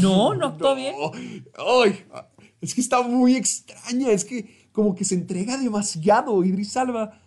No, 0.00 0.34
no 0.34 0.46
actuó 0.46 0.74
bien. 0.74 0.94
Ay, 1.58 2.04
es 2.60 2.74
que 2.74 2.80
está 2.80 3.02
muy 3.02 3.36
extraña, 3.36 4.10
es 4.10 4.24
que 4.24 4.63
como 4.74 4.94
que 4.94 5.04
se 5.06 5.14
entrega 5.14 5.56
demasiado 5.56 6.44
Idris 6.44 6.72
Salva. 6.72 7.18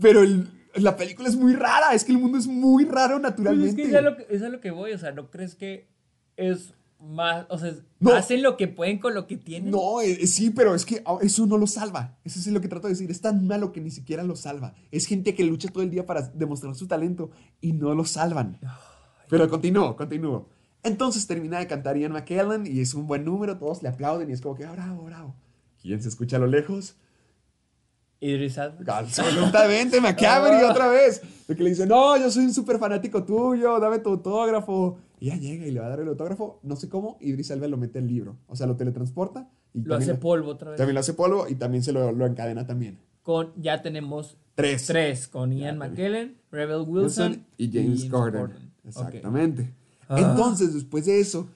Pero 0.00 0.22
el- 0.22 0.48
la 0.76 0.96
película 0.96 1.28
es 1.28 1.36
muy 1.36 1.54
rara, 1.54 1.92
es 1.92 2.04
que 2.04 2.12
el 2.12 2.18
mundo 2.18 2.38
es 2.38 2.46
muy 2.46 2.84
raro 2.84 3.14
Pues 3.20 3.22
naturalmente. 3.22 3.68
es 3.70 3.74
que 3.74 3.82
es 3.92 3.94
a, 3.94 4.00
lo 4.00 4.16
que, 4.16 4.26
es 4.30 4.42
a 4.42 4.48
lo 4.48 4.60
que 4.60 4.70
voy, 4.70 4.92
o 4.92 4.98
sea, 4.98 5.10
¿no 5.12 5.28
crees 5.30 5.56
que 5.56 5.88
es 6.36 6.72
más, 7.00 7.46
o 7.48 7.58
sea, 7.58 7.74
No. 7.98 8.12
hacen 8.12 8.42
lo 8.44 8.56
que 8.56 8.68
pueden 8.68 8.98
con 8.98 9.12
lo 9.14 9.26
que 9.26 9.36
tienen? 9.36 9.70
No, 9.72 10.00
eh, 10.00 10.24
sí, 10.28 10.50
pero 10.50 10.74
es 10.76 10.84
que 10.84 11.02
ah, 11.04 11.18
eso 11.20 11.46
no 11.46 11.58
lo 11.58 11.66
salva. 11.66 12.16
Eso 12.24 12.38
es 12.38 12.46
lo 12.48 12.60
que 12.60 12.68
trato 12.68 12.86
de 12.86 12.92
decir. 12.94 13.10
Es 13.10 13.20
tan 13.20 13.46
malo 13.46 13.72
que 13.72 13.80
ni 13.80 13.90
siquiera 13.90 14.22
lo 14.22 14.36
salva. 14.36 14.74
Es 14.92 15.06
gente 15.06 15.34
que 15.34 15.42
lucha 15.44 15.68
todo 15.68 15.82
el 15.82 15.90
día 15.90 16.06
para 16.06 16.22
demostrar 16.22 16.74
su 16.76 16.86
talento 16.86 17.30
y 17.60 17.72
no 17.72 17.92
lo 17.94 18.04
salvan. 18.04 18.58
Pero 19.28 19.48
continúo, 19.48 19.96
continúo. 19.96 20.48
Entonces 20.84 21.26
termina 21.26 21.58
de 21.58 21.66
cantar 21.66 21.96
Ian 21.96 22.12
McKellen 22.12 22.66
y 22.66 22.80
es 22.80 22.94
un 22.94 23.06
buen 23.08 23.24
número, 23.24 23.58
todos 23.58 23.82
le 23.82 23.88
aplauden 23.88 24.30
y 24.30 24.32
es 24.32 24.40
como 24.40 24.54
que, 24.54 24.64
ah, 24.64 24.72
bravo, 24.72 25.02
bravo. 25.04 25.34
¿Quién 25.88 26.02
se 26.02 26.10
escucha 26.10 26.36
a 26.36 26.40
lo 26.40 26.46
lejos? 26.46 26.96
Idris. 28.20 28.58
Absolutamente, 28.58 30.02
McCavery 30.02 30.62
otra 30.70 30.86
vez. 30.88 31.22
De 31.48 31.56
que 31.56 31.62
le 31.62 31.70
dice, 31.70 31.86
no, 31.86 32.14
yo 32.18 32.30
soy 32.30 32.44
un 32.44 32.52
súper 32.52 32.78
fanático 32.78 33.24
tuyo, 33.24 33.80
dame 33.80 33.98
tu 34.00 34.10
autógrafo. 34.10 34.98
Y 35.18 35.28
ya 35.28 35.36
llega 35.36 35.66
y 35.66 35.70
le 35.70 35.80
va 35.80 35.86
a 35.86 35.88
dar 35.88 36.00
el 36.00 36.08
autógrafo. 36.08 36.60
No 36.62 36.76
sé 36.76 36.90
cómo, 36.90 37.16
Idris 37.22 37.48
Elba 37.52 37.68
lo 37.68 37.78
mete 37.78 38.00
al 38.00 38.06
libro. 38.06 38.36
O 38.48 38.54
sea, 38.54 38.66
lo 38.66 38.76
teletransporta. 38.76 39.48
Y 39.72 39.80
Lo 39.80 39.94
hace 39.96 40.14
polvo 40.16 40.50
otra 40.50 40.72
vez. 40.72 40.76
También 40.76 40.92
lo 40.92 41.00
hace 41.00 41.14
polvo 41.14 41.48
y 41.48 41.54
también 41.54 41.82
se 41.82 41.92
lo, 41.92 42.12
lo 42.12 42.26
encadena 42.26 42.66
también. 42.66 42.98
Con, 43.22 43.54
ya 43.56 43.80
tenemos 43.80 44.36
Tres. 44.56 44.84
tres, 44.84 45.26
con 45.26 45.54
Ian 45.54 45.78
McKellen, 45.78 46.36
Rebel 46.52 46.84
Wilson, 46.86 47.30
Wilson 47.30 47.46
y 47.56 47.72
James, 47.72 48.10
Gordon. 48.10 48.50
Ok. 48.50 48.88
Exactamente. 48.88 49.72
Ah. 50.06 50.18
Entonces, 50.20 50.74
después 50.74 51.06
de 51.06 51.18
eso, 51.18 51.48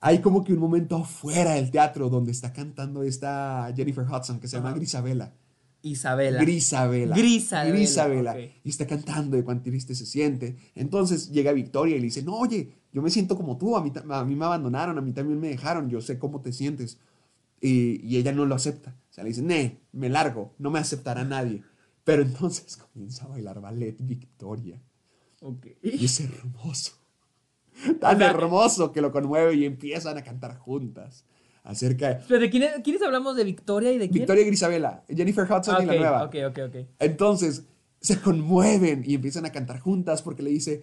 hay 0.00 0.20
como 0.20 0.42
que 0.42 0.52
un 0.54 0.58
momento 0.58 0.96
afuera 0.96 1.52
del 1.54 1.70
teatro 1.70 2.08
donde 2.08 2.32
está 2.32 2.52
cantando 2.52 3.02
esta 3.02 3.72
Jennifer 3.76 4.04
Hudson 4.04 4.40
que 4.40 4.48
se 4.48 4.56
llama 4.56 4.72
Grisabela. 4.72 5.34
Isabela. 5.82 6.40
Grisabela. 6.40 7.16
Grisabela, 7.16 7.74
Grisabela. 7.74 8.38
Y 8.38 8.68
está 8.68 8.86
cantando 8.86 9.36
de 9.36 9.44
cuán 9.44 9.62
triste 9.62 9.94
se 9.94 10.06
siente. 10.06 10.56
Entonces 10.74 11.30
llega 11.30 11.52
Victoria 11.52 11.96
y 11.96 12.00
le 12.00 12.06
dice, 12.06 12.22
no, 12.22 12.36
oye, 12.36 12.74
yo 12.92 13.02
me 13.02 13.10
siento 13.10 13.36
como 13.36 13.56
tú, 13.56 13.76
a 13.76 13.82
mí, 13.82 13.92
a 14.10 14.24
mí 14.24 14.34
me 14.34 14.44
abandonaron, 14.44 14.98
a 14.98 15.00
mí 15.00 15.12
también 15.12 15.40
me 15.40 15.48
dejaron, 15.48 15.88
yo 15.88 16.00
sé 16.00 16.18
cómo 16.18 16.40
te 16.40 16.52
sientes. 16.52 16.98
Y, 17.60 18.06
y 18.06 18.16
ella 18.16 18.32
no 18.32 18.46
lo 18.46 18.54
acepta. 18.54 18.96
O 19.10 19.12
sea, 19.12 19.24
le 19.24 19.30
dice, 19.30 19.42
ne, 19.42 19.80
me 19.92 20.08
largo, 20.08 20.54
no 20.58 20.70
me 20.70 20.78
aceptará 20.78 21.24
nadie. 21.24 21.62
Pero 22.04 22.22
entonces 22.22 22.76
comienza 22.92 23.24
a 23.24 23.28
bailar 23.28 23.60
ballet 23.60 23.96
Victoria. 23.98 24.82
Ok. 25.40 25.66
Y 25.82 26.04
es 26.04 26.20
hermoso. 26.20 26.99
Tan 28.00 28.16
O 28.16 28.18
sea, 28.18 28.30
hermoso 28.30 28.92
que 28.92 29.00
lo 29.00 29.12
conmueve 29.12 29.54
y 29.54 29.64
empiezan 29.64 30.18
a 30.18 30.22
cantar 30.22 30.56
juntas. 30.58 31.24
Acerca 31.62 32.08
de 32.08 32.24
Pero 32.26 32.40
de 32.40 32.48
quiénes, 32.50 32.70
quiénes 32.82 33.02
hablamos 33.02 33.36
de 33.36 33.44
Victoria 33.44 33.92
y 33.92 33.98
de 33.98 34.08
quién? 34.08 34.22
Victoria 34.22 34.42
y 34.42 34.46
Grisabela, 34.46 35.04
Jennifer 35.08 35.44
Hudson 35.44 35.82
y 35.82 35.86
la 35.86 35.94
nueva. 35.94 36.24
ok, 36.24 36.36
ok, 36.48 36.58
ok. 36.68 36.76
Entonces 36.98 37.64
se 38.00 38.18
conmueven 38.18 39.02
y 39.06 39.14
empiezan 39.14 39.44
a 39.44 39.52
cantar 39.52 39.78
juntas 39.78 40.22
porque 40.22 40.42
le 40.42 40.50
dice, 40.50 40.82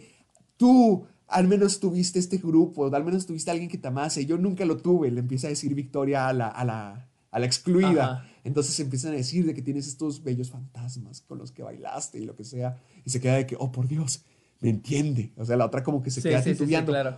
tú 0.56 1.08
al 1.28 1.48
menos 1.48 1.80
tuviste 1.80 2.20
este 2.20 2.38
grupo, 2.38 2.94
al 2.94 3.04
menos 3.04 3.26
tuviste 3.26 3.50
a 3.50 3.54
alguien 3.54 3.70
que 3.70 3.80
te 3.80 3.88
amase, 3.88 4.26
yo 4.26 4.38
nunca 4.38 4.66
lo 4.66 4.78
tuve, 4.78 5.12
le 5.12 5.20
empieza 5.20 5.48
a 5.48 5.50
decir 5.50 5.74
Victoria 5.74 6.28
a 6.28 6.34
la, 6.34 6.48
a 6.48 6.64
la, 6.64 7.10
a 7.32 7.40
la 7.40 7.46
excluida. 7.46 8.04
Ajá. 8.06 8.30
Entonces 8.44 8.80
empiezan 8.80 9.12
a 9.12 9.16
decir 9.16 9.46
de 9.46 9.54
que 9.54 9.62
tienes 9.62 9.88
estos 9.88 10.24
bellos 10.24 10.52
fantasmas 10.52 11.22
con 11.22 11.38
los 11.38 11.52
que 11.52 11.64
bailaste 11.64 12.20
y 12.20 12.26
lo 12.26 12.36
que 12.36 12.46
sea, 12.46 12.78
y 13.04 13.10
se 13.10 13.20
queda 13.20 13.34
de 13.34 13.46
que, 13.46 13.58
oh 13.60 13.72
por 13.72 13.88
Dios, 13.88 14.24
me 14.60 14.70
entiende. 14.70 15.32
O 15.38 15.46
sea, 15.46 15.56
la 15.58 15.66
otra 15.66 15.84
como 15.84 16.02
que 16.02 16.10
se 16.12 16.22
Sí, 16.22 16.30
queda 16.30 16.40
sí, 16.42 16.50
sí, 16.50 16.56
sí, 16.56 16.60
titubeando. 16.60 16.92
claro. 16.92 17.18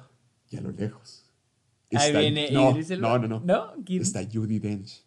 Y 0.49 0.57
a 0.57 0.61
lo 0.61 0.71
lejos. 0.71 1.25
Ahí 1.93 2.11
viene 2.15 2.51
no, 2.51 2.71
Idris 2.71 2.89
no, 2.99 3.17
no, 3.17 3.27
no. 3.27 3.39
¿No? 3.43 3.73
¿Quién? 3.85 4.01
Está 4.01 4.21
Judy 4.31 4.59
Dench 4.59 5.03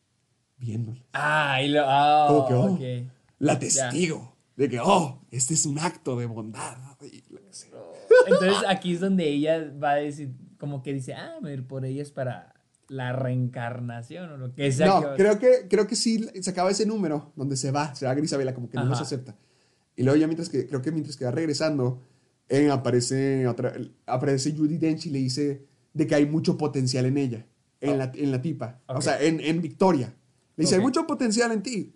viéndole. 0.59 1.03
Ah, 1.13 1.61
y 1.63 1.69
lo. 1.69 1.83
Ah, 1.85 2.27
Como 2.29 2.49
que, 2.49 2.55
oh, 2.55 2.73
ok. 2.73 3.13
la 3.39 3.59
testigo 3.59 4.37
de 4.57 4.69
que, 4.69 4.81
oh, 4.81 5.21
este 5.31 5.55
es 5.55 5.65
un 5.67 5.79
acto 5.79 6.17
de 6.17 6.27
bondad. 6.27 6.77
que. 6.99 7.23
Entonces 8.27 8.57
aquí 8.69 8.95
es 8.95 9.01
donde 9.01 9.29
ella 9.29 9.73
va 9.83 9.93
a 9.93 9.97
decir, 9.97 10.33
como 10.59 10.83
que 10.83 10.93
dice, 10.93 11.15
ah, 11.15 11.35
a 11.39 11.41
ver, 11.41 11.67
por 11.67 11.85
ella 11.85 12.03
es 12.03 12.11
para 12.11 12.55
la 12.89 13.13
reencarnación 13.13 14.31
o 14.33 14.37
lo 14.37 14.55
que 14.55 14.71
sea. 14.71 14.87
que 14.87 15.07
No, 15.07 15.15
creo 15.15 15.39
que, 15.39 15.67
creo 15.69 15.87
que 15.87 15.97
sí 15.97 16.29
se 16.41 16.51
acaba 16.51 16.71
ese 16.71 16.85
número 16.87 17.33
donde 17.37 17.57
se 17.57 17.71
va, 17.71 17.95
se 17.95 18.07
va 18.07 18.15
Grisabela, 18.15 18.55
como 18.55 18.69
que 18.69 18.77
no 18.77 18.85
los 18.85 19.01
acepta. 19.01 19.35
Y 19.97 20.03
luego 20.03 20.19
ya 20.19 20.27
mientras 20.27 20.49
que, 20.49 20.67
creo 20.67 20.83
que 20.83 20.91
mientras 20.93 21.17
que 21.17 21.25
va 21.25 21.31
regresando, 21.31 22.03
eh, 22.53 22.71
aparece, 22.71 23.47
otra, 23.49 23.75
aparece 24.07 24.55
Judy 24.55 24.77
Dench 24.79 25.07
y 25.07 25.11
le 25.11 25.19
dice 25.21 25.67
de 25.95 26.07
que 26.07 26.15
hay 26.15 26.27
mucho 26.27 26.57
potencial 26.59 27.07
en 27.07 27.17
ella, 27.19 27.47
en, 27.81 27.99
la, 27.99 28.13
en 28.15 28.31
la 28.31 28.41
tipa, 28.43 28.81
o 28.87 28.95
Ok. 28.97 29.03
sea, 29.03 29.23
en, 29.23 29.41
en 29.41 29.61
Victoria. 29.63 30.15
Le 30.57 30.65
dice, 30.65 30.75
hay 30.77 30.81
mucho 30.83 31.07
potencial 31.07 31.51
en 31.53 31.63
ti. 31.63 31.93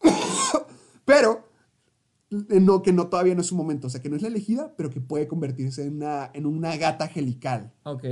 Pero 1.04 1.48
eh, 2.30 2.60
no, 2.60 2.82
que 2.82 2.92
no 2.92 3.08
todavía 3.08 3.34
no 3.34 3.40
es 3.40 3.46
su 3.46 3.56
momento, 3.56 3.86
o 3.86 3.90
sea, 3.90 4.00
que 4.00 4.08
no 4.08 4.16
es 4.16 4.22
la 4.22 4.28
elegida, 4.28 4.72
pero 4.76 4.90
que 4.90 5.00
puede 5.00 5.28
convertirse 5.28 5.84
en 5.84 5.96
una, 5.96 6.30
en 6.32 6.46
una 6.46 6.76
gata 6.76 7.04
angelical. 7.04 7.72
Ok, 7.84 8.04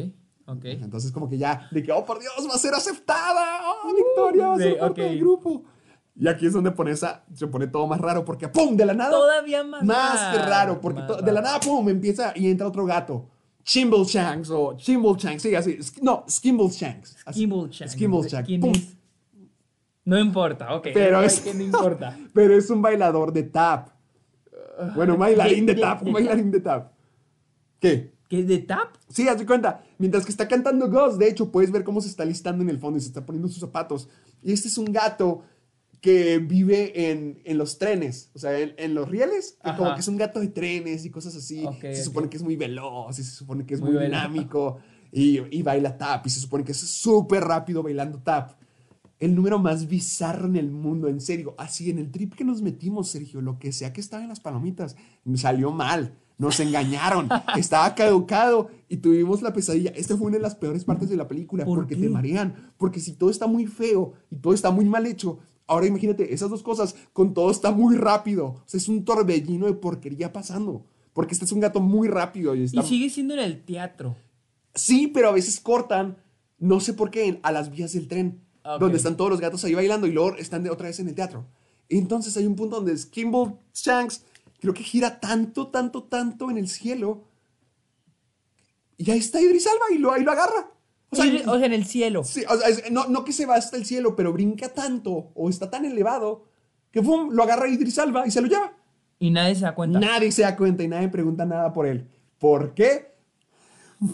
ok. 0.46 0.64
Entonces 0.64 1.10
como 1.12 1.28
que 1.28 1.38
ya, 1.38 1.68
de 1.72 1.82
que, 1.82 1.92
oh, 1.92 2.04
por 2.04 2.20
Dios, 2.20 2.32
va 2.50 2.54
a 2.54 2.58
ser 2.58 2.74
aceptada. 2.74 3.62
Oh, 3.64 3.94
Victoria 3.94 4.48
va 4.48 4.54
a 4.54 4.58
sí, 4.58 4.62
ser 4.64 4.78
parte 4.78 5.02
ok. 5.02 5.08
del 5.08 5.18
grupo. 5.18 5.64
Y 6.14 6.28
aquí 6.28 6.46
es 6.46 6.52
donde 6.52 6.70
pone 6.72 6.90
esa, 6.90 7.24
se 7.34 7.46
pone 7.46 7.66
todo 7.66 7.86
más 7.86 8.00
raro 8.00 8.24
porque, 8.24 8.48
¡pum! 8.48 8.76
De 8.76 8.84
la 8.84 8.92
nada. 8.92 9.10
Todavía 9.10 9.64
más 9.64 9.82
Más 9.82 10.36
que 10.36 10.42
raro, 10.42 10.80
porque 10.80 11.00
más 11.00 11.08
to- 11.08 11.16
de 11.16 11.32
la 11.32 11.40
raro. 11.40 11.42
nada, 11.54 11.60
¡pum! 11.60 11.88
Empieza 11.88 12.32
y 12.36 12.48
entra 12.50 12.66
otro 12.68 12.84
gato. 12.84 13.28
Chimble 13.64 14.04
Shanks 14.04 14.50
o 14.50 14.76
Chimble 14.76 15.14
Shanks, 15.16 15.42
sí, 15.42 15.54
así. 15.54 15.78
No, 16.02 16.24
Skimble 16.28 16.68
Shanks. 16.68 17.16
Skimble 17.30 17.68
Shank. 17.70 17.90
Skimble 17.90 18.28
Shank. 18.28 18.46
¿Quién 18.46 18.60
¡pum! 18.60 18.72
es? 18.74 18.96
No 20.04 20.18
importa, 20.18 20.74
ok. 20.74 20.88
Pero 20.92 21.22
es, 21.22 21.54
no 21.54 21.62
importa. 21.62 22.18
pero 22.34 22.56
es 22.56 22.68
un 22.70 22.82
bailador 22.82 23.32
de 23.32 23.44
tap. 23.44 23.88
Bueno, 24.96 25.14
un 25.14 25.20
bailarín 25.20 25.64
de 25.64 25.76
tap, 25.76 26.02
un 26.02 26.12
bailarín 26.12 26.50
de 26.50 26.60
tap. 26.60 26.92
¿Qué? 27.78 28.12
¿Qué 28.28 28.40
es 28.40 28.48
de 28.48 28.58
tap? 28.58 28.94
Sí, 29.08 29.28
haz 29.28 29.38
de 29.38 29.46
cuenta. 29.46 29.82
Mientras 29.98 30.24
que 30.24 30.30
está 30.32 30.48
cantando 30.48 30.88
Gus, 30.90 31.18
de 31.18 31.28
hecho, 31.28 31.52
puedes 31.52 31.70
ver 31.70 31.84
cómo 31.84 32.00
se 32.00 32.08
está 32.08 32.24
listando 32.24 32.62
en 32.64 32.70
el 32.70 32.78
fondo 32.78 32.98
y 32.98 33.00
se 33.02 33.08
está 33.08 33.24
poniendo 33.24 33.48
sus 33.48 33.60
zapatos. 33.60 34.08
Y 34.42 34.52
este 34.52 34.68
es 34.68 34.76
un 34.78 34.86
gato 34.86 35.42
que 36.02 36.38
vive 36.40 37.10
en, 37.10 37.40
en 37.44 37.56
los 37.56 37.78
trenes, 37.78 38.32
o 38.34 38.38
sea, 38.40 38.58
en, 38.58 38.74
en 38.76 38.92
los 38.92 39.08
rieles, 39.08 39.56
que 39.64 39.70
como 39.76 39.94
que 39.94 40.00
es 40.00 40.08
un 40.08 40.16
gato 40.16 40.40
de 40.40 40.48
trenes 40.48 41.04
y 41.04 41.10
cosas 41.10 41.36
así. 41.36 41.64
Se 41.80 42.02
supone 42.02 42.28
que 42.28 42.36
es 42.36 42.42
muy 42.42 42.56
veloz 42.56 43.20
y 43.20 43.22
se 43.22 43.30
supone 43.30 43.64
que 43.64 43.74
es 43.74 43.80
muy, 43.80 43.96
dinámico 43.96 44.78
y, 45.12 45.38
y 45.56 45.62
baila 45.62 45.96
tap 45.96 46.26
y 46.26 46.30
se 46.30 46.40
supone 46.40 46.64
que 46.64 46.72
es 46.72 46.78
súper 46.78 47.44
rápido 47.44 47.84
bailando 47.84 48.18
tap. 48.18 48.60
El 49.20 49.36
número 49.36 49.60
más 49.60 49.86
bizarro 49.86 50.46
en 50.46 50.56
el 50.56 50.72
mundo, 50.72 51.06
en 51.06 51.20
serio. 51.20 51.54
Así, 51.56 51.88
en 51.88 52.00
el 52.00 52.10
trip 52.10 52.34
que 52.34 52.42
nos 52.42 52.60
metimos, 52.62 53.08
Sergio, 53.08 53.40
lo 53.40 53.60
que 53.60 53.70
sea 53.70 53.92
que 53.92 54.00
estaba 54.00 54.24
en 54.24 54.28
las 54.28 54.40
palomitas, 54.40 54.96
salió 55.36 55.70
mal. 55.70 56.18
Nos 56.36 56.58
engañaron. 56.58 57.28
estaba 57.56 57.94
caducado 57.94 58.70
y 58.88 58.96
tuvimos 58.96 59.40
la 59.40 59.52
pesadilla. 59.52 59.92
Esta 59.94 60.16
fue 60.16 60.26
una 60.26 60.38
de 60.38 60.42
las 60.42 60.56
peores 60.56 60.84
partes 60.84 61.08
de 61.08 61.16
la 61.16 61.28
película 61.28 61.64
¿Por 61.64 61.78
porque 61.78 61.94
qué? 61.94 62.02
te 62.02 62.08
marean. 62.08 62.72
Porque 62.76 62.98
si 62.98 63.12
todo 63.12 63.30
está 63.30 63.46
muy 63.46 63.66
feo 63.68 64.14
y 64.28 64.34
todo 64.34 64.52
está 64.52 64.72
muy 64.72 64.86
mal 64.86 65.06
hecho, 65.06 65.38
ahora 65.72 65.86
imagínate 65.86 66.32
esas 66.34 66.50
dos 66.50 66.62
cosas 66.62 66.94
con 67.12 67.34
todo 67.34 67.50
está 67.50 67.70
muy 67.70 67.96
rápido. 67.96 68.46
O 68.46 68.62
sea, 68.66 68.78
es 68.78 68.88
un 68.88 69.04
torbellino 69.04 69.66
de 69.66 69.72
porquería 69.72 70.32
pasando. 70.32 70.84
Porque 71.12 71.34
este 71.34 71.44
es 71.44 71.52
un 71.52 71.60
gato 71.60 71.80
muy 71.80 72.08
rápido 72.08 72.54
y 72.54 72.64
está 72.64 72.80
Y 72.80 72.84
sigue 72.86 73.10
siendo 73.10 73.34
en 73.34 73.40
el 73.40 73.64
teatro. 73.64 74.16
Sí, 74.74 75.08
pero 75.08 75.28
a 75.28 75.32
veces 75.32 75.60
cortan, 75.60 76.16
no 76.58 76.80
sé 76.80 76.94
por 76.94 77.10
qué, 77.10 77.38
a 77.42 77.52
las 77.52 77.70
vías 77.70 77.92
del 77.92 78.08
tren, 78.08 78.40
Ok. 78.64 78.80
donde 78.80 78.96
están 78.96 79.16
todos 79.16 79.30
los 79.30 79.40
gatos 79.40 79.62
ahí 79.64 79.74
bailando 79.74 80.06
y 80.06 80.12
luego 80.12 80.36
están 80.36 80.62
de 80.62 80.70
otra 80.70 80.86
vez 80.86 80.98
en 81.00 81.08
el 81.08 81.14
teatro. 81.14 81.44
Entonces 81.88 82.34
hay 82.36 82.46
un 82.46 82.54
punto 82.56 82.76
donde 82.76 82.94
Kimball 83.10 83.56
Shanks 83.74 84.24
creo 84.60 84.72
que 84.72 84.82
gira 84.82 85.20
tanto, 85.20 85.66
tanto, 85.68 86.04
tanto 86.04 86.50
en 86.50 86.56
el 86.56 86.68
cielo. 86.68 87.24
Y 88.96 89.10
ahí 89.10 89.18
está 89.18 89.40
Idris 89.40 89.66
Alba 89.66 89.86
y 89.94 89.98
lo, 89.98 90.12
ahí 90.12 90.22
lo 90.22 90.32
agarra. 90.32 90.70
O 91.12 91.16
sea, 91.16 91.26
o 91.52 91.58
sea, 91.58 91.66
en 91.66 91.72
el 91.74 91.84
cielo. 91.84 92.24
sí, 92.24 92.42
o 92.48 92.56
sea, 92.56 92.68
es- 92.68 92.90
no, 92.90 93.06
no 93.06 93.24
que 93.24 93.32
se 93.32 93.44
va 93.46 93.54
hasta 93.56 93.76
el 93.76 93.84
cielo, 93.84 94.16
pero 94.16 94.32
brinca 94.32 94.70
tanto 94.72 95.30
o 95.34 95.48
está 95.50 95.70
tan 95.70 95.84
elevado 95.84 96.46
que 96.90 97.02
¡pum! 97.02 97.30
lo 97.32 97.42
agarra 97.42 97.68
Idris 97.68 97.98
Alba 97.98 98.26
y 98.26 98.30
se 98.30 98.40
lo 98.40 98.48
lleva. 98.48 98.72
Y 99.18 99.30
nadie 99.30 99.54
se 99.54 99.60
da 99.62 99.74
cuenta. 99.74 100.00
Nadie 100.00 100.32
se 100.32 100.42
da 100.42 100.56
cuenta 100.56 100.82
y 100.82 100.88
nadie 100.88 101.08
pregunta 101.08 101.44
nada 101.44 101.72
por 101.72 101.86
él. 101.86 102.08
¿Por 102.38 102.74
qué? 102.74 103.12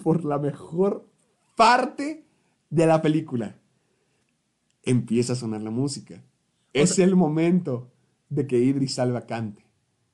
Por 0.03 0.25
la 0.25 0.39
mejor 0.39 1.09
parte 1.57 2.27
de 2.69 2.87
la 2.87 3.01
película. 3.01 3.57
Empieza 4.83 5.33
a 5.33 5.37
sonar 5.37 5.63
la 5.63 5.71
música. 5.71 6.23
Es 6.73 6.99
el 6.99 7.17
momento 7.17 7.91
de 8.29 8.47
que 8.47 8.59
Idris 8.59 8.99
Alba 8.99 9.23
cante. 9.27 9.65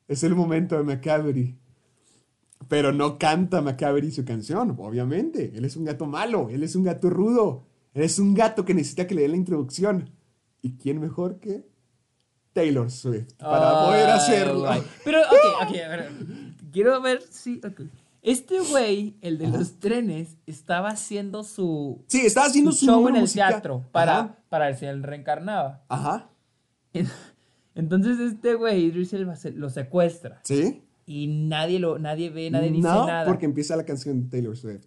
Es 0.07 0.23
el 0.23 0.35
momento 0.35 0.77
de 0.77 0.83
Macabre. 0.83 1.55
Pero 2.67 2.91
no 2.91 3.17
canta 3.19 3.61
Macabre 3.61 4.09
su 4.11 4.25
canción, 4.25 4.75
obviamente. 4.79 5.51
Él 5.55 5.65
es 5.65 5.75
un 5.75 5.85
gato 5.85 6.05
malo, 6.05 6.49
él 6.49 6.63
es 6.63 6.75
un 6.75 6.83
gato 6.83 7.09
rudo. 7.09 7.65
Él 7.93 8.03
es 8.03 8.19
un 8.19 8.33
gato 8.33 8.65
que 8.65 8.73
necesita 8.73 9.07
que 9.07 9.15
le 9.15 9.21
den 9.21 9.31
la 9.31 9.37
introducción. 9.37 10.09
¿Y 10.61 10.77
quién 10.77 10.99
mejor 10.99 11.39
que 11.39 11.67
Taylor 12.53 12.89
Swift 12.89 13.33
para 13.37 13.85
poder 13.85 14.09
hacerlo? 14.09 14.67
Pero, 15.03 15.19
ok, 15.19 15.69
ok, 15.69 15.75
a 15.85 15.87
ver. 15.89 16.11
Quiero 16.71 17.01
ver 17.01 17.21
si. 17.29 17.61
Este 18.21 18.59
güey, 18.59 19.15
el 19.21 19.37
de 19.37 19.47
los 19.47 19.79
trenes, 19.79 20.37
estaba 20.47 20.89
haciendo 20.89 21.43
su, 21.43 22.03
Sí, 22.07 22.21
estaba 22.25 22.47
haciendo 22.47 22.71
su 22.71 22.79
su 22.79 22.85
show 22.87 23.07
en 23.07 23.15
el 23.17 23.21
musical. 23.21 23.53
teatro 23.53 23.85
para, 23.91 24.17
Ajá, 24.17 24.39
para 24.49 24.65
ver 24.65 24.77
si 24.77 24.85
él 24.85 25.03
reencarnaba. 25.03 25.85
Ajá, 25.89 26.31
Entonces 27.75 28.19
este 28.19 28.55
güey, 28.55 28.85
Idris 28.85 29.13
Elba, 29.13 29.35
lo 29.53 29.69
secuestra. 29.69 30.39
¿sí? 30.43 30.81
Y 31.05 31.27
nadie 31.27 31.79
lo, 31.79 31.99
nadie 31.99 32.29
ve, 32.29 32.49
nadie 32.49 32.71
dice 32.71 32.87
no, 32.87 33.05
nada. 33.05 33.25
porque 33.25 33.45
empieza 33.45 33.75
la 33.75 33.85
canción 33.85 34.23
de 34.23 34.29
Taylor 34.29 34.57
Swift. 34.57 34.85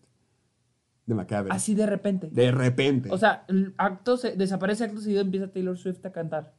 De 1.07 1.15
Macabre. 1.15 1.51
Así 1.53 1.75
de 1.75 1.87
repente. 1.87 2.29
De 2.31 2.51
repente. 2.51 3.09
O 3.11 3.19
sea, 3.19 3.45
el 3.49 3.73
acto 3.79 4.17
se, 4.17 4.37
desaparece 4.37 4.85
acto 4.85 5.01
seguido 5.01 5.23
empieza 5.23 5.49
Taylor 5.49 5.79
Swift 5.79 6.05
a 6.05 6.13
cantar. 6.13 6.55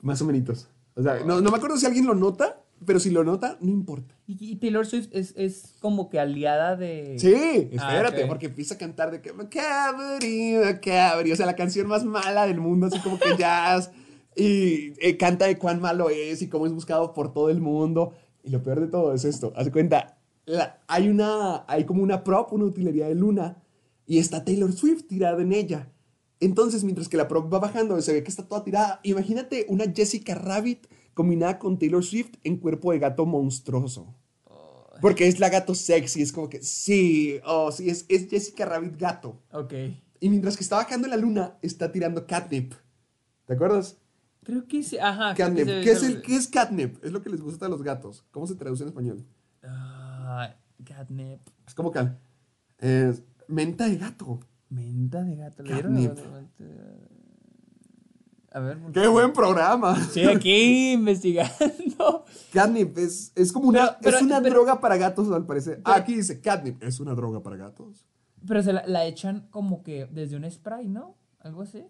Más 0.00 0.20
o 0.22 0.24
menos. 0.24 0.68
O 0.94 1.02
sea, 1.02 1.20
no, 1.24 1.40
no 1.40 1.50
me 1.50 1.56
acuerdo 1.56 1.76
si 1.76 1.86
alguien 1.86 2.06
lo 2.06 2.14
nota, 2.14 2.62
pero 2.84 2.98
si 2.98 3.10
lo 3.10 3.24
nota, 3.24 3.58
no 3.60 3.70
importa. 3.70 4.14
Y, 4.26 4.56
Taylor 4.56 4.86
Swift 4.86 5.08
es, 5.12 5.34
es 5.36 5.74
como 5.80 6.10
que 6.10 6.18
aliada 6.18 6.76
de. 6.76 7.16
Sí, 7.18 7.70
Ah, 7.78 7.94
espérate, 7.94 8.26
porque 8.26 8.46
empieza 8.46 8.74
a 8.74 8.78
cantar 8.78 9.10
de 9.10 9.20
que 9.20 9.32
Macabre, 9.32 10.60
Macabre. 10.64 11.32
O 11.32 11.36
sea, 11.36 11.46
la 11.46 11.56
canción 11.56 11.86
más 11.86 12.04
mala 12.04 12.46
del 12.46 12.60
mundo, 12.60 12.86
así 12.86 12.98
como 13.00 13.18
que 13.18 13.36
jazz. 13.38 13.90
Y 14.34 14.94
eh, 15.00 15.16
canta 15.18 15.46
de 15.46 15.58
cuán 15.58 15.80
malo 15.80 16.08
es 16.08 16.40
y 16.42 16.48
cómo 16.48 16.66
es 16.66 16.72
buscado 16.72 17.12
por 17.12 17.32
todo 17.32 17.50
el 17.50 17.60
mundo. 17.60 18.14
Y 18.42 18.50
lo 18.50 18.62
peor 18.62 18.80
de 18.80 18.88
todo 18.88 19.14
es 19.14 19.24
esto. 19.24 19.52
Haz 19.56 19.70
cuenta, 19.70 20.18
la- 20.46 20.80
hay, 20.88 21.08
una, 21.08 21.64
hay 21.68 21.84
como 21.84 22.02
una 22.02 22.24
prop, 22.24 22.52
una 22.52 22.64
utilería 22.64 23.08
de 23.08 23.14
luna, 23.14 23.62
y 24.06 24.18
está 24.18 24.44
Taylor 24.44 24.72
Swift 24.72 25.06
tirada 25.06 25.40
en 25.42 25.52
ella. 25.52 25.90
Entonces, 26.40 26.82
mientras 26.82 27.08
que 27.08 27.16
la 27.16 27.28
prop 27.28 27.52
va 27.52 27.60
bajando, 27.60 28.00
se 28.02 28.12
ve 28.12 28.22
que 28.24 28.30
está 28.30 28.48
toda 28.48 28.64
tirada. 28.64 29.00
Imagínate 29.04 29.64
una 29.68 29.84
Jessica 29.94 30.34
Rabbit 30.34 30.86
combinada 31.14 31.58
con 31.60 31.78
Taylor 31.78 32.02
Swift 32.02 32.32
en 32.42 32.56
cuerpo 32.56 32.90
de 32.92 32.98
gato 32.98 33.26
monstruoso. 33.26 34.14
Porque 35.00 35.26
es 35.26 35.40
la 35.40 35.48
gato 35.48 35.74
sexy, 35.74 36.22
es 36.22 36.32
como 36.32 36.48
que 36.48 36.62
sí, 36.62 37.40
oh, 37.44 37.72
sí, 37.72 37.88
es, 37.90 38.04
es 38.08 38.28
Jessica 38.28 38.64
Rabbit 38.64 38.96
gato. 38.96 39.40
Ok. 39.52 39.72
Y 40.20 40.28
mientras 40.28 40.56
que 40.56 40.62
está 40.62 40.76
bajando 40.76 41.08
la 41.08 41.16
luna, 41.16 41.58
está 41.62 41.90
tirando 41.90 42.26
catnip. 42.26 42.74
¿Te 43.46 43.54
acuerdas? 43.54 43.98
Creo 44.44 44.66
que 44.66 44.82
sí. 44.82 44.98
Ajá. 44.98 45.34
que 45.34 45.54
¿Qué 45.54 45.90
es, 45.92 46.02
el, 46.02 46.20
¿Qué 46.22 46.34
es 46.36 46.48
catnip? 46.48 47.02
Es 47.04 47.12
lo 47.12 47.22
que 47.22 47.30
les 47.30 47.40
gusta 47.40 47.66
a 47.66 47.68
los 47.68 47.82
gatos. 47.82 48.24
¿Cómo 48.30 48.46
se 48.46 48.54
traduce 48.56 48.82
en 48.82 48.88
español? 48.88 49.24
Ah, 49.62 50.54
catnip. 50.84 51.40
Es 51.66 51.74
como 51.74 51.92
es 52.78 53.22
menta 53.46 53.86
de 53.86 53.96
gato. 53.96 54.40
Menta 54.68 55.22
de 55.22 55.36
gato. 55.36 55.62
¿Le 55.62 55.74
dieron 55.74 55.94
Catnip. 55.94 56.18
A 58.54 58.60
ver. 58.60 58.78
¿por 58.78 58.92
¡Qué 58.92 59.06
buen 59.06 59.32
programa! 59.32 59.96
Sí, 60.12 60.24
aquí 60.24 60.92
investigando. 60.92 62.24
Catnip 62.52 62.98
es, 62.98 63.32
es 63.34 63.52
como 63.52 63.68
una, 63.68 63.86
Pero- 63.86 63.98
pero- 64.02 64.16
es 64.18 64.22
una 64.22 64.42
pero- 64.42 64.54
droga 64.56 64.80
para 64.80 64.96
gatos, 64.96 65.30
al 65.30 65.46
parecer. 65.46 65.80
Ah, 65.84 65.94
aquí 65.94 66.14
dice 66.16 66.40
catnip. 66.40 66.82
¿Es 66.82 67.00
una 67.00 67.14
droga 67.14 67.42
para 67.42 67.56
gatos? 67.56 68.04
Pero 68.46 68.62
se 68.62 68.72
la, 68.72 68.84
la 68.86 69.04
echan 69.06 69.46
como 69.50 69.82
que 69.82 70.06
desde 70.06 70.36
un 70.36 70.50
spray, 70.50 70.88
¿no? 70.88 71.16
Algo 71.40 71.62
así. 71.62 71.84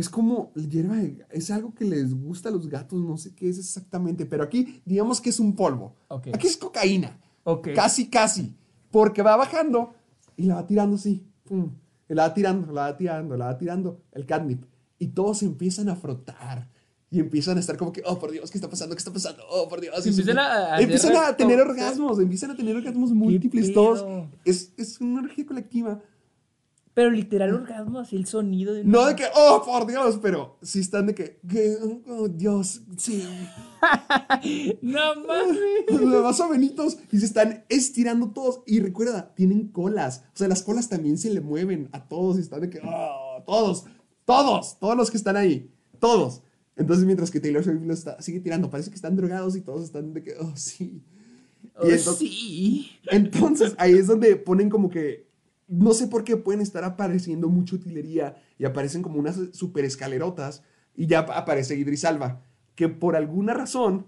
Es 0.00 0.08
como 0.08 0.52
hierba 0.54 0.96
de- 0.96 1.26
Es 1.30 1.50
algo 1.50 1.74
que 1.74 1.84
les 1.84 2.14
gusta 2.14 2.48
a 2.48 2.52
los 2.52 2.68
gatos, 2.68 3.00
no 3.02 3.16
sé 3.18 3.34
qué 3.34 3.48
es 3.48 3.58
exactamente. 3.58 4.24
Pero 4.26 4.42
aquí, 4.44 4.80
digamos 4.86 5.20
que 5.20 5.30
es 5.30 5.38
un 5.40 5.54
polvo. 5.54 5.94
Ok. 6.08 6.28
Aquí 6.32 6.46
es 6.46 6.56
cocaína. 6.56 7.18
Ok. 7.44 7.68
Casi, 7.74 8.08
casi. 8.08 8.54
Porque 8.90 9.22
va 9.22 9.36
bajando 9.36 9.92
y 10.36 10.44
la 10.44 10.54
va 10.56 10.66
tirando 10.66 10.96
así. 10.96 11.24
pum, 11.44 11.70
y 12.08 12.14
la 12.14 12.28
va 12.28 12.34
tirando, 12.34 12.72
la 12.72 12.82
va 12.82 12.96
tirando, 12.96 13.36
la 13.36 13.46
va 13.46 13.58
tirando. 13.58 14.00
El 14.12 14.24
catnip. 14.24 14.64
Y 14.98 15.08
todos 15.08 15.42
empiezan 15.42 15.88
a 15.88 15.96
frotar. 15.96 16.68
Y 17.10 17.18
empiezan 17.18 17.56
a 17.56 17.60
estar 17.60 17.76
como 17.76 17.92
que, 17.92 18.02
oh, 18.06 18.18
por 18.20 18.30
Dios, 18.30 18.50
¿qué 18.50 18.56
está 18.58 18.70
pasando? 18.70 18.94
¿Qué 18.94 19.00
está 19.00 19.12
pasando? 19.12 19.42
Oh, 19.50 19.68
por 19.68 19.80
Dios. 19.80 19.94
Y 20.06 20.10
empiezan 20.10 20.38
a- 20.38 20.74
a 20.76 20.80
empiezan 20.80 21.12
a 21.16 21.36
tener 21.36 21.58
orgasmos. 21.60 22.18
Empiezan 22.20 22.50
a 22.52 22.56
tener 22.56 22.76
orgasmos 22.76 23.10
múltiples 23.12 23.66
todos. 23.74 24.00
Es, 24.44 24.72
es 24.76 25.00
una 25.00 25.20
energía 25.20 25.44
colectiva. 25.44 26.00
Pero 26.92 27.10
literal 27.10 27.54
orgasmo, 27.54 28.00
así 28.00 28.16
el 28.16 28.26
sonido 28.26 28.74
de. 28.74 28.84
No 28.84 29.06
de 29.06 29.14
que, 29.14 29.24
oh, 29.34 29.62
por 29.64 29.86
Dios, 29.86 30.18
pero 30.20 30.58
sí 30.60 30.80
están 30.80 31.06
de 31.06 31.14
que, 31.14 31.38
que, 31.48 31.76
oh, 32.08 32.28
Dios, 32.28 32.82
sí. 32.96 33.24
No 34.82 35.14
mames. 35.26 36.02
Más 36.22 36.40
o 36.40 36.48
menos, 36.48 36.98
y 37.10 37.18
se 37.18 37.26
están 37.26 37.64
estirando 37.68 38.30
todos. 38.30 38.60
Y 38.66 38.80
recuerda, 38.80 39.32
tienen 39.34 39.68
colas. 39.68 40.24
O 40.34 40.36
sea, 40.36 40.48
las 40.48 40.62
colas 40.62 40.88
también 40.88 41.16
se 41.16 41.30
le 41.30 41.40
mueven 41.40 41.88
a 41.92 42.08
todos 42.08 42.36
y 42.38 42.40
están 42.40 42.60
de 42.62 42.70
que, 42.70 42.80
oh, 42.84 43.42
todos, 43.46 43.84
todos, 44.24 44.78
todos 44.78 44.96
los 44.96 45.10
que 45.10 45.16
están 45.16 45.36
ahí, 45.36 45.70
todos. 45.98 46.42
Entonces, 46.76 47.04
mientras 47.04 47.30
que 47.30 47.40
Taylor 47.40 47.62
Swift 47.62 47.82
lo 47.82 47.94
está, 47.94 48.20
sigue 48.22 48.40
tirando, 48.40 48.70
parece 48.70 48.90
que 48.90 48.96
están 48.96 49.14
drogados 49.16 49.54
y 49.56 49.60
todos 49.60 49.84
están 49.84 50.12
de 50.12 50.22
que, 50.22 50.34
oh, 50.40 50.52
sí. 50.56 51.02
Oh, 51.76 51.86
Y 51.86 51.92
entonces- 51.92 52.18
sí. 52.18 52.90
entonces 53.10 53.74
ahí 53.78 53.92
es 53.94 54.06
donde 54.06 54.34
ponen 54.36 54.70
como 54.70 54.88
que, 54.90 55.29
no 55.70 55.94
sé 55.94 56.08
por 56.08 56.24
qué 56.24 56.36
pueden 56.36 56.60
estar 56.60 56.84
apareciendo 56.84 57.48
mucha 57.48 57.76
utilería 57.76 58.36
y 58.58 58.64
aparecen 58.64 59.02
como 59.02 59.18
unas 59.18 59.38
super 59.52 59.84
escalerotas 59.84 60.62
y 60.96 61.06
ya 61.06 61.20
ap- 61.20 61.30
aparece 61.30 61.76
Idris 61.76 62.04
Alba, 62.04 62.42
que 62.74 62.88
por 62.88 63.14
alguna 63.16 63.54
razón 63.54 64.06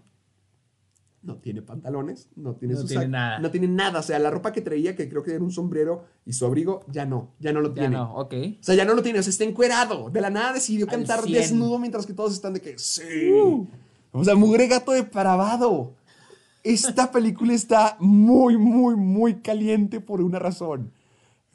no 1.23 1.37
tiene 1.37 1.63
pantalones, 1.63 2.31
no 2.35 2.57
tiene 2.57 2.75
No 2.75 2.81
su 2.81 2.89
tiene 2.89 3.07
nada. 3.07 3.39
no 3.39 3.51
tiene 3.53 3.69
nada, 3.69 4.01
o 4.01 4.03
sea, 4.03 4.19
la 4.19 4.29
ropa 4.31 4.51
que 4.53 4.61
traía, 4.61 4.97
que 4.97 5.09
creo 5.09 5.23
que 5.23 5.33
era 5.33 5.45
un 5.45 5.53
sombrero 5.53 6.05
y 6.27 6.33
su 6.33 6.45
abrigo, 6.45 6.81
ya 6.89 7.07
no, 7.07 7.31
ya 7.39 7.53
no 7.53 7.61
lo 7.61 7.69
Ya 7.69 7.75
tiene. 7.83 7.97
no, 7.97 8.13
ok. 8.17 8.35
O 8.61 8.63
sea, 8.65 8.75
ya 8.75 8.85
no 8.85 8.95
lo 8.95 9.03
tiene, 9.05 9.21
o 9.21 9.23
sea, 9.23 9.31
está 9.31 9.45
encuerado. 9.45 10.11
De 10.11 10.21
la 10.21 10.31
nada 10.31 10.53
decidió 10.53 10.89
cantar 10.89 11.21
100. 11.23 11.33
desnudo 11.33 11.79
mientras 11.79 12.07
que 12.07 12.13
todos 12.13 12.33
están 12.33 12.55
de 12.55 12.61
que, 12.61 12.77
sí. 12.77 13.31
O 14.11 14.25
sea, 14.25 14.35
mugre 14.35 14.67
gato 14.67 14.91
depravado. 14.91 15.95
Esta 16.65 17.13
película 17.13 17.53
está 17.55 17.97
muy, 18.01 18.57
muy, 18.59 18.97
muy 18.97 19.35
caliente 19.37 20.01
por 20.01 20.21
una 20.23 20.41
razón. 20.41 20.91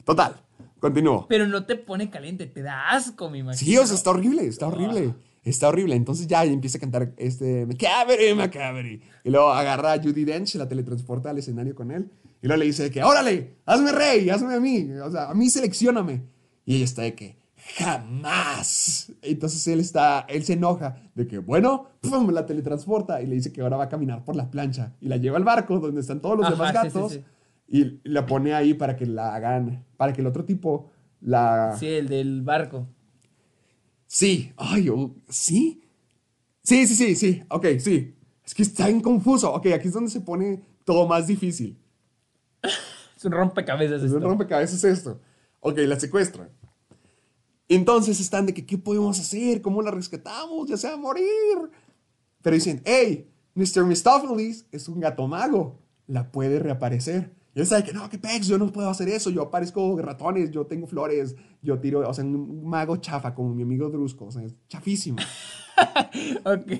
Total, 0.08 0.40
continúo. 0.80 1.26
Pero 1.28 1.46
no 1.46 1.66
te 1.66 1.76
pone 1.76 2.08
caliente, 2.08 2.46
te 2.46 2.62
da 2.62 2.88
asco, 2.92 3.28
me 3.28 3.40
imagino. 3.40 3.58
Sí, 3.58 3.76
o 3.76 3.86
sea, 3.86 3.94
está 3.94 4.08
horrible, 4.08 4.46
está 4.46 4.66
horrible. 4.66 5.14
Está 5.44 5.68
horrible. 5.68 5.94
Entonces 5.96 6.26
ya 6.26 6.46
empieza 6.46 6.78
a 6.78 6.80
cantar 6.80 7.12
este 7.18 7.66
Macabre, 7.66 8.34
Macabre. 8.34 9.02
Y 9.22 9.28
luego 9.28 9.50
agarra 9.50 9.92
a 9.92 10.02
Judy 10.02 10.24
Dench, 10.24 10.54
la 10.54 10.66
teletransporta 10.66 11.28
al 11.28 11.36
escenario 11.36 11.74
con 11.74 11.90
él. 11.90 12.10
Y 12.40 12.46
luego 12.46 12.58
le 12.58 12.64
dice 12.64 12.84
de 12.84 12.90
que, 12.90 13.04
órale, 13.04 13.58
hazme 13.66 13.92
rey, 13.92 14.30
hazme 14.30 14.54
a 14.54 14.60
mí. 14.60 14.90
O 15.04 15.10
sea, 15.10 15.28
a 15.28 15.34
mí 15.34 15.50
seleccioname. 15.50 16.22
Y 16.64 16.76
ella 16.76 16.86
está 16.86 17.02
de 17.02 17.14
que, 17.14 17.36
jamás. 17.76 19.12
Entonces 19.20 19.66
él 19.68 19.80
está, 19.80 20.24
él 20.26 20.42
se 20.42 20.54
enoja 20.54 21.02
de 21.14 21.26
que, 21.26 21.36
bueno, 21.36 21.90
pum, 22.00 22.30
la 22.30 22.46
teletransporta 22.46 23.20
y 23.20 23.26
le 23.26 23.34
dice 23.34 23.52
que 23.52 23.60
ahora 23.60 23.76
va 23.76 23.84
a 23.84 23.88
caminar 23.90 24.24
por 24.24 24.36
la 24.36 24.50
plancha 24.50 24.94
y 25.02 25.08
la 25.08 25.18
lleva 25.18 25.36
al 25.36 25.44
barco 25.44 25.78
donde 25.78 26.00
están 26.00 26.22
todos 26.22 26.38
los 26.38 26.46
Ajá, 26.46 26.54
demás 26.54 26.70
sí, 26.70 26.76
sí, 26.76 26.94
gatos 26.94 27.12
sí. 27.12 27.24
Y 27.68 28.00
la 28.04 28.26
pone 28.26 28.54
ahí 28.54 28.74
para 28.74 28.96
que 28.96 29.06
la 29.06 29.34
hagan, 29.34 29.84
para 29.96 30.12
que 30.12 30.22
el 30.22 30.26
otro 30.26 30.44
tipo 30.44 30.90
la... 31.20 31.76
Sí, 31.78 31.86
el 31.86 32.08
del 32.08 32.42
barco. 32.42 32.88
Sí, 34.06 34.52
ay, 34.56 34.88
oh, 34.88 35.14
¿sí? 35.28 35.82
Sí, 36.62 36.86
sí, 36.86 36.94
sí, 36.94 37.14
sí, 37.14 37.42
ok, 37.48 37.66
sí. 37.78 38.14
Es 38.44 38.54
que 38.54 38.62
está 38.62 38.86
bien 38.86 39.00
confuso. 39.00 39.52
Ok, 39.52 39.66
aquí 39.66 39.88
es 39.88 39.94
donde 39.94 40.10
se 40.10 40.22
pone 40.22 40.62
todo 40.84 41.06
más 41.06 41.26
difícil. 41.26 41.78
Es 42.62 43.24
un 43.24 43.32
rompecabezas. 43.32 44.02
Es 44.02 44.10
un 44.10 44.18
esto. 44.18 44.28
rompecabezas 44.28 44.84
esto. 44.84 45.20
Ok, 45.60 45.78
la 45.78 46.00
secuestran. 46.00 46.48
Entonces 47.68 48.18
están 48.20 48.46
de 48.46 48.54
que, 48.54 48.64
¿qué 48.64 48.78
podemos 48.78 49.20
hacer? 49.20 49.60
¿Cómo 49.60 49.82
la 49.82 49.90
rescatamos? 49.90 50.68
Ya 50.68 50.78
se 50.78 50.88
va 50.88 50.94
a 50.94 50.96
morir. 50.96 51.26
Pero 52.40 52.54
dicen, 52.54 52.80
hey, 52.86 53.30
Mr. 53.54 53.84
Mistopheles 53.84 54.66
es 54.72 54.88
un 54.88 55.00
gato 55.00 55.26
mago. 55.26 55.78
La 56.06 56.32
puede 56.32 56.58
reaparecer. 56.58 57.34
Y 57.58 57.60
él 57.60 57.66
sabe 57.66 57.82
que 57.82 57.92
no, 57.92 58.08
que 58.08 58.18
pex, 58.18 58.46
yo 58.46 58.56
no 58.56 58.70
puedo 58.70 58.88
hacer 58.88 59.08
eso. 59.08 59.30
Yo 59.30 59.42
aparezco 59.42 60.00
ratones, 60.00 60.52
yo 60.52 60.64
tengo 60.66 60.86
flores, 60.86 61.34
yo 61.60 61.76
tiro, 61.80 62.08
o 62.08 62.14
sea, 62.14 62.22
un 62.24 62.64
mago 62.64 62.98
chafa 62.98 63.34
como 63.34 63.52
mi 63.52 63.64
amigo 63.64 63.88
Drusco. 63.90 64.26
O 64.26 64.30
sea, 64.30 64.44
es 64.44 64.54
chafísimo. 64.68 65.18
Ok. 66.44 66.72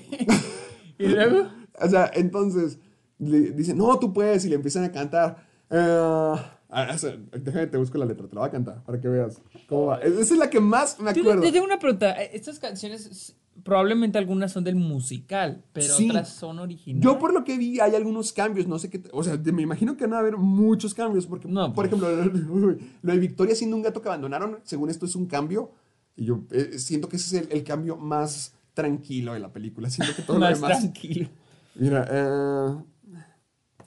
y 0.97 1.07
luego. 1.07 1.47
O 1.81 1.87
sea, 1.87 2.11
entonces 2.13 2.77
le 3.19 3.51
dicen, 3.51 3.77
no, 3.77 3.97
tú 3.99 4.11
puedes, 4.13 4.43
y 4.45 4.49
le 4.49 4.55
empiezan 4.55 4.83
a 4.85 4.91
cantar. 4.91 5.45
ah, 5.69 6.91
o 6.93 6.97
sea, 6.97 7.15
déjame, 7.41 7.67
te 7.67 7.77
busco 7.77 7.97
la 7.97 8.05
letra, 8.05 8.27
te 8.27 8.35
la 8.35 8.41
voy 8.41 8.47
a 8.49 8.51
cantar 8.51 8.83
para 8.83 8.99
que 8.99 9.07
veas 9.07 9.41
cómo 9.67 9.87
va. 9.87 9.97
Esa 9.99 10.19
es 10.19 10.31
la 10.37 10.49
que 10.49 10.59
más 10.59 10.99
me 10.99 11.13
Yo 11.13 11.21
acuerdo. 11.21 11.41
te 11.41 11.51
tengo 11.51 11.65
una 11.65 11.79
pregunta. 11.79 12.21
Eh, 12.21 12.31
Estas 12.33 12.59
canciones, 12.59 13.35
probablemente 13.63 14.17
algunas 14.17 14.51
son 14.51 14.63
del 14.63 14.75
musical, 14.75 15.63
pero 15.73 15.93
Sí. 15.95 16.09
otras 16.09 16.29
son 16.29 16.59
originales. 16.59 17.03
Yo 17.03 17.17
por 17.19 17.33
lo 17.33 17.43
que 17.43 17.57
vi 17.57 17.79
hay 17.79 17.95
algunos 17.95 18.33
cambios, 18.33 18.67
no 18.67 18.79
sé 18.79 18.89
qué, 18.89 19.01
o 19.11 19.23
sea, 19.23 19.37
me 19.37 19.61
imagino 19.61 19.95
que 19.97 20.05
van 20.05 20.13
a 20.15 20.19
haber 20.19 20.37
muchos 20.37 20.93
cambios, 20.93 21.25
porque, 21.27 21.47
No, 21.47 21.73
por 21.73 21.89
pues. 21.89 22.01
ejemplo, 22.01 22.77
lo 23.01 23.13
de 23.13 23.19
Victoria 23.19 23.55
siendo 23.55 23.75
un 23.75 23.81
gato 23.83 24.01
que 24.01 24.07
abandonaron, 24.09 24.59
según 24.63 24.89
esto 24.89 25.05
es 25.05 25.15
un 25.15 25.25
cambio, 25.25 25.71
y 26.15 26.25
yo 26.25 26.41
eh, 26.51 26.77
siento 26.79 27.07
que 27.09 27.15
ese 27.15 27.37
es 27.37 27.43
el, 27.47 27.51
el 27.57 27.63
cambio 27.63 27.95
más 27.97 28.53
tranquilo 28.73 29.33
de 29.33 29.39
la 29.39 29.51
película, 29.51 29.89
siento 29.89 30.15
que 30.15 30.21
todo 30.21 30.37
lo 30.37 30.41
Más 30.45 30.59
demás... 30.61 30.79
tranquilo. 30.79 31.29
Mira, 31.75 32.07
eh, 32.11 32.75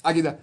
aquí 0.03 0.19
está. 0.21 0.39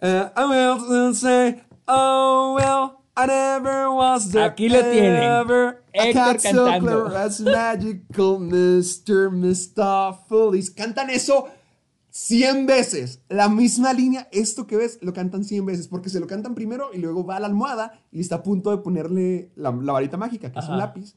Eh, 0.00 0.30
I 0.36 0.44
will 0.44 1.14
say, 1.14 1.62
oh 1.86 2.56
well, 2.56 2.98
I 3.16 3.26
never 3.26 3.88
was 3.88 4.30
there. 4.30 4.44
Aquí 4.44 4.68
lo 4.68 4.80
tienen. 4.90 5.22
Héctor 5.94 6.40
so 6.40 6.66
cantando. 6.66 7.04
clever 7.04 7.16
as 7.16 7.40
magical 7.40 8.38
Mr. 8.40 9.30
Mistopheles. 9.30 10.70
Cantan 10.70 11.08
eso 11.10 11.48
100 12.10 12.66
veces. 12.66 13.20
La 13.28 13.48
misma 13.48 13.92
línea, 13.92 14.28
esto 14.32 14.66
que 14.66 14.76
ves, 14.76 14.98
lo 15.00 15.12
cantan 15.12 15.44
100 15.44 15.64
veces. 15.64 15.88
Porque 15.88 16.10
se 16.10 16.20
lo 16.20 16.26
cantan 16.26 16.54
primero 16.54 16.90
y 16.92 16.98
luego 16.98 17.24
va 17.24 17.36
a 17.36 17.40
la 17.40 17.46
almohada 17.46 18.00
y 18.10 18.20
está 18.20 18.36
a 18.36 18.42
punto 18.42 18.70
de 18.70 18.78
ponerle 18.78 19.52
la, 19.56 19.70
la 19.70 19.92
varita 19.92 20.16
mágica, 20.16 20.52
que 20.52 20.58
es 20.58 20.68
un 20.68 20.78
lápiz. 20.78 21.14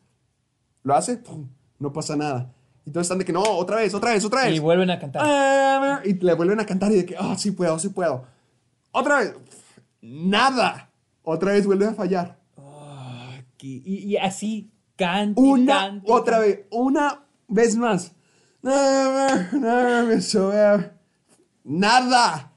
Lo 0.83 0.95
hace, 0.95 1.17
¡pum! 1.17 1.49
no 1.79 1.93
pasa 1.93 2.15
nada. 2.15 2.53
Y 2.85 2.91
todos 2.91 3.05
están 3.05 3.17
de 3.17 3.25
que 3.25 3.33
no, 3.33 3.43
otra 3.43 3.77
vez, 3.77 3.93
otra 3.93 4.11
vez, 4.11 4.23
otra 4.23 4.45
vez. 4.45 4.55
Y 4.55 4.59
vuelven 4.59 4.89
a 4.89 4.99
cantar. 4.99 6.05
Y 6.05 6.13
le 6.13 6.33
vuelven 6.35 6.59
a 6.59 6.65
cantar 6.65 6.91
y 6.91 6.95
de 6.95 7.05
que, 7.05 7.15
oh, 7.19 7.35
sí 7.37 7.51
puedo, 7.51 7.77
sí 7.79 7.89
puedo. 7.89 8.23
Otra 8.91 9.19
vez, 9.19 9.33
nada. 10.01 10.89
Otra 11.23 11.51
vez 11.51 11.65
vuelve 11.65 11.85
a 11.85 11.93
fallar. 11.93 12.36
Aquí. 13.57 13.81
Y, 13.83 13.95
y 14.05 14.17
así, 14.17 14.69
canta. 14.95 15.41
Una, 15.41 15.99
otra 16.05 16.37
vez, 16.37 16.65
una 16.69 17.25
vez 17.47 17.75
más. 17.75 18.13
Nada. 21.63 22.53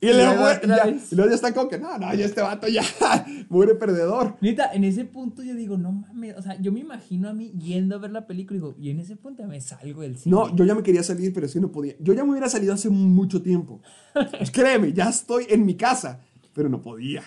Y, 0.00 0.08
Y 0.08 0.12
luego, 0.12 0.44
ya, 0.64 0.88
y 0.88 1.14
luego 1.14 1.30
ya 1.30 1.34
están 1.34 1.52
como 1.52 1.68
que, 1.68 1.78
no, 1.78 1.98
no, 1.98 2.14
ya 2.14 2.24
este 2.24 2.40
vato 2.40 2.68
ya, 2.68 2.82
muere 3.48 3.74
perdedor. 3.74 4.36
Neta, 4.40 4.72
en 4.72 4.84
ese 4.84 5.04
punto 5.04 5.42
yo 5.42 5.56
digo, 5.56 5.76
no 5.76 5.90
mames, 5.90 6.36
o 6.36 6.42
sea, 6.42 6.60
yo 6.60 6.70
me 6.70 6.80
imagino 6.80 7.28
a 7.28 7.32
mí 7.32 7.52
yendo 7.52 7.96
a 7.96 7.98
ver 7.98 8.12
la 8.12 8.26
película 8.28 8.56
y 8.56 8.60
digo, 8.60 8.76
y 8.78 8.90
en 8.90 9.00
ese 9.00 9.16
punto 9.16 9.44
me 9.44 9.60
salgo 9.60 10.02
del 10.02 10.18
cine. 10.18 10.34
No, 10.36 10.54
yo 10.54 10.64
ya 10.64 10.74
me 10.76 10.82
quería 10.84 11.02
salir, 11.02 11.32
pero 11.32 11.48
sí 11.48 11.60
no 11.60 11.72
podía. 11.72 11.94
Yo 12.00 12.14
ya 12.14 12.24
me 12.24 12.30
hubiera 12.30 12.48
salido 12.48 12.74
hace 12.74 12.90
mucho 12.90 13.42
tiempo. 13.42 13.80
Pues 14.38 14.50
créeme, 14.52 14.92
ya 14.92 15.08
estoy 15.08 15.46
en 15.48 15.64
mi 15.64 15.74
casa, 15.74 16.20
pero 16.52 16.68
no 16.68 16.82
podía. 16.82 17.22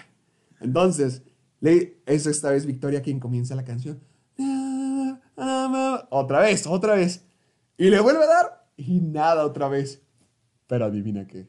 Entonces, 0.60 1.24
le, 1.62 1.97
es 2.06 2.26
esta 2.26 2.51
vez 2.51 2.66
Victoria 2.66 3.01
quien 3.01 3.20
comienza 3.20 3.56
la 3.56 3.64
canción. 3.66 3.99
Otra 6.10 6.39
vez, 6.39 6.66
otra 6.68 6.95
vez. 6.95 7.24
Y 7.78 7.89
le 7.89 7.99
vuelve 7.99 8.24
a 8.24 8.28
dar 8.28 8.68
y 8.78 8.99
nada 9.01 9.45
otra 9.45 9.68
vez. 9.68 10.01
Pero 10.68 10.86
adivina 10.86 11.28
qué. 11.28 11.47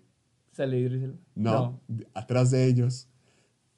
Sale 0.53 0.79
Idris 0.79 1.03
Elba. 1.05 1.19
No, 1.35 1.81
atrás 2.15 2.51
de 2.51 2.65
ellos 2.67 3.09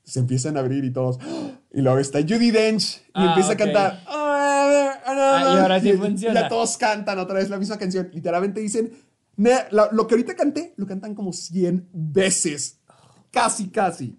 se 0.05 0.21
empiezan 0.21 0.57
a 0.57 0.61
abrir 0.61 0.85
y 0.85 0.91
todos. 0.93 1.19
Y 1.71 1.83
luego 1.83 1.99
está 1.99 2.21
Judy 2.23 2.51
Dench 2.51 2.97
y 2.97 3.11
Ah, 3.13 3.27
empieza 3.29 3.51
ok. 3.51 3.55
a 3.55 3.57
cantar. 3.59 4.03
Ah, 4.07 5.55
y 5.55 5.59
ahora 5.61 5.79
sí 5.81 5.91
Y- 5.91 5.99
funciona. 5.99 6.41
Ya 6.43 6.49
todos 6.49 6.79
cantan 6.79 7.19
otra 7.19 7.35
vez 7.37 7.51
la 7.51 7.59
misma 7.59 7.77
canción. 7.77 8.09
Literalmente 8.15 8.59
dicen. 8.61 8.91
"Ne- 9.37 9.67
Lo, 9.71 9.93
lo 9.93 10.07
que 10.07 10.15
ahorita 10.15 10.35
canté, 10.35 10.73
lo 10.79 10.87
cantan 10.87 11.15
como 11.15 11.35
100 11.35 11.87
veces. 11.93 12.81
Casi, 13.31 13.69
casi. 13.69 14.19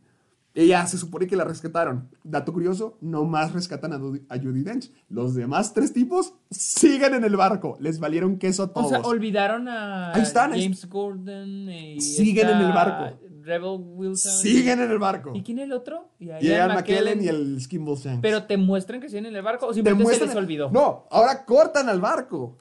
Ya 0.68 0.86
se 0.88 0.98
supone 0.98 1.28
que 1.28 1.36
la 1.36 1.44
rescataron. 1.44 2.10
Dato 2.24 2.52
curioso, 2.54 2.98
no 3.02 3.24
más 3.26 3.54
rescatan 3.54 3.94
a, 3.94 3.96
a 3.96 4.38
Judy 4.40 4.64
Dench. 4.64 4.92
Los 5.10 5.36
demás 5.36 5.74
tres 5.74 5.94
tipos 5.94 6.34
siguen 6.52 7.14
en 7.14 7.24
el 7.24 7.36
barco. 7.36 7.78
Les 7.80 8.00
valieron 8.00 8.38
queso 8.38 8.64
a 8.64 8.66
O 8.66 8.70
todos. 8.72 8.90
sea, 8.90 9.00
olvidaron 9.02 9.68
a 9.68 10.14
Ahí 10.14 10.22
están, 10.22 10.54
ahí 10.54 10.64
James 10.64 10.88
Gordon 10.90 11.70
y 11.70 12.02
Siguen 12.02 12.50
en 12.50 12.58
el 12.58 12.72
barco. 12.74 13.18
Rebel 13.42 13.78
Wilson. 13.80 14.32
siguen 14.32 14.80
en 14.82 14.92
el 14.92 15.00
barco. 15.00 15.32
¿Y 15.34 15.42
quién 15.44 15.60
es 15.60 15.66
el 15.66 15.72
otro? 15.74 16.10
Y, 16.20 16.26
Ian 16.28 16.74
McKellen 16.76 17.24
y 17.24 17.28
el 17.30 17.60
Skimble 17.62 17.96
Shanks. 17.96 18.20
Pero 18.22 18.44
te 18.44 18.58
muestran 18.58 19.00
que 19.02 19.08
siguen 19.08 19.26
en 19.28 19.36
el 19.36 19.42
barco 19.42 19.66
o 19.66 19.70
Te 19.70 19.76
simplemente 19.76 20.14
se 20.14 20.20
muestran- 20.20 20.28
les 20.28 20.36
olvidó. 20.36 20.70
No, 20.72 21.06
ahora 21.10 21.46
cortan 21.46 21.90
al 21.90 22.00
barco. 22.02 22.58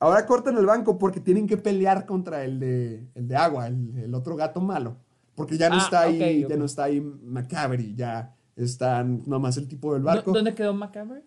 Ahora 0.00 0.24
cortan 0.24 0.56
el 0.56 0.64
banco 0.64 0.98
porque 0.98 1.20
tienen 1.20 1.46
que 1.46 1.58
pelear 1.58 2.06
contra 2.06 2.42
el 2.44 2.58
de, 2.58 3.06
el 3.14 3.28
de 3.28 3.36
agua, 3.36 3.66
el, 3.66 3.96
el 3.98 4.14
otro 4.14 4.34
gato 4.34 4.60
malo. 4.60 4.96
Porque 5.34 5.56
ya 5.56 5.68
no 5.70 5.76
Ah, 5.76 5.78
está 5.84 6.00
ahí, 6.02 6.46
ya 6.48 6.56
no 6.56 6.64
está 6.64 6.84
ahí 6.84 7.00
Macabre, 7.00 7.94
ya 7.94 8.34
están 8.56 9.22
nomás 9.26 9.56
el 9.56 9.68
tipo 9.68 9.94
del 9.94 10.02
¿Dó- 10.02 10.06
barco. 10.06 10.32
¿Dónde 10.32 10.54
quedó 10.54 10.74
Macabre? 10.74 11.22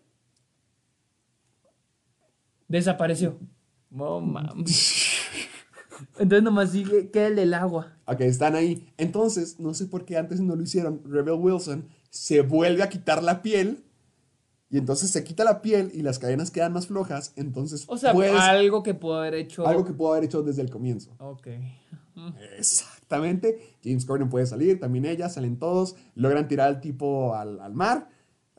Desapareció. 2.67 3.39
Oh. 3.97 4.21
Entonces 6.19 6.43
nomás 6.43 6.71
sigue, 6.71 7.09
queda 7.11 7.27
el 7.27 7.35
del 7.35 7.53
agua. 7.53 7.97
Ok, 8.05 8.21
están 8.21 8.55
ahí. 8.55 8.91
Entonces, 8.97 9.59
no 9.59 9.73
sé 9.73 9.85
por 9.85 10.05
qué 10.05 10.17
antes 10.17 10.39
no 10.39 10.55
lo 10.55 10.63
hicieron. 10.63 11.01
Rebel 11.05 11.35
Wilson 11.35 11.87
se 12.09 12.41
vuelve 12.41 12.83
a 12.83 12.89
quitar 12.89 13.23
la 13.23 13.41
piel. 13.41 13.83
Y 14.69 14.77
entonces 14.79 15.11
se 15.11 15.23
quita 15.23 15.43
la 15.43 15.61
piel 15.61 15.91
y 15.93 16.01
las 16.01 16.17
cadenas 16.17 16.49
quedan 16.49 16.73
más 16.73 16.87
flojas. 16.87 17.33
Entonces, 17.35 17.83
O 17.87 17.95
sea, 17.97 18.11
puedes- 18.11 18.33
algo 18.39 18.81
que 18.81 18.95
pudo 18.95 19.17
haber 19.19 19.35
hecho. 19.35 19.67
algo 19.67 19.85
que 19.85 19.93
pudo 19.93 20.13
haber 20.13 20.23
hecho 20.23 20.41
desde 20.41 20.63
el 20.63 20.71
comienzo. 20.71 21.15
Ok. 21.19 21.47
Exactamente. 23.17 23.77
James 23.83 24.05
Corden 24.05 24.29
puede 24.29 24.45
salir, 24.45 24.79
también 24.79 25.05
ella, 25.05 25.29
salen 25.29 25.57
todos, 25.57 25.95
logran 26.15 26.47
tirar 26.47 26.67
al 26.67 26.81
tipo 26.81 27.35
al, 27.35 27.59
al 27.59 27.73
mar. 27.73 28.09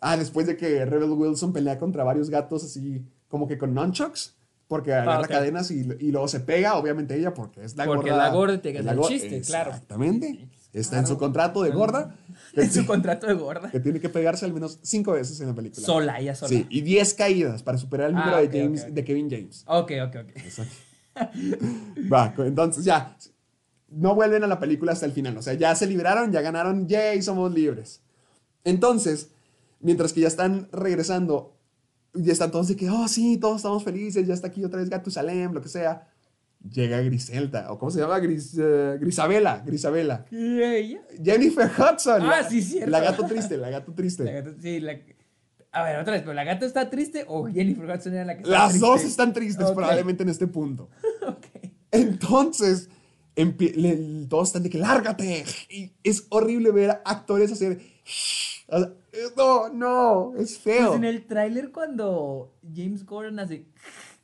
Ah, 0.01 0.17
después 0.17 0.47
de 0.47 0.57
que 0.57 0.85
Rebel 0.85 1.11
Wilson 1.11 1.53
pelea 1.53 1.79
contra 1.79 2.05
varios 2.05 2.31
gatos 2.31 2.63
así 2.65 3.03
como 3.29 3.49
que 3.49 3.57
con 3.59 3.75
nunchucks, 3.75 4.37
porque 4.69 4.93
agarra 4.93 5.17
Ah, 5.17 5.21
ok. 5.23 5.29
cadenas 5.29 5.71
y, 5.71 5.81
y 5.99 6.13
luego 6.13 6.29
se 6.29 6.41
pega, 6.41 6.77
obviamente 6.77 7.17
ella, 7.17 7.35
porque 7.35 7.65
es 7.65 7.77
la 7.77 7.85
Porque 7.87 8.11
gorda. 8.11 8.25
la 8.29 8.31
gorda 8.35 8.63
te 8.63 8.73
gana 8.73 8.95
la 8.95 9.03
el 9.03 9.09
chiste, 9.09 9.41
claro. 9.43 9.71
Exactamente. 9.71 10.49
Está 10.73 10.99
en 10.99 11.07
su 11.07 11.17
contrato 11.19 11.63
de 11.63 11.71
gorda. 11.71 12.15
En 12.57 12.71
su 12.73 12.87
contrato 12.87 13.27
de 13.27 13.35
gorda. 13.35 13.69
que 13.73 13.81
tiene 13.81 13.99
que 13.99 14.09
pegarse 14.09 14.45
al 14.45 14.53
menos 14.53 14.79
cinco 14.83 15.13
veces 15.13 15.41
en 15.41 15.49
la 15.49 15.55
película. 15.57 15.85
Sola, 15.85 16.21
ella 16.21 16.37
sola. 16.37 16.51
Sí, 16.51 16.67
y 16.71 16.83
10 16.83 17.15
caídas 17.15 17.65
para 17.65 17.79
superar 17.79 18.11
el 18.11 18.17
Ah, 18.17 18.25
número 18.25 18.49
de, 18.49 18.61
James, 18.61 18.95
de 18.95 19.05
Kevin 19.05 19.29
James. 19.29 19.65
Ok, 19.67 19.91
ok, 20.07 20.17
ok. 20.23 20.65
Va, 22.13 22.33
co- 22.35 22.45
entonces 22.45 22.85
ya. 22.85 23.17
No 23.89 24.15
vuelven 24.15 24.43
a 24.45 24.47
la 24.47 24.59
película 24.59 24.93
hasta 24.93 25.07
el 25.07 25.13
final. 25.13 25.37
O 25.37 25.43
sea, 25.43 25.55
ya 25.55 25.75
se 25.75 25.87
liberaron, 25.87 26.33
ya 26.33 26.41
ganaron, 26.41 26.89
yay, 26.89 27.23
somos 27.23 27.53
libres. 27.55 28.01
Entonces, 28.65 29.31
mientras 29.81 30.13
que 30.13 30.21
ya 30.21 30.29
están 30.29 30.69
regresando, 30.73 31.55
ya 32.15 32.33
están 32.33 32.51
todos 32.51 32.69
de 32.69 32.77
que, 32.77 32.89
oh, 32.91 33.09
sí, 33.09 33.37
todos 33.39 33.57
estamos 33.57 33.85
felices, 33.85 34.27
ya 34.27 34.35
está 34.35 34.49
aquí 34.49 34.65
otra 34.65 34.81
vez 34.81 34.89
Gatusalem, 34.91 35.53
lo 35.53 35.61
que 35.61 35.69
sea. 35.69 36.09
Llega 36.73 36.99
Griselda, 37.01 37.71
o 37.71 37.79
¿cómo 37.79 37.91
se 37.91 38.01
llama? 38.01 38.19
Gris, 38.21 38.57
eh, 38.59 38.97
Grisabela, 38.99 39.63
Grisabela. 39.67 40.25
¿Y 40.31 40.63
ella? 40.63 41.03
Jennifer 41.23 41.67
Hudson. 41.71 42.23
Ah, 42.23 42.41
la- 42.41 42.49
sí, 42.49 42.63
cierto. 42.63 42.91
La 42.91 43.01
gato 43.01 43.27
triste, 43.27 43.59
la 43.59 43.69
gato 43.69 43.93
triste. 43.93 44.25
La 44.25 44.55
sí, 44.63 44.81
la... 44.81 44.99
A 45.73 45.83
ver, 45.83 45.99
otra 45.99 46.15
vez, 46.15 46.23
¿pero 46.23 46.33
la 46.33 46.45
gata 46.45 46.65
está 46.65 46.89
triste 46.89 47.27
o 47.29 47.45
Jennifer 47.49 47.85
Hudson 47.85 48.15
era 48.15 48.25
la 48.25 48.35
que 48.37 48.43
estaba 48.45 48.59
Las 48.65 48.71
triste? 48.71 48.87
dos 48.87 49.05
están 49.05 49.33
tristes 49.35 49.71
probablemente 49.73 50.23
en 50.23 50.31
este 50.31 50.47
punto. 50.47 50.89
Ok. 51.29 51.47
Entonces, 51.91 52.89
le- 53.37 54.27
todos 54.29 54.49
están 54.49 54.63
de 54.63 54.71
que 54.71 54.79
lárgate. 54.79 55.45
Y 55.69 55.93
es 56.03 56.27
horrible 56.31 56.71
ver 56.71 56.91
a 56.91 57.03
actores 57.05 57.53
hacer 57.53 57.81
O 58.69 58.79
sea, 58.79 58.93
no, 59.37 59.69
no, 59.69 60.37
es 60.37 60.59
feo. 60.59 60.89
Pues 60.89 60.99
en 60.99 61.05
el 61.05 61.27
tráiler 61.27 61.71
cuando 61.71 62.55
James 62.75 63.05
Gordon 63.05 63.39
hace... 63.39 63.67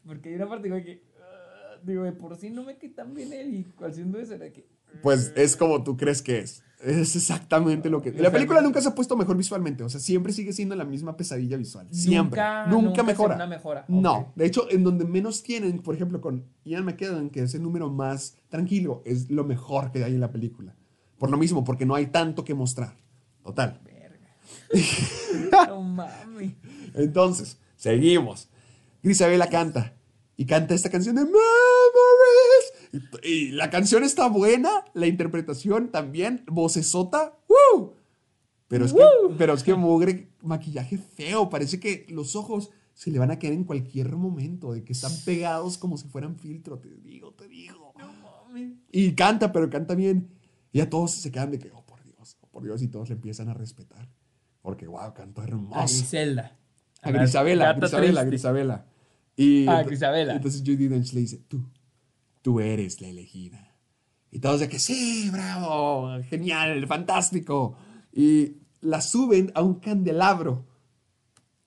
Porque 0.07 0.31
hay 0.31 0.35
una 0.37 0.49
parte 0.49 0.69
que... 0.83 1.03
ah, 1.21 1.77
digo, 1.83 2.05
de 2.05 2.13
por 2.13 2.37
sí 2.37 2.51
no 2.51 2.65
me 2.65 2.77
queda 2.79 2.97
tan 2.97 3.15
bien 3.15 3.33
él 3.33 3.55
y 3.55 3.67
haciendo 3.85 4.19
eso 4.19 4.35
era 4.35 4.51
que... 4.51 4.67
Pues 5.03 5.33
es 5.37 5.57
como 5.57 5.83
tú 5.83 5.97
crees 5.97 6.23
que 6.23 6.39
es. 6.41 6.63
Es 6.83 7.15
exactamente 7.15 7.91
lo 7.91 8.01
que. 8.01 8.11
La 8.13 8.31
película 8.33 8.63
nunca 8.63 8.81
se 8.81 8.89
ha 8.89 8.95
puesto 8.95 9.15
mejor 9.15 9.37
visualmente. 9.37 9.85
O 9.85 9.89
sea, 9.91 10.01
siempre 10.01 10.33
sigue 10.33 10.55
siendo 10.55 10.75
la 10.77 10.85
misma 10.87 11.15
pesadilla 11.15 11.59
visual. 11.59 11.87
Siempre. 11.91 12.41
Nunca- 12.41 12.67
Nunca, 12.69 12.83
nunca 12.89 13.03
mejora. 13.03 13.35
ve 13.35 13.45
una 13.45 13.47
mejora. 13.47 13.85
No. 13.89 14.33
De 14.35 14.47
hecho, 14.47 14.67
en 14.71 14.83
donde 14.85 15.05
menos 15.05 15.43
tienen, 15.43 15.81
por 15.81 15.95
ejemplo, 15.95 16.23
con 16.23 16.47
Ian 16.65 16.87
McKellen, 16.87 17.29
que 17.29 17.43
es 17.43 17.55
el 17.55 17.63
número 17.63 17.91
más 17.91 18.37
tranquilo, 18.49 19.03
es 19.05 19.31
lo 19.31 19.45
mejor 19.45 19.93
que 19.93 20.03
hay 20.05 20.15
en 20.15 20.21
la 20.21 20.33
película. 20.33 20.75
Por 21.19 21.31
lo 21.31 21.37
mismo, 21.37 21.65
porque 21.65 21.85
no 21.85 21.95
hay 21.95 22.07
tanto 22.07 22.45
que 22.45 22.55
mostrar. 22.55 22.97
Total. 23.45 23.79
No 25.69 25.83
mames. 25.83 26.53
Entonces, 26.95 27.59
seguimos. 27.77 28.49
Grisabela 29.03 29.49
canta. 29.49 29.95
Y 30.37 30.47
canta 30.47 30.75
esta 30.75 30.89
canción 30.89 31.17
de. 31.17 31.25
Y, 32.93 33.29
y 33.29 33.51
la 33.53 33.71
canción 33.71 34.05
está 34.05 34.29
buena, 34.29 34.71
la 34.95 35.07
interpretación 35.07 35.91
también, 35.91 36.45
vocesota. 36.47 37.39
¡Woo! 37.49 37.95
Pero 38.69 38.85
es, 38.85 38.93
que, 38.93 39.03
pero 39.37 39.55
es 39.55 39.65
que 39.65 39.75
mugre, 39.75 40.29
maquillaje 40.43 40.97
feo. 40.97 41.51
Parece 41.51 41.81
que 41.81 42.07
los 42.09 42.37
ojos 42.37 42.71
se 42.95 43.11
le 43.11 43.19
van 43.19 43.31
a 43.33 43.39
caer 43.39 43.53
en 43.55 43.65
cualquier 43.65 44.15
momento, 44.15 44.73
de 44.73 44.85
que 44.85 44.93
están 44.93 45.13
pegados 45.25 45.77
como 45.77 45.97
si 45.97 46.07
fueran 46.07 46.37
filtro. 46.37 46.79
Te 46.79 46.89
digo, 46.97 47.33
te 47.33 47.49
digo. 47.49 47.93
Y 48.93 49.13
canta, 49.15 49.53
pero 49.53 49.69
canta 49.71 49.95
bien. 49.95 50.29
Y 50.73 50.81
a 50.81 50.89
todos 50.89 51.11
se 51.13 51.33
quedan 51.33 51.51
de 51.51 51.59
que, 51.59 51.71
oh 51.73 51.85
por 51.85 52.03
Dios, 52.05 52.37
oh 52.43 52.47
por 52.49 52.63
Dios, 52.63 52.81
y 52.83 52.89
todos 52.89 53.09
le 53.09 53.17
empiezan 53.17 53.49
a 53.49 53.55
respetar. 53.55 54.09
Porque, 54.63 54.87
wow, 54.87 55.15
cantó 55.15 55.41
A 55.41 55.45
hermoso. 55.45 55.81
Griselda. 55.81 56.57
A 57.03 57.11
Grisabela, 57.11 57.65
Gata 57.67 57.81
Grisabela, 57.81 58.13
triste. 58.13 58.27
Grisabela. 58.27 58.87
Y 59.37 59.67
Ah, 59.67 59.83
Grisabela. 59.83 60.35
Entonces 60.35 60.61
Judy 60.61 60.87
Dench 60.87 61.13
le 61.15 61.21
dice, 61.23 61.39
tú, 61.49 61.65
tú 62.43 62.61
eres 62.61 63.01
la 63.01 63.09
elegida. 63.09 63.75
Y 64.31 64.39
todos 64.39 64.61
de 64.61 64.69
que, 64.69 64.79
sí, 64.79 65.29
bravo, 65.31 66.09
genial, 66.29 66.87
fantástico. 66.87 67.77
Y 68.13 68.59
la 68.81 69.01
suben 69.01 69.51
a 69.55 69.63
un 69.63 69.75
candelabro. 69.75 70.67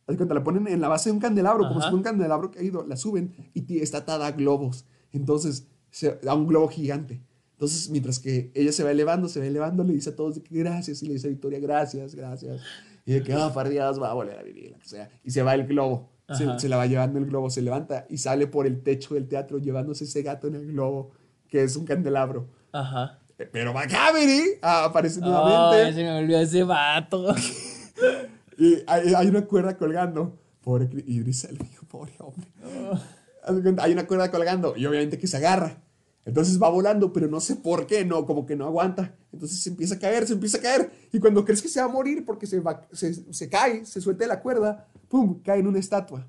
Haz 0.06 0.14
de 0.14 0.18
cuenta, 0.18 0.34
la 0.34 0.44
ponen 0.44 0.68
en 0.68 0.82
la 0.82 0.88
base 0.88 1.10
de 1.10 1.14
un 1.14 1.20
candelabro, 1.20 1.68
como 1.68 1.76
si 1.82 1.84
fuera 1.84 1.98
un 1.98 2.04
candelabro 2.04 2.52
caído. 2.52 2.86
La 2.86 2.96
suben 2.98 3.34
y 3.54 3.80
está 3.80 4.00
atada 4.00 4.28
a 4.28 4.32
globos. 4.32 4.86
Entonces, 5.12 5.68
se- 5.92 6.20
a 6.28 6.34
un 6.34 6.48
globo 6.48 6.68
gigante. 6.70 7.22
Entonces, 7.52 7.90
mientras 7.90 8.20
que 8.20 8.52
ella 8.56 8.72
se 8.72 8.84
va 8.84 8.92
elevando, 8.92 9.30
se 9.30 9.40
va 9.40 9.46
elevando, 9.46 9.84
le 9.84 9.94
dice 9.94 10.10
a 10.10 10.16
todos 10.16 10.36
de 10.36 10.44
que 10.44 10.56
gracias. 10.58 11.04
Y 11.04 11.08
le 11.08 11.14
dice 11.14 11.28
a 11.28 11.30
Victoria, 11.30 11.60
gracias, 11.60 12.16
gracias. 12.16 12.62
Y 13.06 13.14
de 13.14 13.24
que, 13.24 13.34
ah, 13.34 13.52
Dios, 13.70 14.02
va 14.02 14.12
a 14.12 14.14
volver 14.14 14.38
a 14.40 14.44
vivir, 14.44 14.72
lo 14.72 14.80
que 14.80 14.88
sea. 14.88 15.10
Y 15.24 15.32
se 15.32 15.42
va 15.44 15.54
el 15.54 15.68
globo. 15.68 16.10
Se, 16.58 16.70
la 16.70 16.78
va 16.78 16.86
llevando 16.88 17.20
el 17.20 17.26
globo, 17.26 17.50
se 17.50 17.62
levanta 17.62 18.06
y 18.10 18.18
sale 18.18 18.48
por 18.48 18.66
el 18.66 18.82
techo 18.82 19.14
del 19.14 19.28
teatro 19.28 19.58
llevándose 19.60 20.06
ese 20.06 20.22
gato 20.22 20.48
en 20.48 20.56
el 20.56 20.68
globo, 20.68 21.12
que 21.48 21.64
es 21.64 21.76
un 21.76 21.86
candelabro. 21.86 22.48
Ajá. 22.72 23.20
Eh, 23.38 23.50
Pero 23.52 23.74
Macabri 23.74 24.42
ah, 24.62 24.86
aparece 24.86 25.20
Ay, 25.22 25.30
nuevamente. 25.30 25.94
se 25.94 26.04
me 26.04 26.18
olvidó 26.18 26.40
ese 26.40 26.64
vato. 26.64 27.36
Y 28.56 28.84
hay, 28.86 29.14
hay 29.16 29.28
una 29.28 29.46
cuerda 29.46 29.76
colgando. 29.78 30.38
Pobre 30.64 30.88
Idris 31.08 31.48
dijo, 31.70 31.86
pobre 31.88 32.14
hombre. 32.20 32.48
Cuenta, 33.62 33.84
Hay 33.84 33.94
una 33.94 34.06
cuerda 34.06 34.32
colgando 34.32 34.76
y 34.78 34.86
obviamente 34.86 35.18
que 35.18 35.28
se 35.28 35.38
agarra. 35.38 35.83
Entonces 36.26 36.62
va 36.62 36.70
volando, 36.70 37.12
pero 37.12 37.28
no 37.28 37.40
sé 37.42 37.58
por 37.58 37.86
qué, 37.86 38.06
no, 38.06 38.26
como 38.26 38.46
que 38.46 38.56
no 38.56 38.66
aguanta. 38.66 39.14
Entonces 39.34 39.60
se 39.62 39.70
empieza 39.70 39.96
a 39.96 40.00
caer, 40.00 40.26
se 40.26 40.34
empieza 40.34 40.58
a 40.58 40.62
caer. 40.62 40.92
Y 41.12 41.20
cuando 41.20 41.44
crees 41.44 41.62
que 41.62 41.68
se 41.68 41.82
va 41.82 41.88
a 41.88 41.90
morir 41.90 42.24
porque 42.26 42.48
se, 42.48 42.60
va, 42.62 42.88
se, 42.94 43.14
se 43.34 43.50
cae, 43.50 43.86
se 43.86 44.00
suelta 44.00 44.24
de 44.24 44.30
la 44.30 44.40
cuerda, 44.42 44.88
¡pum! 45.10 45.42
cae 45.44 45.60
en 45.60 45.68
una 45.68 45.80
estatua. 45.80 46.26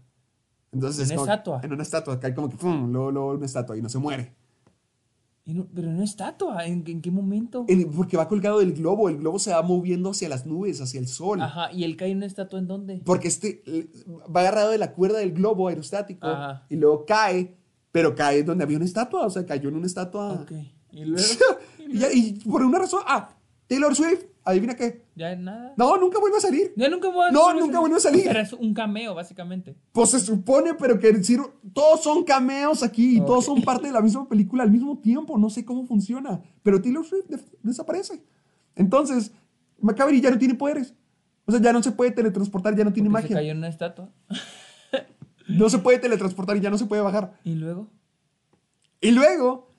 Entonces 0.73 1.09
es 1.09 1.17
¿Una 1.17 1.23
estatua? 1.35 1.61
En 1.63 1.73
una 1.73 1.83
estatua, 1.85 2.19
cae 2.19 2.35
como 2.35 2.49
que 2.49 2.57
¡pum! 2.57 2.91
Luego, 2.91 3.13
luego 3.13 3.31
una 3.35 3.47
estatua 3.47 3.77
y 3.77 3.83
no 3.83 3.89
se 3.89 3.99
muere. 3.99 4.35
Pero 5.75 5.93
no 5.93 6.03
estatua. 6.03 6.65
¿En, 6.65 6.83
en 6.87 7.03
qué 7.03 7.11
momento? 7.11 7.67
En- 7.69 7.91
porque 7.93 8.17
va 8.17 8.27
colgado 8.29 8.61
del 8.61 8.73
globo, 8.73 9.11
el 9.11 9.19
globo 9.19 9.39
se 9.39 9.53
va 9.53 9.61
moviendo 9.63 10.11
hacia 10.11 10.29
las 10.29 10.47
nubes, 10.47 10.81
hacia 10.81 10.99
el 10.99 11.07
sol. 11.07 11.43
Ajá. 11.43 11.71
¿Y 11.71 11.85
él 11.85 11.97
cae 11.97 12.11
en 12.11 12.17
una 12.17 12.27
estatua 12.27 12.59
en 12.59 12.67
dónde? 12.67 13.03
Porque 13.05 13.29
este 13.29 13.63
va 14.35 14.41
agarrado 14.41 14.71
de 14.71 14.79
la 14.79 14.93
cuerda 14.93 15.19
del 15.19 15.33
globo 15.35 15.69
aerostático 15.69 16.27
Ajá. 16.27 16.67
y 16.71 16.77
luego 16.77 17.05
cae, 17.05 17.57
pero 17.95 18.13
cae 18.17 18.43
donde 18.43 18.65
había 18.65 18.77
una 18.77 18.87
estatua, 18.87 19.25
o 19.25 19.31
sea, 19.31 19.47
cayó 19.47 19.69
en 19.69 19.77
una 19.77 19.87
estatua. 19.87 20.33
Ok. 20.33 20.51
Y 20.91 21.05
luego. 21.05 21.23
y, 21.79 21.97
ya- 21.97 22.13
y 22.13 22.33
por 22.41 22.61
una 22.65 22.81
razón, 22.81 23.03
ah, 23.07 23.31
Taylor 23.69 23.95
Swift, 23.95 24.25
adivina 24.45 24.75
qué. 24.75 25.05
Ya 25.15 25.37
nada. 25.37 25.75
No, 25.77 25.97
nunca 25.97 26.19
vuelve 26.19 26.39
a 26.39 26.41
salir. 26.41 26.73
Ya 26.77 26.89
nunca 26.89 27.09
voy 27.09 27.29
a 27.29 27.31
No, 27.31 27.55
nunca 27.55 27.79
vuelve 27.79 27.99
a 27.99 28.01
salir. 28.01 28.25
Pero 28.27 28.41
es 28.41 28.53
un 28.53 28.75
cameo, 28.75 29.15
básicamente. 29.15 29.77
Pues 29.93 30.11
se 30.11 30.19
supone, 30.19 30.75
pero 30.75 30.99
que 30.99 31.13
decir, 31.13 31.41
todos 31.73 32.03
son 32.03 32.25
cameos 32.25 32.83
aquí 32.83 33.19
y 33.19 33.21
todos 33.21 33.49
Ok. 33.49 33.55
son 33.55 33.63
parte 33.65 33.87
de 33.87 33.93
la 33.93 34.01
misma 34.01 34.29
película 34.29 34.65
al 34.65 34.73
mismo 34.73 34.99
tiempo. 34.99 35.39
No 35.39 35.49
sé 35.51 35.65
cómo 35.65 35.87
funciona. 35.87 36.43
Pero 36.65 36.83
Taylor 36.83 37.07
Swift 37.07 37.27
def- 37.29 37.55
desaparece. 37.63 38.25
Entonces, 38.75 39.31
Macabri 39.81 40.21
ya 40.21 40.33
no 40.33 40.39
tiene 40.39 40.55
poderes. 40.57 40.95
O 41.47 41.53
sea, 41.53 41.61
ya 41.61 41.73
no 41.73 41.81
se 41.81 41.93
puede 41.93 42.11
teletransportar, 42.11 42.75
ya 42.77 42.83
no 42.85 42.93
tiene 42.93 43.09
Porque 43.09 43.29
se 43.29 43.35
magia. 43.35 43.37
cayó 43.37 43.53
en 43.53 43.59
una 43.59 43.69
estatua. 43.69 44.11
No 45.49 45.69
se 45.71 45.79
puede 45.79 45.99
teletransportar 45.99 46.57
y 46.57 46.61
ya 46.61 46.71
no 46.71 46.79
se 46.79 46.87
puede 46.87 47.03
bajar. 47.03 47.39
Y 47.45 47.55
luego. 47.55 47.89
Y 49.01 49.11
luego 49.11 49.71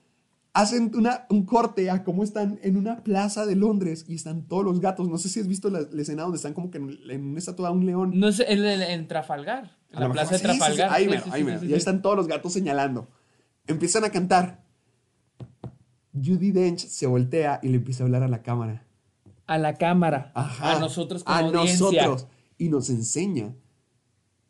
hacen 0.53 0.91
una- 0.95 1.26
un 1.30 1.45
corte 1.45 1.89
a 1.89 2.03
cómo 2.03 2.24
están 2.24 2.59
en 2.63 2.78
una 2.78 3.03
plaza 3.03 3.45
de 3.45 3.55
Londres 3.55 4.05
y 4.07 4.16
están 4.16 4.43
todos 4.47 4.63
los 4.63 4.80
gatos. 4.80 5.09
No 5.09 5.18
sé 5.18 5.28
si 5.30 5.39
has 5.39 5.47
visto 5.47 5.70
la, 5.70 5.82
la 5.91 6.01
escena 6.01 6.24
donde 6.24 6.38
están 6.38 6.53
como 6.53 6.72
que 6.72 6.78
en, 6.78 6.97
en 7.09 7.26
una 7.26 7.39
estatua 7.39 7.70
de 7.70 7.76
un 7.76 7.86
león. 7.86 8.11
No 8.16 8.32
sé, 8.32 8.45
en, 8.47 9.07
Trafalgar. 9.07 9.76
En 9.91 9.99
la 9.99 10.11
plaza 10.11 10.36
de 10.36 10.39
Trafalgar. 10.41 10.91
Ahí 10.93 11.09
Y 11.09 11.43
ahí 11.43 11.74
están 11.74 12.01
todos 12.01 12.16
los 12.16 12.28
gatos 12.28 12.53
señalando. 12.53 13.09
Empiezan 13.68 14.03
a 14.05 14.09
cantar. 14.11 14.63
Judy 16.13 16.51
Dench 16.51 16.80
se 16.88 17.07
voltea 17.07 17.59
y 17.61 17.70
le 17.70 17.78
empieza 17.78 18.03
a 18.03 18.05
hablar 18.05 18.24
a 18.24 18.28
la 18.28 18.41
cámara. 18.41 18.86
A 19.47 19.57
la 19.57 19.74
cámara. 19.76 20.32
Ajá. 20.34 20.78
A 20.78 20.80
nosotros 20.80 21.24
como 21.24 21.36
A 21.36 21.39
audiencia. 21.39 22.07
nosotros. 22.07 22.28
Y 22.57 22.70
nos 22.70 22.89
enseña 22.89 23.53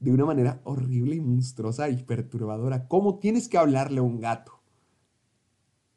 de 0.06 0.16
una 0.16 0.26
manera 0.26 0.62
horrible 0.64 1.16
y 1.16 1.22
monstruosa 1.22 1.90
y 1.90 2.04
perturbadora 2.04 2.88
cómo 2.88 3.20
tienes 3.20 3.48
que 3.48 3.58
hablarle 3.58 4.00
a 4.00 4.04
un 4.04 4.20
gato. 4.20 4.54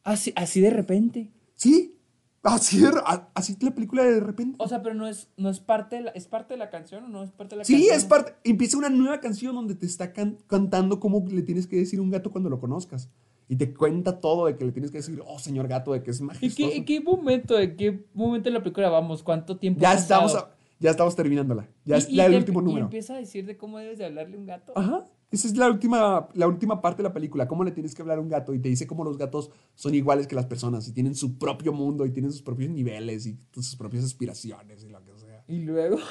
Así, 0.04 0.32
así 0.36 0.60
de 0.60 0.70
repente. 0.70 1.30
¿Sí? 1.54 1.94
Así, 2.42 2.80
de- 2.80 2.90
así 3.34 3.56
la 3.60 3.74
película 3.74 4.04
de 4.04 4.20
repente. 4.20 4.56
O 4.58 4.68
sea, 4.68 4.82
pero 4.82 4.94
no 4.94 5.06
es, 5.06 5.28
no 5.36 5.50
es 5.50 5.60
parte 5.60 5.96
de 5.96 6.02
la, 6.02 6.10
¿es 6.12 6.26
parte 6.26 6.54
de 6.54 6.58
la 6.58 6.70
canción 6.70 7.04
o 7.04 7.08
no 7.08 7.22
es 7.22 7.30
parte 7.32 7.54
de 7.54 7.58
la 7.58 7.64
Sí, 7.64 7.74
canción? 7.74 7.96
es 7.96 8.04
parte. 8.04 8.34
Empieza 8.44 8.78
una 8.78 8.88
nueva 8.88 9.20
canción 9.20 9.54
donde 9.54 9.74
te 9.74 9.84
está 9.86 10.12
can- 10.12 10.38
cantando 10.46 10.98
cómo 11.00 11.24
le 11.28 11.42
tienes 11.42 11.66
que 11.66 11.76
decir 11.76 11.98
a 11.98 12.02
un 12.02 12.10
gato 12.10 12.30
cuando 12.30 12.48
lo 12.48 12.60
conozcas. 12.60 13.10
Y 13.48 13.56
te 13.56 13.74
cuenta 13.74 14.20
todo 14.20 14.46
de 14.46 14.56
que 14.56 14.64
le 14.64 14.72
tienes 14.72 14.90
que 14.90 14.98
decir, 14.98 15.22
oh, 15.26 15.38
señor 15.38 15.68
gato, 15.68 15.92
de 15.92 16.02
que 16.02 16.10
es 16.12 16.20
¿En 16.20 16.26
majestuoso. 16.26 16.70
qué, 16.70 16.76
en 16.76 16.84
qué 16.84 17.00
momento, 17.00 17.58
en 17.58 17.76
qué 17.76 18.04
momento 18.14 18.48
de 18.48 18.52
la 18.54 18.60
película 18.62 18.88
vamos? 18.88 19.22
¿Cuánto 19.22 19.56
tiempo 19.58 19.80
Ya 19.80 19.94
estamos, 19.94 20.34
a- 20.34 20.54
ya 20.80 20.90
estamos 20.90 21.14
terminándola. 21.16 21.68
Ya 21.84 21.96
Y- 21.96 21.98
es 21.98 22.08
y 22.10 22.20
el 22.20 22.30
te- 22.32 22.36
último 22.38 22.60
Y 22.60 22.64
número. 22.64 22.84
empieza 22.86 23.14
a 23.14 23.18
decir 23.18 23.46
de 23.46 23.56
cómo 23.56 23.78
debes 23.78 23.98
de 23.98 24.04
hablarle 24.06 24.36
a 24.36 24.38
un 24.38 24.46
gato. 24.46 24.72
Ajá. 24.76 25.04
Esa 25.30 25.46
es 25.48 25.56
la 25.58 25.68
última, 25.68 26.26
la 26.32 26.46
última 26.46 26.80
parte 26.80 27.02
de 27.02 27.08
la 27.08 27.12
película. 27.12 27.46
Cómo 27.46 27.62
le 27.62 27.70
tienes 27.70 27.94
que 27.94 28.00
hablar 28.00 28.16
a 28.18 28.20
un 28.20 28.28
gato. 28.30 28.54
Y 28.54 28.60
te 28.60 28.68
dice 28.70 28.86
cómo 28.86 29.04
los 29.04 29.18
gatos 29.18 29.50
son 29.74 29.94
iguales 29.94 30.26
que 30.26 30.34
las 30.34 30.46
personas. 30.46 30.88
Y 30.88 30.92
tienen 30.92 31.14
su 31.14 31.36
propio 31.38 31.72
mundo. 31.74 32.06
Y 32.06 32.10
tienen 32.10 32.32
sus 32.32 32.40
propios 32.40 32.70
niveles. 32.70 33.26
Y 33.26 33.36
sus 33.52 33.76
propias 33.76 34.04
aspiraciones. 34.04 34.84
Y 34.84 34.88
lo 34.88 35.04
que 35.04 35.12
sea. 35.18 35.44
Y 35.48 35.58
luego. 35.60 35.98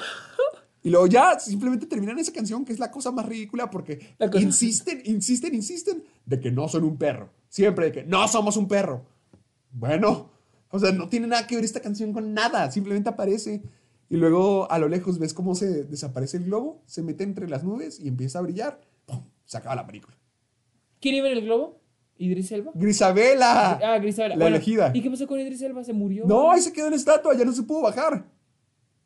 Y 0.80 0.90
luego 0.90 1.08
ya 1.08 1.38
simplemente 1.40 1.86
terminan 1.86 2.18
esa 2.20 2.32
canción, 2.32 2.64
que 2.64 2.72
es 2.72 2.78
la 2.78 2.88
cosa 2.92 3.10
más 3.10 3.26
ridícula, 3.26 3.68
porque 3.68 3.98
insisten, 4.40 5.02
insisten, 5.06 5.52
insisten 5.52 6.04
de 6.24 6.38
que 6.38 6.52
no 6.52 6.68
son 6.68 6.84
un 6.84 6.96
perro. 6.96 7.30
Siempre 7.48 7.86
de 7.86 7.92
que 7.92 8.04
no 8.04 8.26
somos 8.28 8.56
un 8.56 8.68
perro. 8.68 9.04
Bueno, 9.72 10.30
o 10.70 10.78
sea, 10.78 10.92
no 10.92 11.08
tiene 11.08 11.26
nada 11.26 11.46
que 11.48 11.56
ver 11.56 11.64
esta 11.64 11.80
canción 11.80 12.12
con 12.12 12.32
nada, 12.32 12.70
simplemente 12.70 13.08
aparece. 13.08 13.60
Y 14.10 14.16
luego 14.16 14.70
a 14.70 14.78
lo 14.78 14.88
lejos 14.88 15.18
ves 15.18 15.34
cómo 15.34 15.54
se 15.54 15.84
desaparece 15.84 16.38
el 16.38 16.44
globo, 16.44 16.82
se 16.86 17.02
mete 17.02 17.24
entre 17.24 17.48
las 17.48 17.64
nubes 17.64 18.00
y 18.00 18.08
empieza 18.08 18.38
a 18.38 18.42
brillar. 18.42 18.80
¡Pum! 19.06 19.22
Se 19.44 19.58
acaba 19.58 19.74
la 19.74 19.86
película. 19.86 20.16
¿Quién 21.00 21.14
iba 21.16 21.28
en 21.28 21.38
el 21.38 21.44
globo? 21.44 21.80
¿Idris 22.16 22.50
Elba? 22.52 22.72
Grisabela. 22.74 23.78
Ah, 23.82 23.98
Grisabela. 23.98 24.34
La 24.34 24.44
Bueno, 24.44 24.56
elegida. 24.56 24.90
¿Y 24.94 25.02
qué 25.02 25.10
pasó 25.10 25.26
con 25.26 25.38
Idris 25.38 25.62
Elba? 25.62 25.84
¿Se 25.84 25.92
murió? 25.92 26.26
No, 26.26 26.50
ahí 26.50 26.60
se 26.60 26.72
quedó 26.72 26.86
en 26.86 26.92
la 26.92 26.96
estatua, 26.96 27.36
ya 27.36 27.44
no 27.44 27.52
se 27.52 27.62
pudo 27.62 27.82
bajar. 27.82 28.24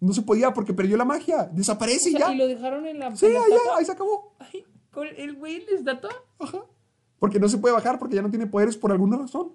No 0.01 0.13
se 0.13 0.23
podía 0.23 0.53
porque 0.53 0.73
perdió 0.73 0.97
la 0.97 1.05
magia. 1.05 1.51
O 1.53 1.55
Desaparece 1.55 2.09
y 2.09 2.13
sea, 2.13 2.29
ya. 2.29 2.33
¿Y 2.35 2.37
lo 2.37 2.47
dejaron 2.47 2.87
en 2.87 2.99
la, 2.99 3.15
Sí, 3.15 3.27
en 3.27 3.35
la 3.35 3.41
ahí 3.77 3.85
se 3.85 3.93
acabó. 3.93 4.35
Ay, 4.39 4.65
¿con 4.91 5.07
el 5.07 5.35
güey 5.37 5.57
en 5.57 5.67
la 5.67 5.79
estatua? 5.79 6.11
Ajá. 6.39 6.65
Porque 7.19 7.39
no 7.39 7.49
se 7.49 7.59
puede 7.59 7.75
bajar 7.75 7.99
porque 7.99 8.17
ya 8.17 8.23
no 8.23 8.31
tiene 8.31 8.47
poderes 8.47 8.77
por 8.77 8.91
alguna 8.91 9.17
razón. 9.17 9.53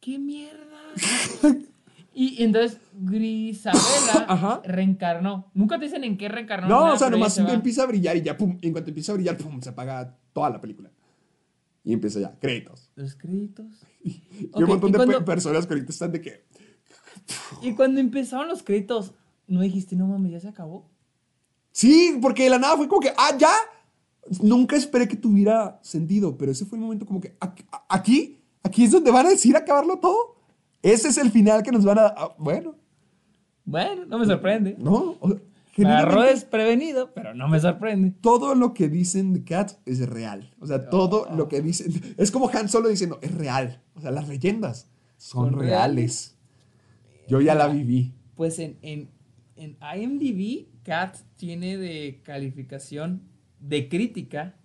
¡Qué 0.00 0.18
mierda! 0.18 0.80
y 2.14 2.42
entonces 2.42 2.78
Grisabela 2.92 3.80
Ajá. 4.28 4.62
reencarnó. 4.64 5.50
Nunca 5.54 5.78
te 5.78 5.84
dicen 5.86 6.04
en 6.04 6.16
qué 6.16 6.28
reencarnó. 6.28 6.68
No, 6.68 6.80
nada, 6.82 6.94
o 6.94 6.98
sea, 6.98 7.10
nomás 7.10 7.34
se 7.34 7.42
empieza 7.42 7.82
a 7.84 7.86
brillar 7.86 8.16
y 8.16 8.22
ya, 8.22 8.36
pum. 8.36 8.58
En 8.62 8.72
cuanto 8.72 8.90
empieza 8.90 9.12
a 9.12 9.14
brillar, 9.14 9.36
pum, 9.36 9.60
se 9.60 9.70
apaga 9.70 10.16
toda 10.32 10.50
la 10.50 10.60
película. 10.60 10.90
Y 11.84 11.92
empieza 11.92 12.20
ya, 12.20 12.38
créditos. 12.38 12.90
Los 12.96 13.14
créditos. 13.14 13.66
y 14.04 14.20
Ok, 14.52 14.60
un 14.60 14.66
montón 14.66 14.88
¿y 14.90 14.92
de 14.92 14.98
cuando- 14.98 15.24
personas 15.24 15.66
que 15.66 15.74
ahorita 15.74 15.92
están 15.92 16.12
de 16.12 16.20
que. 16.20 16.44
Y 17.62 17.74
cuando 17.74 18.00
empezaron 18.00 18.48
los 18.48 18.62
créditos, 18.62 19.12
¿No 19.46 19.62
dijiste, 19.62 19.96
no 19.96 20.06
mames, 20.06 20.30
ya 20.30 20.38
se 20.38 20.46
acabó? 20.46 20.88
Sí, 21.72 22.16
porque 22.22 22.44
de 22.44 22.50
la 22.50 22.60
nada 22.60 22.76
fue 22.76 22.86
como 22.86 23.00
que, 23.00 23.12
ah, 23.16 23.36
ya. 23.36 23.50
Nunca 24.42 24.76
esperé 24.76 25.08
que 25.08 25.16
tuviera 25.16 25.80
sentido, 25.82 26.38
pero 26.38 26.52
ese 26.52 26.64
fue 26.66 26.78
el 26.78 26.82
momento 26.84 27.04
como 27.04 27.20
que, 27.20 27.36
aquí, 27.88 28.38
aquí 28.62 28.84
es 28.84 28.92
donde 28.92 29.10
van 29.10 29.26
a 29.26 29.30
decir 29.30 29.56
acabarlo 29.56 29.98
todo. 29.98 30.36
Ese 30.82 31.08
es 31.08 31.18
el 31.18 31.30
final 31.30 31.62
que 31.62 31.72
nos 31.72 31.84
van 31.84 31.98
a. 31.98 32.06
ah, 32.16 32.34
bueno, 32.38 32.74
Bueno, 33.64 34.04
no 34.06 34.18
me 34.18 34.26
sorprende. 34.26 34.76
no. 34.78 35.16
o 35.20 35.28
sea, 35.28 35.38
Me 35.76 35.88
agarró 35.88 36.22
desprevenido, 36.22 37.12
pero 37.14 37.34
no 37.34 37.48
me 37.48 37.60
sorprende. 37.60 38.10
todo 38.20 38.54
lo 38.54 38.74
que 38.74 38.88
dicen 38.88 39.32
de 39.32 39.44
Cats 39.44 39.78
es 39.86 40.06
real. 40.08 40.54
O 40.60 40.66
sea, 40.66 40.88
todo 40.90 41.28
lo 41.36 41.48
que 41.48 41.60
dicen. 41.62 41.92
Es 42.18 42.30
como 42.30 42.50
Han 42.50 42.68
Solo 42.68 42.88
diciendo, 42.88 43.18
es 43.22 43.34
real. 43.34 43.82
O 43.94 44.00
sea, 44.00 44.10
las 44.10 44.28
leyendas 44.28 44.90
son, 45.16 45.50
¿Son 45.50 45.60
reales. 45.60 46.36
Yo 47.28 47.40
ya 47.40 47.54
la 47.54 47.68
viví. 47.68 48.12
Pues 48.34 48.58
en, 48.58 48.78
en, 48.82 49.10
en 49.56 49.76
IMDb, 49.96 50.66
Cat 50.82 51.16
tiene 51.36 51.76
de 51.76 52.20
calificación 52.24 53.22
de 53.60 53.88
crítica, 53.88 54.56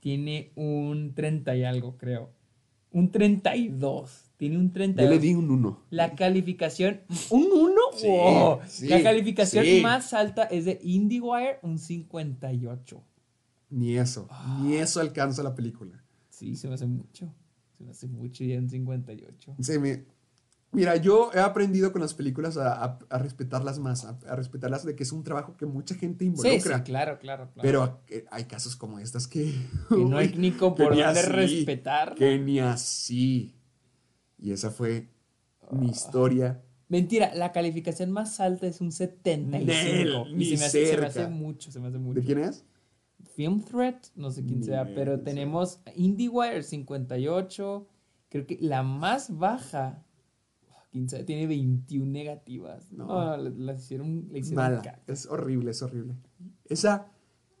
tiene 0.00 0.50
un 0.56 1.14
30 1.14 1.54
y 1.56 1.64
algo, 1.64 1.96
creo. 1.96 2.30
Un 2.90 3.10
32. 3.10 4.31
Tiene 4.42 4.58
un 4.58 4.72
32. 4.72 5.08
Yo 5.08 5.14
le 5.14 5.20
di 5.24 5.34
un 5.36 5.48
1. 5.48 5.82
La 5.90 6.16
calificación. 6.16 7.02
¿Un 7.30 7.46
1? 7.52 7.80
Sí, 7.94 8.08
sí, 8.66 8.88
la 8.88 9.00
calificación 9.00 9.64
sí. 9.64 9.80
más 9.80 10.12
alta 10.12 10.42
es 10.42 10.64
de 10.64 10.80
IndieWire, 10.82 11.60
un 11.62 11.78
58. 11.78 13.00
Ni 13.70 13.96
eso. 13.96 14.28
Ni 14.60 14.74
eso 14.74 15.00
alcanza 15.00 15.44
la 15.44 15.54
película. 15.54 16.02
Sí, 16.28 16.56
se 16.56 16.66
me 16.66 16.74
hace 16.74 16.86
mucho. 16.86 17.32
Se 17.78 17.84
me 17.84 17.92
hace 17.92 18.08
mucho 18.08 18.42
y 18.42 18.52
en 18.52 18.68
58. 18.68 19.54
Se 19.60 19.78
me- 19.78 20.06
Mira, 20.72 20.96
yo 20.96 21.30
he 21.32 21.38
aprendido 21.38 21.92
con 21.92 22.00
las 22.02 22.12
películas 22.14 22.56
a, 22.56 22.82
a- 22.84 22.98
a 23.10 23.18
respetarlas 23.18 23.78
más, 23.78 24.04
a, 24.04 24.18
a 24.28 24.34
respetarlas 24.34 24.84
de 24.84 24.96
que 24.96 25.04
es 25.04 25.12
un 25.12 25.22
trabajo 25.22 25.56
que 25.56 25.66
mucha 25.66 25.94
gente 25.94 26.24
Sí, 26.24 26.30
involucra. 26.30 26.78
sí, 26.78 26.82
claro, 26.82 27.18
claro, 27.20 27.48
claro. 27.54 27.62
Pero 27.62 28.24
hay 28.32 28.44
casos 28.46 28.74
como 28.74 28.98
estas 28.98 29.28
que... 29.28 29.54
Que 29.88 30.04
no 30.04 30.16
hay 30.18 30.34
ni 30.36 30.50
por 30.50 30.74
dónde 30.76 31.04
así, 31.04 31.30
respetarla. 31.30 32.16
Que 32.16 32.38
ni 32.40 32.58
así. 32.58 33.54
Y 34.42 34.50
esa 34.52 34.70
fue 34.70 35.08
mi 35.70 35.86
Ah. 35.88 35.90
historia. 35.90 36.62
Mentira, 36.88 37.34
la 37.34 37.52
calificación 37.52 38.10
más 38.10 38.38
alta 38.40 38.66
es 38.66 38.80
un 38.82 38.92
75. 38.92 39.66
Nel, 40.26 40.32
y 40.32 40.34
ni 40.34 40.44
se 40.44 40.56
me, 40.58 40.64
hace, 40.66 40.86
se 40.86 40.98
me 40.98 41.06
hace 41.06 41.26
mucho, 41.28 41.70
se 41.72 41.80
me 41.80 41.88
hace 41.88 41.98
mucho. 41.98 42.20
¿De 42.20 42.26
quién 42.26 42.38
es? 42.40 42.64
Film 43.34 43.62
Threat, 43.62 44.08
no 44.14 44.30
sé 44.30 44.44
quién 44.44 44.62
sea, 44.62 44.84
pero 44.94 45.20
tenemos 45.20 45.80
IndieWire 45.96 46.62
58. 46.62 47.86
Creo 48.28 48.46
que 48.46 48.58
la 48.60 48.82
más 48.82 49.38
baja, 49.38 50.04
quién 50.90 51.08
sabe, 51.08 51.24
tiene 51.24 51.46
21 51.46 52.10
negativas. 52.12 52.92
No. 52.92 53.06
No, 53.06 53.36
la- 53.38 53.50
las 53.50 53.84
hicieron, 53.84 54.28
la 54.30 54.38
hicieron 54.38 54.64
Mala. 54.64 54.82
caca. 54.82 55.00
Es 55.06 55.24
horrible, 55.26 55.70
es 55.70 55.80
horrible. 55.80 56.14
Esa 56.66 57.06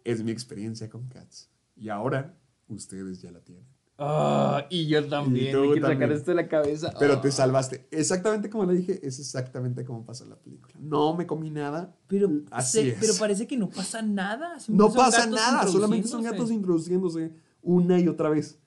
es 0.04 0.22
mi 0.22 0.30
experiencia 0.30 0.90
con 0.90 1.06
Cats. 1.08 1.48
Y 1.76 1.88
ahora 1.88 2.36
ustedes 2.68 3.22
ya 3.22 3.30
la 3.30 3.40
tienen. 3.40 3.64
Ah, 4.04 4.66
y 4.70 4.86
yo 4.86 5.06
también, 5.08 5.56
Y 5.56 5.60
me 5.60 5.72
quiero 5.72 5.86
sacar 5.88 6.12
esto 6.12 6.30
de 6.30 6.34
la 6.34 6.48
cabeza. 6.48 6.92
Pero 6.98 7.14
Ah. 7.14 7.20
te 7.20 7.30
salvaste. 7.30 7.86
Exactamente 7.90 8.50
como 8.50 8.64
le 8.64 8.74
dije, 8.74 9.00
es 9.06 9.18
exactamente 9.18 9.84
como 9.84 10.04
pasó 10.04 10.24
la 10.26 10.36
película. 10.36 10.74
No 10.80 11.14
me 11.14 11.26
comí 11.26 11.50
nada. 11.50 11.94
Pero, 12.08 12.28
así 12.50 12.78
se- 12.80 12.88
es. 12.90 12.96
pero 13.00 13.12
parece 13.18 13.46
que 13.46 13.56
no 13.56 13.68
pasa 13.68 14.02
nada. 14.02 14.56
No 14.68 14.92
pasa 14.92 15.26
nada, 15.26 15.66
solamente 15.66 16.08
son 16.08 16.22
gatos 16.22 16.50
introduciéndose. 16.50 17.32
una 17.64 17.98
y 18.00 18.08
otra 18.08 18.28
vez. 18.28 18.58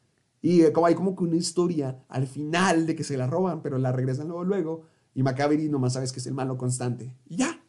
Y 0.41 0.61
eh, 0.61 0.71
como 0.71 0.85
hay 0.87 0.95
como 0.95 1.15
que 1.17 1.23
una 1.25 1.35
historia 1.35 1.99
al 2.07 2.27
final 2.27 2.85
de 2.85 2.95
que 2.95 3.03
se 3.03 3.17
la 3.17 3.27
roban, 3.27 3.61
pero 3.61 3.77
la 3.77 3.91
regresan 3.91 4.27
luego, 4.29 4.45
luego. 4.45 4.83
Y 5.13 5.21
Macavity 5.21 5.67
nomás 5.67 5.93
sabes 5.93 6.13
que 6.13 6.19
es 6.19 6.27
el 6.27 6.33
malo 6.33 6.57
constante. 6.57 7.13
Y 7.27 7.35
ya. 7.35 7.59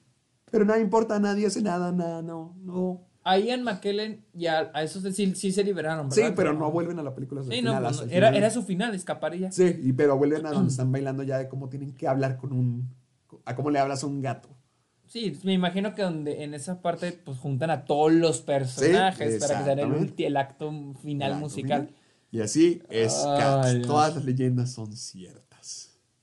Pero 0.53 0.65
nada 0.65 0.79
importa, 0.79 1.19
nadie 1.19 1.47
hace 1.47 1.63
nada, 1.63 1.91
nada, 1.91 2.23
no, 2.23 2.55
no. 2.63 3.03
A 3.29 3.39
Ian 3.39 3.65
McKellen 3.65 4.25
ya 4.35 4.71
a 4.73 4.85
esos 4.85 5.03
sí, 5.15 5.35
sí 5.35 5.51
se 5.51 5.65
liberaron, 5.65 6.13
Sí, 6.13 6.23
pero 6.37 6.53
no 6.53 6.71
vuelven 6.71 6.99
a 7.01 7.03
la 7.03 7.13
película 7.13 7.43
Sí, 7.43 7.55
el 7.55 7.65
no, 7.65 7.75
final, 7.77 7.83
pues, 7.97 8.01
era, 8.13 8.29
final. 8.29 8.35
era 8.37 8.51
su 8.51 8.63
final, 8.63 8.95
escapar 8.95 9.35
y 9.35 9.41
ya. 9.41 9.51
Sí, 9.51 9.81
y 9.83 9.93
pero 9.93 10.17
vuelven 10.17 10.47
a 10.47 10.53
donde 10.53 10.71
están 10.71 10.93
bailando 10.93 11.25
ya 11.25 11.39
de 11.39 11.49
cómo 11.49 11.69
tienen 11.69 11.93
que 11.93 12.07
hablar 12.07 12.37
con 12.37 12.53
un... 12.53 12.95
A 13.45 13.57
cómo 13.57 13.71
le 13.71 13.81
hablas 13.81 14.05
a 14.05 14.07
un 14.07 14.21
gato. 14.23 14.49
Sí, 15.07 15.39
me 15.43 15.53
imagino 15.53 15.95
que 15.95 16.03
donde 16.03 16.45
en 16.45 16.55
esa 16.55 16.81
parte 16.83 17.13
pues 17.13 17.39
juntan 17.39 17.71
a 17.71 17.85
todos 17.85 18.13
los 18.13 18.41
personajes 18.43 19.41
para 19.41 19.59
que 19.59 19.65
sea 19.65 19.73
el, 19.73 20.15
el 20.17 20.37
acto 20.37 20.73
final 21.03 21.37
musical. 21.41 21.91
Y 22.31 22.41
así 22.41 22.83
es 22.91 23.25
Ay. 23.25 23.83
Todas 23.83 24.15
las 24.15 24.25
leyendas 24.25 24.73
son 24.73 24.93
ciertas. 24.97 25.56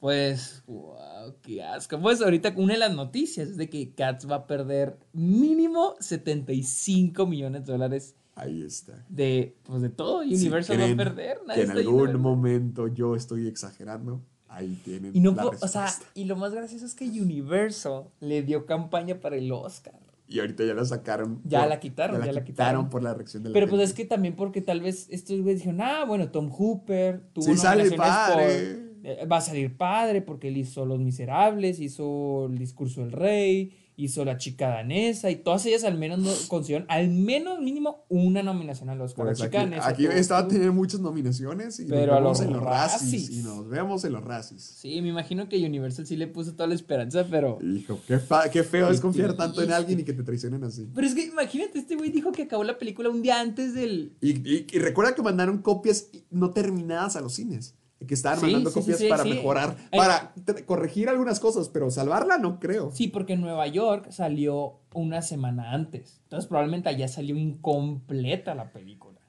Pues, 0.03 0.63
wow, 0.67 1.33
qué 1.41 1.63
asco. 1.63 1.97
Pues 1.97 2.21
ahorita 2.21 2.53
una 2.57 2.73
de 2.73 2.79
las 2.79 2.93
noticias 2.93 3.47
es 3.47 3.55
de 3.55 3.69
que 3.69 3.93
Cats 3.93 4.29
va 4.29 4.35
a 4.35 4.47
perder 4.47 4.97
mínimo 5.13 5.95
75 6.01 7.25
millones 7.25 7.65
de 7.65 7.71
dólares 7.71 8.13
Ahí 8.35 8.63
está. 8.63 9.05
de, 9.07 9.55
pues 9.63 9.81
de 9.81 9.87
todo. 9.87 10.23
Si 10.23 10.35
Universal 10.35 10.81
va 10.81 10.91
a 10.91 10.95
perder. 10.97 11.37
Que 11.37 11.47
nadie 11.47 11.61
en 11.61 11.67
yendo 11.73 11.79
a 11.79 12.01
algún 12.03 12.21
momento 12.21 12.89
yo 12.89 13.15
estoy 13.15 13.47
exagerando. 13.47 14.19
Ahí 14.49 14.77
tienen 14.83 15.15
Y 15.15 15.21
no 15.21 15.31
la 15.31 15.45
o 15.45 15.67
sea, 15.69 15.87
y 16.15 16.25
lo 16.25 16.35
más 16.35 16.53
gracioso 16.53 16.85
es 16.85 16.95
que 16.95 17.05
Universal 17.05 18.03
le 18.19 18.43
dio 18.43 18.65
campaña 18.65 19.21
para 19.21 19.37
el 19.37 19.49
Oscar. 19.53 19.93
Y 20.27 20.41
ahorita 20.41 20.65
ya 20.65 20.73
la 20.73 20.83
sacaron. 20.83 21.39
Ya 21.45 21.65
la 21.65 21.79
quitaron, 21.79 22.21
ya 22.25 22.33
la 22.33 22.43
quitaron. 22.43 22.89
por 22.89 23.03
la 23.03 23.13
reacción 23.13 23.43
de 23.43 23.51
la 23.51 23.53
Pero 23.53 23.67
pues 23.69 23.79
gente. 23.79 23.91
es 23.91 23.93
que 23.93 24.03
también 24.03 24.35
porque 24.35 24.59
tal 24.59 24.81
vez 24.81 25.07
estos 25.09 25.39
güeyes 25.39 25.59
dijeron, 25.61 25.79
ah, 25.79 26.03
bueno, 26.03 26.29
Tom 26.29 26.49
Hooper 26.49 27.21
tuvo 27.31 27.45
Sí, 27.45 27.55
sale 27.55 27.85
nominaciones 27.85 27.97
padre. 27.97 28.82
Eh, 29.03 29.25
va 29.31 29.37
a 29.37 29.41
salir 29.41 29.75
padre 29.77 30.21
porque 30.21 30.47
él 30.47 30.57
hizo 30.57 30.85
Los 30.85 30.99
Miserables, 30.99 31.79
hizo 31.79 32.47
El 32.47 32.57
Discurso 32.57 33.01
del 33.01 33.11
Rey, 33.11 33.77
hizo 33.95 34.25
La 34.25 34.37
Chica 34.37 34.69
Danesa 34.69 35.29
y 35.29 35.35
todas 35.35 35.63
ellas 35.67 35.83
al 35.83 35.95
menos 35.99 36.17
no 36.17 36.31
consiguieron 36.47 36.87
al 36.89 37.09
menos 37.09 37.59
mínimo 37.61 38.05
una 38.09 38.41
nominación 38.41 38.89
Oscar. 39.01 39.25
Pues 39.25 39.39
aquí, 39.41 39.49
Chica 39.51 39.59
Danesa 39.65 39.87
aquí 39.87 40.03
tuvo- 40.05 40.11
estaba 40.13 40.39
a 40.39 40.47
tener 40.47 40.71
muchas 40.71 40.99
nominaciones 40.99 41.79
y 41.79 41.85
Pero 41.85 42.15
a 42.15 42.19
nos 42.19 42.39
vemos 42.39 42.39
los 42.39 42.47
en 42.47 42.53
los. 42.53 42.63
Razzies. 42.63 43.29
Y 43.29 43.43
nos 43.43 43.69
vemos 43.69 44.03
en 44.05 44.13
los 44.13 44.23
Razzies. 44.23 44.63
Sí, 44.63 44.99
me 45.01 45.09
imagino 45.09 45.47
que 45.47 45.63
Universal 45.63 46.07
sí 46.07 46.15
le 46.15 46.25
puso 46.25 46.53
toda 46.53 46.65
la 46.67 46.73
esperanza, 46.75 47.27
pero... 47.29 47.59
Hijo, 47.61 47.99
qué, 48.07 48.17
fa- 48.17 48.49
qué 48.49 48.63
feo 48.63 48.89
es 48.89 48.99
confiar 48.99 49.35
tanto 49.35 49.61
en 49.61 49.71
alguien 49.71 49.99
y 49.99 50.03
que 50.03 50.13
te 50.13 50.23
traicionen 50.23 50.63
así. 50.63 50.89
Pero 50.95 51.05
es 51.05 51.13
que 51.13 51.25
imagínate, 51.25 51.77
este 51.77 51.95
güey 51.95 52.09
dijo 52.09 52.31
que 52.31 52.43
acabó 52.43 52.63
la 52.63 52.79
película 52.79 53.09
un 53.09 53.21
día 53.21 53.39
antes 53.39 53.75
del... 53.75 54.13
Y, 54.21 54.31
y- 54.49 54.65
y 54.71 54.79
recuerda 54.79 55.13
que 55.13 55.21
mandaron 55.21 55.59
copias 55.59 56.07
no 56.31 56.49
terminadas 56.51 57.15
a 57.15 57.21
los 57.21 57.33
cines. 57.33 57.75
Que 58.05 58.13
estaban 58.13 58.39
Sí, 58.39 58.45
mandando 58.45 58.69
sí, 58.69 58.79
copias 58.79 58.99
sí, 58.99 59.07
para 59.07 59.23
mejorar, 59.23 59.75
para 59.91 60.33
corregir 60.65 61.09
algunas 61.09 61.39
cosas, 61.39 61.69
pero 61.69 61.89
salvarla 61.91 62.37
no 62.37 62.59
creo. 62.59 62.91
Sí, 62.91 63.07
porque 63.07 63.33
en 63.33 63.41
Nueva 63.41 63.67
York 63.67 64.11
salió 64.11 64.79
una 64.93 65.21
semana 65.21 65.71
antes. 65.71 66.19
Entonces 66.23 66.47
probablemente 66.47 66.89
allá 66.89 67.07
salió 67.07 67.35
incompleta 67.35 68.55
la 68.55 68.71
película. 68.71 69.19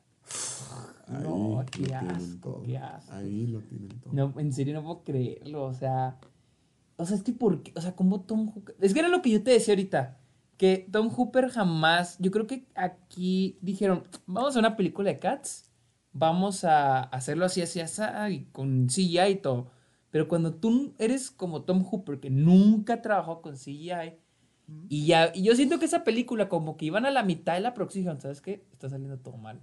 No, 1.09 1.65
qué 1.71 1.83
lo 1.83 1.89
tienen 1.89 2.11
asco, 2.11 2.51
todo. 2.51 2.63
qué 2.63 2.79
asco. 2.79 3.13
Ahí 3.13 3.47
lo 3.47 3.61
tienen 3.61 3.89
todo. 4.01 4.13
No, 4.13 4.35
en 4.39 4.53
serio 4.53 4.75
no 4.75 4.83
puedo 4.83 5.05
creerlo, 5.05 5.65
o 5.65 5.75
sea... 5.75 6.17
O 6.97 7.05
sea, 7.05 7.17
es 7.17 7.23
que 7.23 7.33
por 7.33 7.63
qué, 7.63 7.73
o 7.77 7.81
sea, 7.81 7.95
como 7.97 8.21
Tom 8.21 8.53
Hooper... 8.53 8.77
Es 8.81 8.95
que 8.95 9.01
era 9.01 9.09
lo 9.09 9.21
que 9.21 9.31
yo 9.31 9.43
te 9.43 9.51
decía 9.51 9.75
ahorita, 9.75 10.19
que 10.57 10.89
Tom 10.91 11.11
Hooper 11.11 11.49
jamás... 11.49 12.17
Yo 12.21 12.31
creo 12.31 12.47
que 12.47 12.67
aquí 12.75 13.59
dijeron, 13.61 14.05
vamos 14.27 14.57
a 14.57 14.61
una 14.61 14.77
película 14.77 15.11
de 15.11 15.19
Cats, 15.19 15.71
vamos 16.15 16.65
a 16.65 17.01
hacerlo 17.03 17.45
así, 17.45 17.61
así, 17.61 17.81
así, 17.81 18.01
y 18.31 18.45
con 18.53 18.87
CGI 18.89 19.19
y 19.33 19.35
todo. 19.37 19.71
Pero 20.11 20.29
cuando 20.29 20.55
tú 20.55 20.95
eres 20.99 21.31
como 21.31 21.63
Tom 21.65 21.83
Hooper, 21.85 22.21
que 22.21 22.31
nunca 22.31 23.03
trabajó 23.03 23.43
con 23.43 23.57
CGI, 23.57 24.15
y 24.89 25.05
ya, 25.07 25.31
y 25.35 25.43
yo 25.43 25.55
siento 25.55 25.79
que 25.79 25.85
esa 25.85 26.05
película 26.05 26.49
como 26.49 26.77
que 26.79 26.87
iban 26.87 27.05
a 27.05 27.11
la 27.11 27.23
mitad 27.23 27.53
de 27.55 27.61
la 27.61 27.75
próxima, 27.75 28.01
dijeron, 28.03 28.21
¿sabes 28.23 28.41
qué? 28.41 28.65
Está 28.73 28.89
saliendo 28.89 29.19
todo 29.19 29.37
mal. 29.37 29.61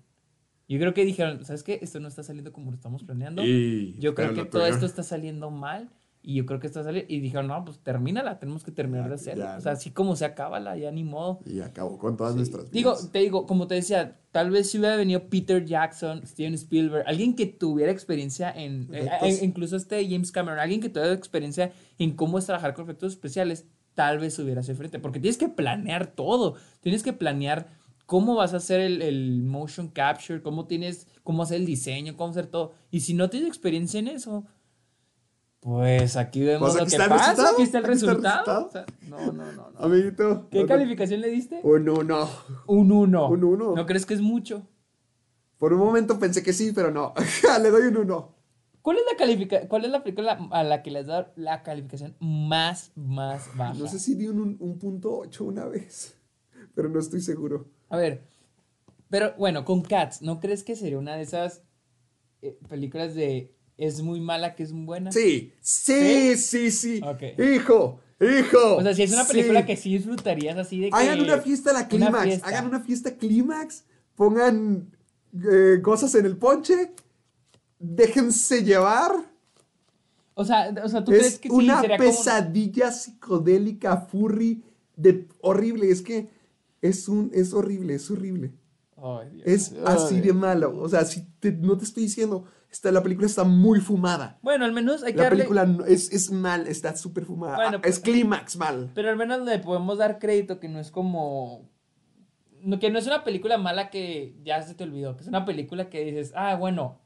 Yo 0.67 0.77
creo 0.77 0.93
que 0.93 1.03
dijeron, 1.05 1.43
¿sabes 1.43 1.63
qué? 1.63 1.79
Esto 1.81 1.99
no 1.99 2.07
está 2.07 2.21
saliendo 2.23 2.53
como 2.53 2.69
lo 2.69 2.75
estamos 2.75 3.03
planeando. 3.03 3.43
Y- 3.43 3.95
Yo 3.99 4.13
creo 4.13 4.27
que 4.35 4.41
todo 4.51 4.61
esto 4.75 4.85
está 4.85 5.03
saliendo 5.03 5.49
mal. 5.49 5.89
Y 6.23 6.35
yo 6.35 6.45
creo 6.45 6.59
que 6.59 6.67
está 6.67 6.83
saliendo. 6.83 7.11
Y 7.11 7.19
dijeron, 7.19 7.47
no, 7.47 7.65
pues 7.65 7.79
termínala, 7.79 8.37
tenemos 8.39 8.63
que 8.63 8.71
terminar 8.71 9.05
Ya, 9.05 9.09
de 9.09 9.15
hacerlo. 9.15 9.43
ya. 9.45 9.57
O 9.57 9.61
sea, 9.61 9.71
así 9.71 9.89
como 9.91 10.15
se 10.15 10.25
acaba, 10.25 10.59
ya 10.77 10.91
ni 10.91 11.03
modo. 11.03 11.39
Y 11.45 11.61
acabó 11.61 11.97
con 11.97 12.15
todas 12.15 12.35
nuestras 12.35 12.69
vidas. 12.69 12.73
Digo, 12.73 12.95
te 13.11 13.19
digo, 13.19 13.45
como 13.47 13.67
te 13.67 13.75
decía, 13.75 14.19
tal 14.31 14.51
vez 14.51 14.69
si 14.69 14.77
hubiera 14.77 14.95
venido 14.95 15.29
Peter 15.29 15.65
Jackson, 15.65 16.25
Steven 16.25 16.53
Spielberg, 16.53 17.03
alguien 17.07 17.35
que 17.35 17.47
tuviera 17.47 17.91
experiencia 17.91 18.51
en, 18.51 18.87
eh, 18.93 19.09
eh, 19.23 19.39
incluso 19.41 19.75
este 19.75 20.07
James 20.07 20.31
Cameron, 20.31 20.59
alguien 20.59 20.79
que 20.79 20.89
tuviera 20.89 21.13
experiencia 21.13 21.71
en 21.97 22.11
cómo 22.15 22.37
es 22.37 22.45
trabajar 22.45 22.73
con 22.75 22.83
efectos 22.85 23.13
especiales, 23.13 23.65
tal 23.95 24.19
vez 24.19 24.37
hubiera 24.39 24.61
sido 24.61 24.73
diferente, 24.75 24.99
porque 24.99 25.19
tienes 25.19 25.37
que 25.37 25.49
planear 25.49 26.07
todo, 26.07 26.55
tienes 26.81 27.03
que 27.03 27.13
planear 27.13 27.67
cómo 28.05 28.35
vas 28.35 28.53
a 28.53 28.57
hacer 28.57 28.79
el, 28.79 29.01
el 29.01 29.41
motion 29.43 29.87
capture, 29.89 30.41
cómo 30.41 30.65
tienes, 30.65 31.07
cómo 31.23 31.43
hacer 31.43 31.57
el 31.57 31.65
diseño, 31.65 32.15
cómo 32.15 32.29
hacer 32.31 32.47
todo, 32.47 32.73
y 32.89 33.01
si 33.01 33.13
no 33.13 33.29
tienes 33.29 33.49
experiencia 33.49 33.99
en 33.99 34.07
eso, 34.07 34.45
pues 35.61 36.17
aquí 36.17 36.43
vemos 36.43 36.71
Pues 36.71 36.75
lo 36.75 36.81
aquí 36.81 36.89
que 36.89 36.95
está 36.97 37.03
el 37.05 37.09
pasa, 37.09 37.31
aquí 37.31 37.31
está 37.31 37.47
el 37.49 37.53
aquí 37.53 37.63
está 37.63 37.77
el 37.77 37.83
resultado. 37.85 38.65
resultado. 38.65 38.67
O 38.67 38.71
sea, 38.71 38.85
no, 39.07 39.31
no, 39.31 39.51
no, 39.51 39.71
no. 39.71 39.79
Amiguito. 39.79 40.47
¿Qué 40.49 40.61
no, 40.61 40.67
calificación 40.67 41.21
le 41.21 41.29
diste? 41.29 41.59
Un 41.63 41.87
uno. 41.87 42.27
Un 42.67 42.91
1. 42.91 43.29
Un 43.29 43.43
uno. 43.43 43.75
¿No 43.75 43.85
crees 43.85 44.05
que 44.05 44.15
es 44.15 44.21
mucho? 44.21 44.67
Por 45.57 45.73
un 45.73 45.79
momento 45.79 46.17
pensé 46.19 46.41
que 46.41 46.51
sí, 46.53 46.71
pero 46.73 46.91
no. 46.91 47.13
Le 47.61 47.69
doy 47.69 47.83
un 47.83 47.97
uno. 47.97 48.35
¿Cuál 48.81 48.97
es 48.97 49.03
la 49.11 49.15
califica 49.15 49.67
¿Cuál 49.67 49.85
es 49.85 49.91
la 49.91 50.01
película 50.03 50.39
a 50.49 50.63
la 50.63 50.81
que 50.81 50.89
les 50.89 51.05
da 51.05 51.31
la 51.35 51.61
calificación 51.61 52.15
más, 52.19 52.91
más 52.95 53.55
baja? 53.55 53.75
No 53.75 53.87
sé 53.87 53.99
si 53.99 54.15
di 54.15 54.27
un, 54.27 54.57
un 54.59 54.79
punto 54.79 55.15
8 55.19 55.43
una 55.43 55.65
vez, 55.65 56.17
pero 56.73 56.89
no 56.89 56.99
estoy 56.99 57.21
seguro. 57.21 57.67
A 57.89 57.97
ver, 57.97 58.23
pero 59.11 59.35
bueno, 59.37 59.65
con 59.65 59.83
Cats, 59.83 60.23
¿no 60.23 60.39
crees 60.39 60.63
que 60.63 60.75
sería 60.75 60.97
una 60.97 61.15
de 61.15 61.21
esas 61.21 61.61
eh, 62.41 62.57
películas 62.67 63.13
de 63.13 63.53
es 63.81 64.01
muy 64.01 64.21
mala 64.21 64.55
que 64.55 64.63
es 64.63 64.71
buena? 64.71 65.11
Sí, 65.11 65.53
sí, 65.59 66.37
sí, 66.37 66.69
sí. 66.69 67.01
Hijo, 67.37 67.99
hijo. 68.19 68.75
O 68.77 68.81
sea, 68.83 68.93
si 68.93 69.03
es 69.03 69.11
una 69.11 69.25
película 69.25 69.61
sí. 69.61 69.65
que 69.65 69.75
sí 69.75 69.93
disfrutarías 69.93 70.55
así 70.57 70.79
de 70.79 70.89
que... 70.91 70.95
Hagan 70.95 71.21
una 71.21 71.39
fiesta 71.39 71.71
a 71.71 71.73
la 71.73 71.87
clímax. 71.87 72.43
Hagan 72.43 72.67
una 72.67 72.79
fiesta 72.79 73.15
clímax. 73.17 73.85
Pongan 74.15 74.91
eh, 75.33 75.79
cosas 75.81 76.13
en 76.15 76.27
el 76.27 76.37
ponche. 76.37 76.91
Déjense 77.79 78.63
llevar. 78.63 79.13
O 80.35 80.45
sea, 80.45 80.73
o 80.83 80.87
sea, 80.87 81.03
¿tú 81.03 81.11
crees 81.11 81.25
Es 81.25 81.39
que 81.39 81.49
sí 81.49 81.55
una 81.55 81.81
sería 81.81 81.97
como... 81.97 82.09
pesadilla 82.09 82.91
psicodélica, 82.91 83.97
furry, 83.97 84.63
de 84.95 85.27
horrible. 85.41 85.89
Es 85.89 86.03
que 86.03 86.29
es 86.81 87.07
un, 87.09 87.31
es 87.33 87.53
horrible, 87.53 87.95
es 87.95 88.11
horrible. 88.11 88.51
Ay, 88.95 89.29
Dios. 89.31 89.47
Es 89.47 89.73
así 89.85 90.21
de 90.21 90.33
malo. 90.33 90.79
O 90.79 90.87
sea, 90.87 91.03
si 91.05 91.25
te- 91.39 91.51
no 91.51 91.75
te 91.77 91.85
estoy 91.85 92.03
diciendo, 92.03 92.45
está, 92.71 92.91
la 92.91 93.03
película 93.03 93.27
está 93.27 93.43
muy 93.43 93.79
fumada. 93.79 94.39
Bueno, 94.41 94.65
al 94.65 94.71
menos 94.71 95.03
hay 95.03 95.11
que 95.13 95.17
La 95.17 95.23
darle... 95.25 95.37
película 95.45 95.77
es, 95.87 96.11
es 96.11 96.31
mal, 96.31 96.67
está 96.67 96.95
súper 96.95 97.25
fumada. 97.25 97.55
Bueno, 97.55 97.77
Ah, 97.83 97.87
es 97.87 97.99
clímax 97.99 98.55
mal. 98.57 98.91
Pero 98.95 99.09
al 99.09 99.17
menos 99.17 99.41
le 99.45 99.59
podemos 99.59 99.97
dar 99.97 100.19
crédito 100.19 100.59
que 100.59 100.69
no 100.69 100.79
es 100.79 100.91
como... 100.91 101.69
Que 102.79 102.91
no 102.91 102.99
es 102.99 103.07
una 103.07 103.23
película 103.23 103.57
mala 103.57 103.89
que 103.89 104.35
ya 104.43 104.61
se 104.61 104.75
te 104.75 104.83
olvidó. 104.83 105.15
Que 105.15 105.23
es 105.23 105.27
una 105.27 105.45
película 105.45 105.89
que 105.89 106.05
dices, 106.05 106.31
ah, 106.35 106.55
bueno, 106.55 106.99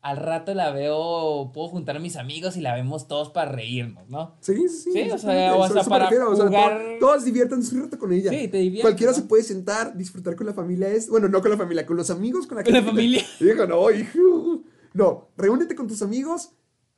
al 0.00 0.16
rato 0.16 0.54
la 0.54 0.70
veo, 0.70 1.50
puedo 1.52 1.68
juntar 1.68 1.96
a 1.96 1.98
mis 1.98 2.16
amigos 2.16 2.56
y 2.56 2.60
la 2.62 2.74
vemos 2.74 3.06
todos 3.06 3.28
para 3.30 3.52
reírnos, 3.52 4.08
¿no? 4.08 4.36
Sí, 4.40 4.54
sí, 4.68 4.90
sí. 4.92 5.10
O 5.10 5.18
sea, 5.18 5.54
o 5.56 5.68
para 5.88 6.04
refiero, 6.04 6.30
o 6.30 6.36
sea, 6.36 6.46
jugar- 6.46 6.78
to- 6.78 7.06
todos 7.06 7.24
diviértanse 7.24 7.74
un 7.74 7.82
rato 7.82 7.98
con 7.98 8.12
ella. 8.12 8.30
Sí, 8.30 8.48
te 8.48 8.58
diviertes, 8.58 8.82
Cualquiera 8.82 9.12
¿no? 9.12 9.18
se 9.18 9.24
puede 9.24 9.42
sentar, 9.42 9.94
disfrutar 9.96 10.36
con 10.36 10.46
la 10.46 10.54
familia. 10.54 10.88
Es, 10.88 11.10
bueno, 11.10 11.28
no 11.28 11.42
con 11.42 11.50
la 11.50 11.56
familia, 11.58 11.84
con 11.84 11.96
los 11.96 12.08
amigos, 12.10 12.46
con 12.46 12.56
la, 12.56 12.64
Con 12.64 12.72
la 12.72 12.82
familia. 12.82 13.22
Hijo, 13.40 13.66
no, 13.66 13.90
hijo. 13.90 14.62
No, 14.94 15.28
reúnete 15.36 15.74
con 15.74 15.86
tus 15.86 16.02
amigos, 16.02 16.52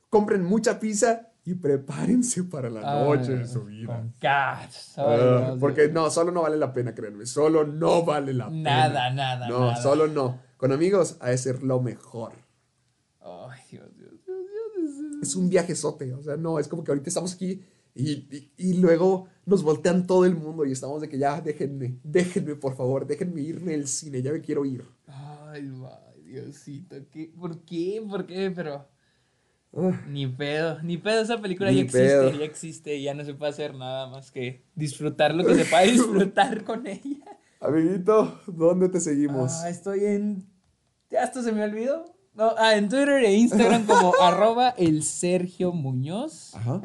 compren 0.09 0.43
mucha 0.43 0.79
pizza 0.79 1.27
y 1.43 1.55
prepárense 1.55 2.43
para 2.43 2.69
la 2.69 2.81
noche 3.03 3.31
de 3.37 3.47
su 3.47 3.63
vida. 3.65 4.03
Ah. 4.23 4.59
Ay, 4.61 4.69
Ah, 4.97 5.43
Dios, 5.47 5.59
porque 5.59 5.87
no, 5.89 6.09
solo 6.09 6.31
no 6.31 6.43
vale 6.43 6.57
la 6.57 6.71
pena, 6.73 6.93
créanme. 6.93 7.25
Solo 7.25 7.65
no 7.65 8.03
vale 8.03 8.33
la 8.33 8.47
pena. 8.49 8.61
Nada, 8.89 9.09
nada, 9.11 9.47
No, 9.49 9.59
nada. 9.61 9.81
solo 9.81 10.07
no. 10.07 10.39
Con 10.57 10.71
amigos, 10.71 11.17
de 11.19 11.37
ser 11.37 11.63
lo 11.63 11.81
mejor. 11.81 12.33
Ay, 13.19 13.59
Dios, 13.71 13.87
Dios, 13.97 14.11
Dios, 14.25 14.37
Dios, 14.75 15.21
es 15.23 15.35
un 15.35 15.49
viajezote. 15.49 16.13
O 16.13 16.21
sea, 16.23 16.37
no, 16.37 16.59
es 16.59 16.67
como 16.67 16.83
que 16.83 16.91
ahorita 16.91 17.09
estamos 17.09 17.33
aquí 17.33 17.61
y, 17.95 18.11
y- 18.11 18.51
y 18.57 18.73
luego 18.75 19.27
nos 19.45 19.63
voltean 19.63 20.05
todo 20.07 20.25
el 20.25 20.35
mundo 20.35 20.65
y 20.65 20.71
estamos 20.71 21.01
de 21.01 21.09
que 21.09 21.17
ya 21.17 21.41
déjenme, 21.41 21.97
déjenme 22.03 22.55
por 22.55 22.75
favor, 22.75 23.05
déjenme 23.07 23.41
irme 23.41 23.73
al 23.73 23.87
cine, 23.87 24.21
ya 24.21 24.31
me 24.31 24.41
quiero 24.41 24.63
ir. 24.65 24.85
Ay, 25.07 25.71
ay, 25.83 26.10
Diosito, 26.31 26.95
¿qué? 27.11 27.31
¿por 27.37 27.59
qué? 27.65 28.03
¿Por 28.07 28.25
qué? 28.25 28.51
Pero 28.55 28.87
Ah, 29.73 30.01
ni 30.09 30.27
pedo, 30.27 30.81
ni 30.83 30.97
pedo, 30.97 31.21
esa 31.21 31.37
película 31.41 31.71
ya 31.71 31.81
existe, 31.81 31.99
pedo. 32.07 32.31
ya 32.31 32.43
existe, 32.43 32.95
y 32.97 33.03
ya 33.03 33.13
no 33.13 33.23
se 33.23 33.33
puede 33.33 33.51
hacer 33.51 33.73
nada 33.73 34.07
más 34.09 34.29
que 34.29 34.65
disfrutar 34.75 35.33
lo 35.33 35.45
que 35.45 35.55
se 35.55 35.63
puede 35.65 35.91
disfrutar 35.93 36.63
con 36.65 36.85
ella. 36.87 37.17
amiguito, 37.61 38.41
¿dónde 38.47 38.89
te 38.89 38.99
seguimos? 38.99 39.53
Ah, 39.63 39.69
estoy 39.69 40.03
en. 40.05 40.45
Ya 41.09 41.23
esto 41.23 41.41
se 41.41 41.51
me 41.53 41.63
olvidó. 41.63 42.03
No, 42.33 42.51
ah, 42.57 42.75
en 42.75 42.89
Twitter 42.89 43.23
e 43.23 43.33
Instagram 43.33 43.85
como 43.85 44.13
arroba 44.21 44.69
el 44.71 45.03
Sergio 45.03 45.71
Muñoz. 45.71 46.53
Ajá. 46.55 46.81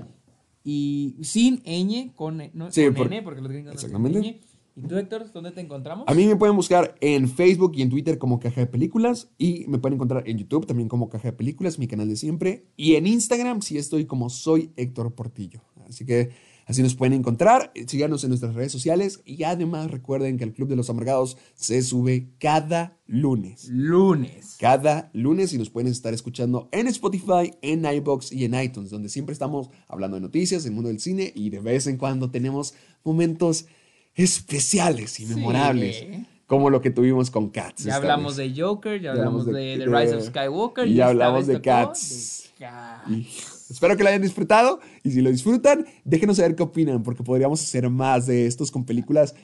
Y 0.62 1.16
sin 1.22 1.62
ñ, 1.64 2.12
con, 2.14 2.40
e- 2.40 2.50
no, 2.54 2.70
Sí, 2.72 2.84
con 2.86 2.94
por- 2.94 3.06
N, 3.08 3.22
porque 3.22 3.40
los 3.40 3.50
gringos 3.50 3.74
no 3.74 3.80
tienen 3.80 3.96
exactamente. 4.06 4.45
ñ. 4.45 4.45
¿Y 4.78 4.82
tú, 4.82 4.98
Héctor, 4.98 5.32
dónde 5.32 5.52
te 5.52 5.62
encontramos? 5.62 6.04
A 6.06 6.12
mí 6.12 6.26
me 6.26 6.36
pueden 6.36 6.54
buscar 6.54 6.96
en 7.00 7.30
Facebook 7.30 7.72
y 7.76 7.82
en 7.82 7.88
Twitter 7.88 8.18
como 8.18 8.38
Caja 8.38 8.60
de 8.60 8.66
Películas 8.66 9.30
y 9.38 9.64
me 9.68 9.78
pueden 9.78 9.94
encontrar 9.94 10.28
en 10.28 10.36
YouTube 10.36 10.66
también 10.66 10.90
como 10.90 11.08
Caja 11.08 11.28
de 11.28 11.32
Películas, 11.32 11.78
mi 11.78 11.88
canal 11.88 12.10
de 12.10 12.16
siempre. 12.16 12.66
Y 12.76 12.96
en 12.96 13.06
Instagram 13.06 13.62
sí 13.62 13.78
estoy 13.78 14.04
como 14.04 14.28
soy 14.28 14.72
Héctor 14.76 15.14
Portillo. 15.14 15.62
Así 15.88 16.04
que 16.04 16.28
así 16.66 16.82
nos 16.82 16.94
pueden 16.94 17.14
encontrar. 17.14 17.72
Síganos 17.86 18.22
en 18.24 18.28
nuestras 18.28 18.54
redes 18.54 18.70
sociales 18.70 19.22
y 19.24 19.44
además 19.44 19.90
recuerden 19.90 20.36
que 20.36 20.44
el 20.44 20.52
Club 20.52 20.68
de 20.68 20.76
los 20.76 20.90
Amargados 20.90 21.38
se 21.54 21.80
sube 21.80 22.28
cada 22.38 22.98
lunes. 23.06 23.70
Lunes. 23.70 24.56
Cada 24.60 25.08
lunes 25.14 25.54
y 25.54 25.58
nos 25.58 25.70
pueden 25.70 25.90
estar 25.90 26.12
escuchando 26.12 26.68
en 26.70 26.86
Spotify, 26.88 27.50
en 27.62 27.86
iBox 27.86 28.30
y 28.30 28.44
en 28.44 28.60
iTunes, 28.60 28.90
donde 28.90 29.08
siempre 29.08 29.32
estamos 29.32 29.70
hablando 29.88 30.16
de 30.16 30.20
noticias, 30.20 30.64
del 30.64 30.74
mundo 30.74 30.88
del 30.88 31.00
cine 31.00 31.32
y 31.34 31.48
de 31.48 31.60
vez 31.60 31.86
en 31.86 31.96
cuando 31.96 32.30
tenemos 32.30 32.74
momentos 33.04 33.68
especiales 34.16 35.20
y 35.20 35.26
Sí. 35.26 35.34
memorables, 35.34 36.04
como 36.46 36.70
lo 36.70 36.80
que 36.80 36.90
tuvimos 36.90 37.30
con 37.30 37.50
Cats. 37.50 37.84
Ya 37.84 37.96
hablamos 37.96 38.36
vez. 38.36 38.54
de 38.54 38.60
Joker, 38.62 39.00
ya 39.00 39.04
Ya 39.04 39.10
hablamos 39.12 39.46
de, 39.46 39.52
de- 39.52 39.78
The 39.78 39.86
Rise 39.86 40.16
of 40.16 40.24
Skywalker. 40.26 40.86
y 40.88 40.94
ya 40.94 41.08
hablamos 41.08 41.46
de 41.46 41.60
Cats. 41.60 42.50
de 42.58 42.64
Cats. 42.66 43.10
Y 43.10 43.26
espero 43.70 43.96
que 43.96 44.02
lo 44.02 44.08
hayan 44.08 44.22
disfrutado 44.22 44.80
y 45.02 45.10
si 45.10 45.20
lo 45.20 45.30
disfrutan, 45.30 45.84
déjenos 46.04 46.36
saber 46.38 46.54
qué 46.56 46.62
opinan, 46.62 47.02
porque 47.02 47.22
podríamos 47.22 47.62
hacer 47.62 47.88
más 47.90 48.26
de 48.26 48.46
estos 48.46 48.70
con 48.70 48.84
películas 48.84 49.34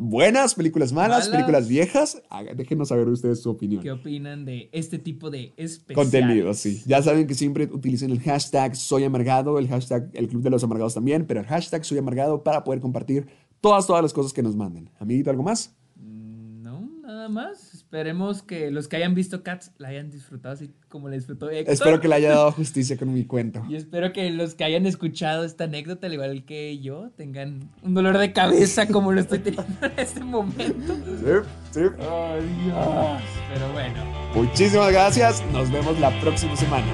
buenas, 0.00 0.54
películas 0.54 0.92
malas, 0.92 1.10
Malas. 1.10 1.28
películas 1.28 1.68
viejas. 1.68 2.22
Haga- 2.30 2.54
Déjenos 2.54 2.88
saber 2.88 3.08
ustedes 3.08 3.40
su 3.42 3.50
opinión. 3.50 3.82
¿Qué 3.82 3.90
opinan 3.90 4.44
de 4.44 4.68
este 4.72 4.98
tipo 4.98 5.28
de 5.30 5.52
especiales? 5.56 5.94
Contenido, 5.94 6.54
sí. 6.54 6.82
Ya 6.86 7.02
saben 7.02 7.26
que 7.26 7.34
siempre 7.34 7.64
utilicen 7.64 8.10
el 8.10 8.20
hashtag 8.20 8.76
Soy 8.76 9.04
Amargado, 9.04 9.58
el 9.58 9.68
hashtag 9.68 10.08
El 10.14 10.28
Club 10.28 10.42
de 10.42 10.50
los 10.50 10.62
Amargados 10.64 10.94
también, 10.94 11.26
pero 11.26 11.40
el 11.40 11.46
hashtag 11.46 11.84
Soy 11.84 11.98
Amargado 11.98 12.42
para 12.44 12.64
poder 12.64 12.80
compartir 12.80 13.26
todas, 13.60 13.86
todas 13.86 14.02
las 14.02 14.12
cosas 14.12 14.32
que 14.32 14.42
nos 14.42 14.56
manden. 14.56 14.90
Amiguito, 14.98 15.30
¿algo 15.30 15.42
más? 15.42 15.74
No, 15.96 16.88
nada 17.02 17.28
más. 17.28 17.74
Esperemos 17.74 18.42
que 18.42 18.70
los 18.70 18.86
que 18.86 18.96
hayan 18.96 19.14
visto 19.14 19.42
Cats 19.42 19.72
la 19.78 19.88
hayan 19.88 20.10
disfrutado 20.10 20.54
así 20.54 20.70
como 20.88 21.08
la 21.08 21.16
disfrutó 21.16 21.48
Héctor. 21.48 21.72
Espero 21.72 22.00
que 22.00 22.08
le 22.08 22.16
haya 22.16 22.30
dado 22.30 22.52
justicia 22.52 22.96
con 22.96 23.12
mi 23.12 23.24
cuento. 23.24 23.64
Y 23.68 23.76
espero 23.76 24.12
que 24.12 24.30
los 24.30 24.54
que 24.54 24.64
hayan 24.64 24.84
escuchado 24.84 25.44
esta 25.44 25.64
anécdota, 25.64 26.06
al 26.06 26.12
igual 26.12 26.44
que 26.44 26.78
yo, 26.80 27.10
tengan 27.16 27.70
un 27.82 27.94
dolor 27.94 28.18
de 28.18 28.32
cabeza 28.32 28.86
como 28.88 29.12
lo 29.12 29.20
estoy 29.20 29.38
teniendo 29.38 29.86
en 29.86 29.92
este 29.96 30.20
momento. 30.20 30.94
Sí, 30.94 31.48
sí. 31.70 31.80
Ay, 31.98 32.64
Dios. 32.64 33.22
Pero 33.54 33.72
bueno. 33.72 34.04
Muchísimas 34.34 34.92
gracias. 34.92 35.42
Nos 35.52 35.70
vemos 35.70 35.98
la 35.98 36.10
próxima 36.20 36.54
semana. 36.56 36.86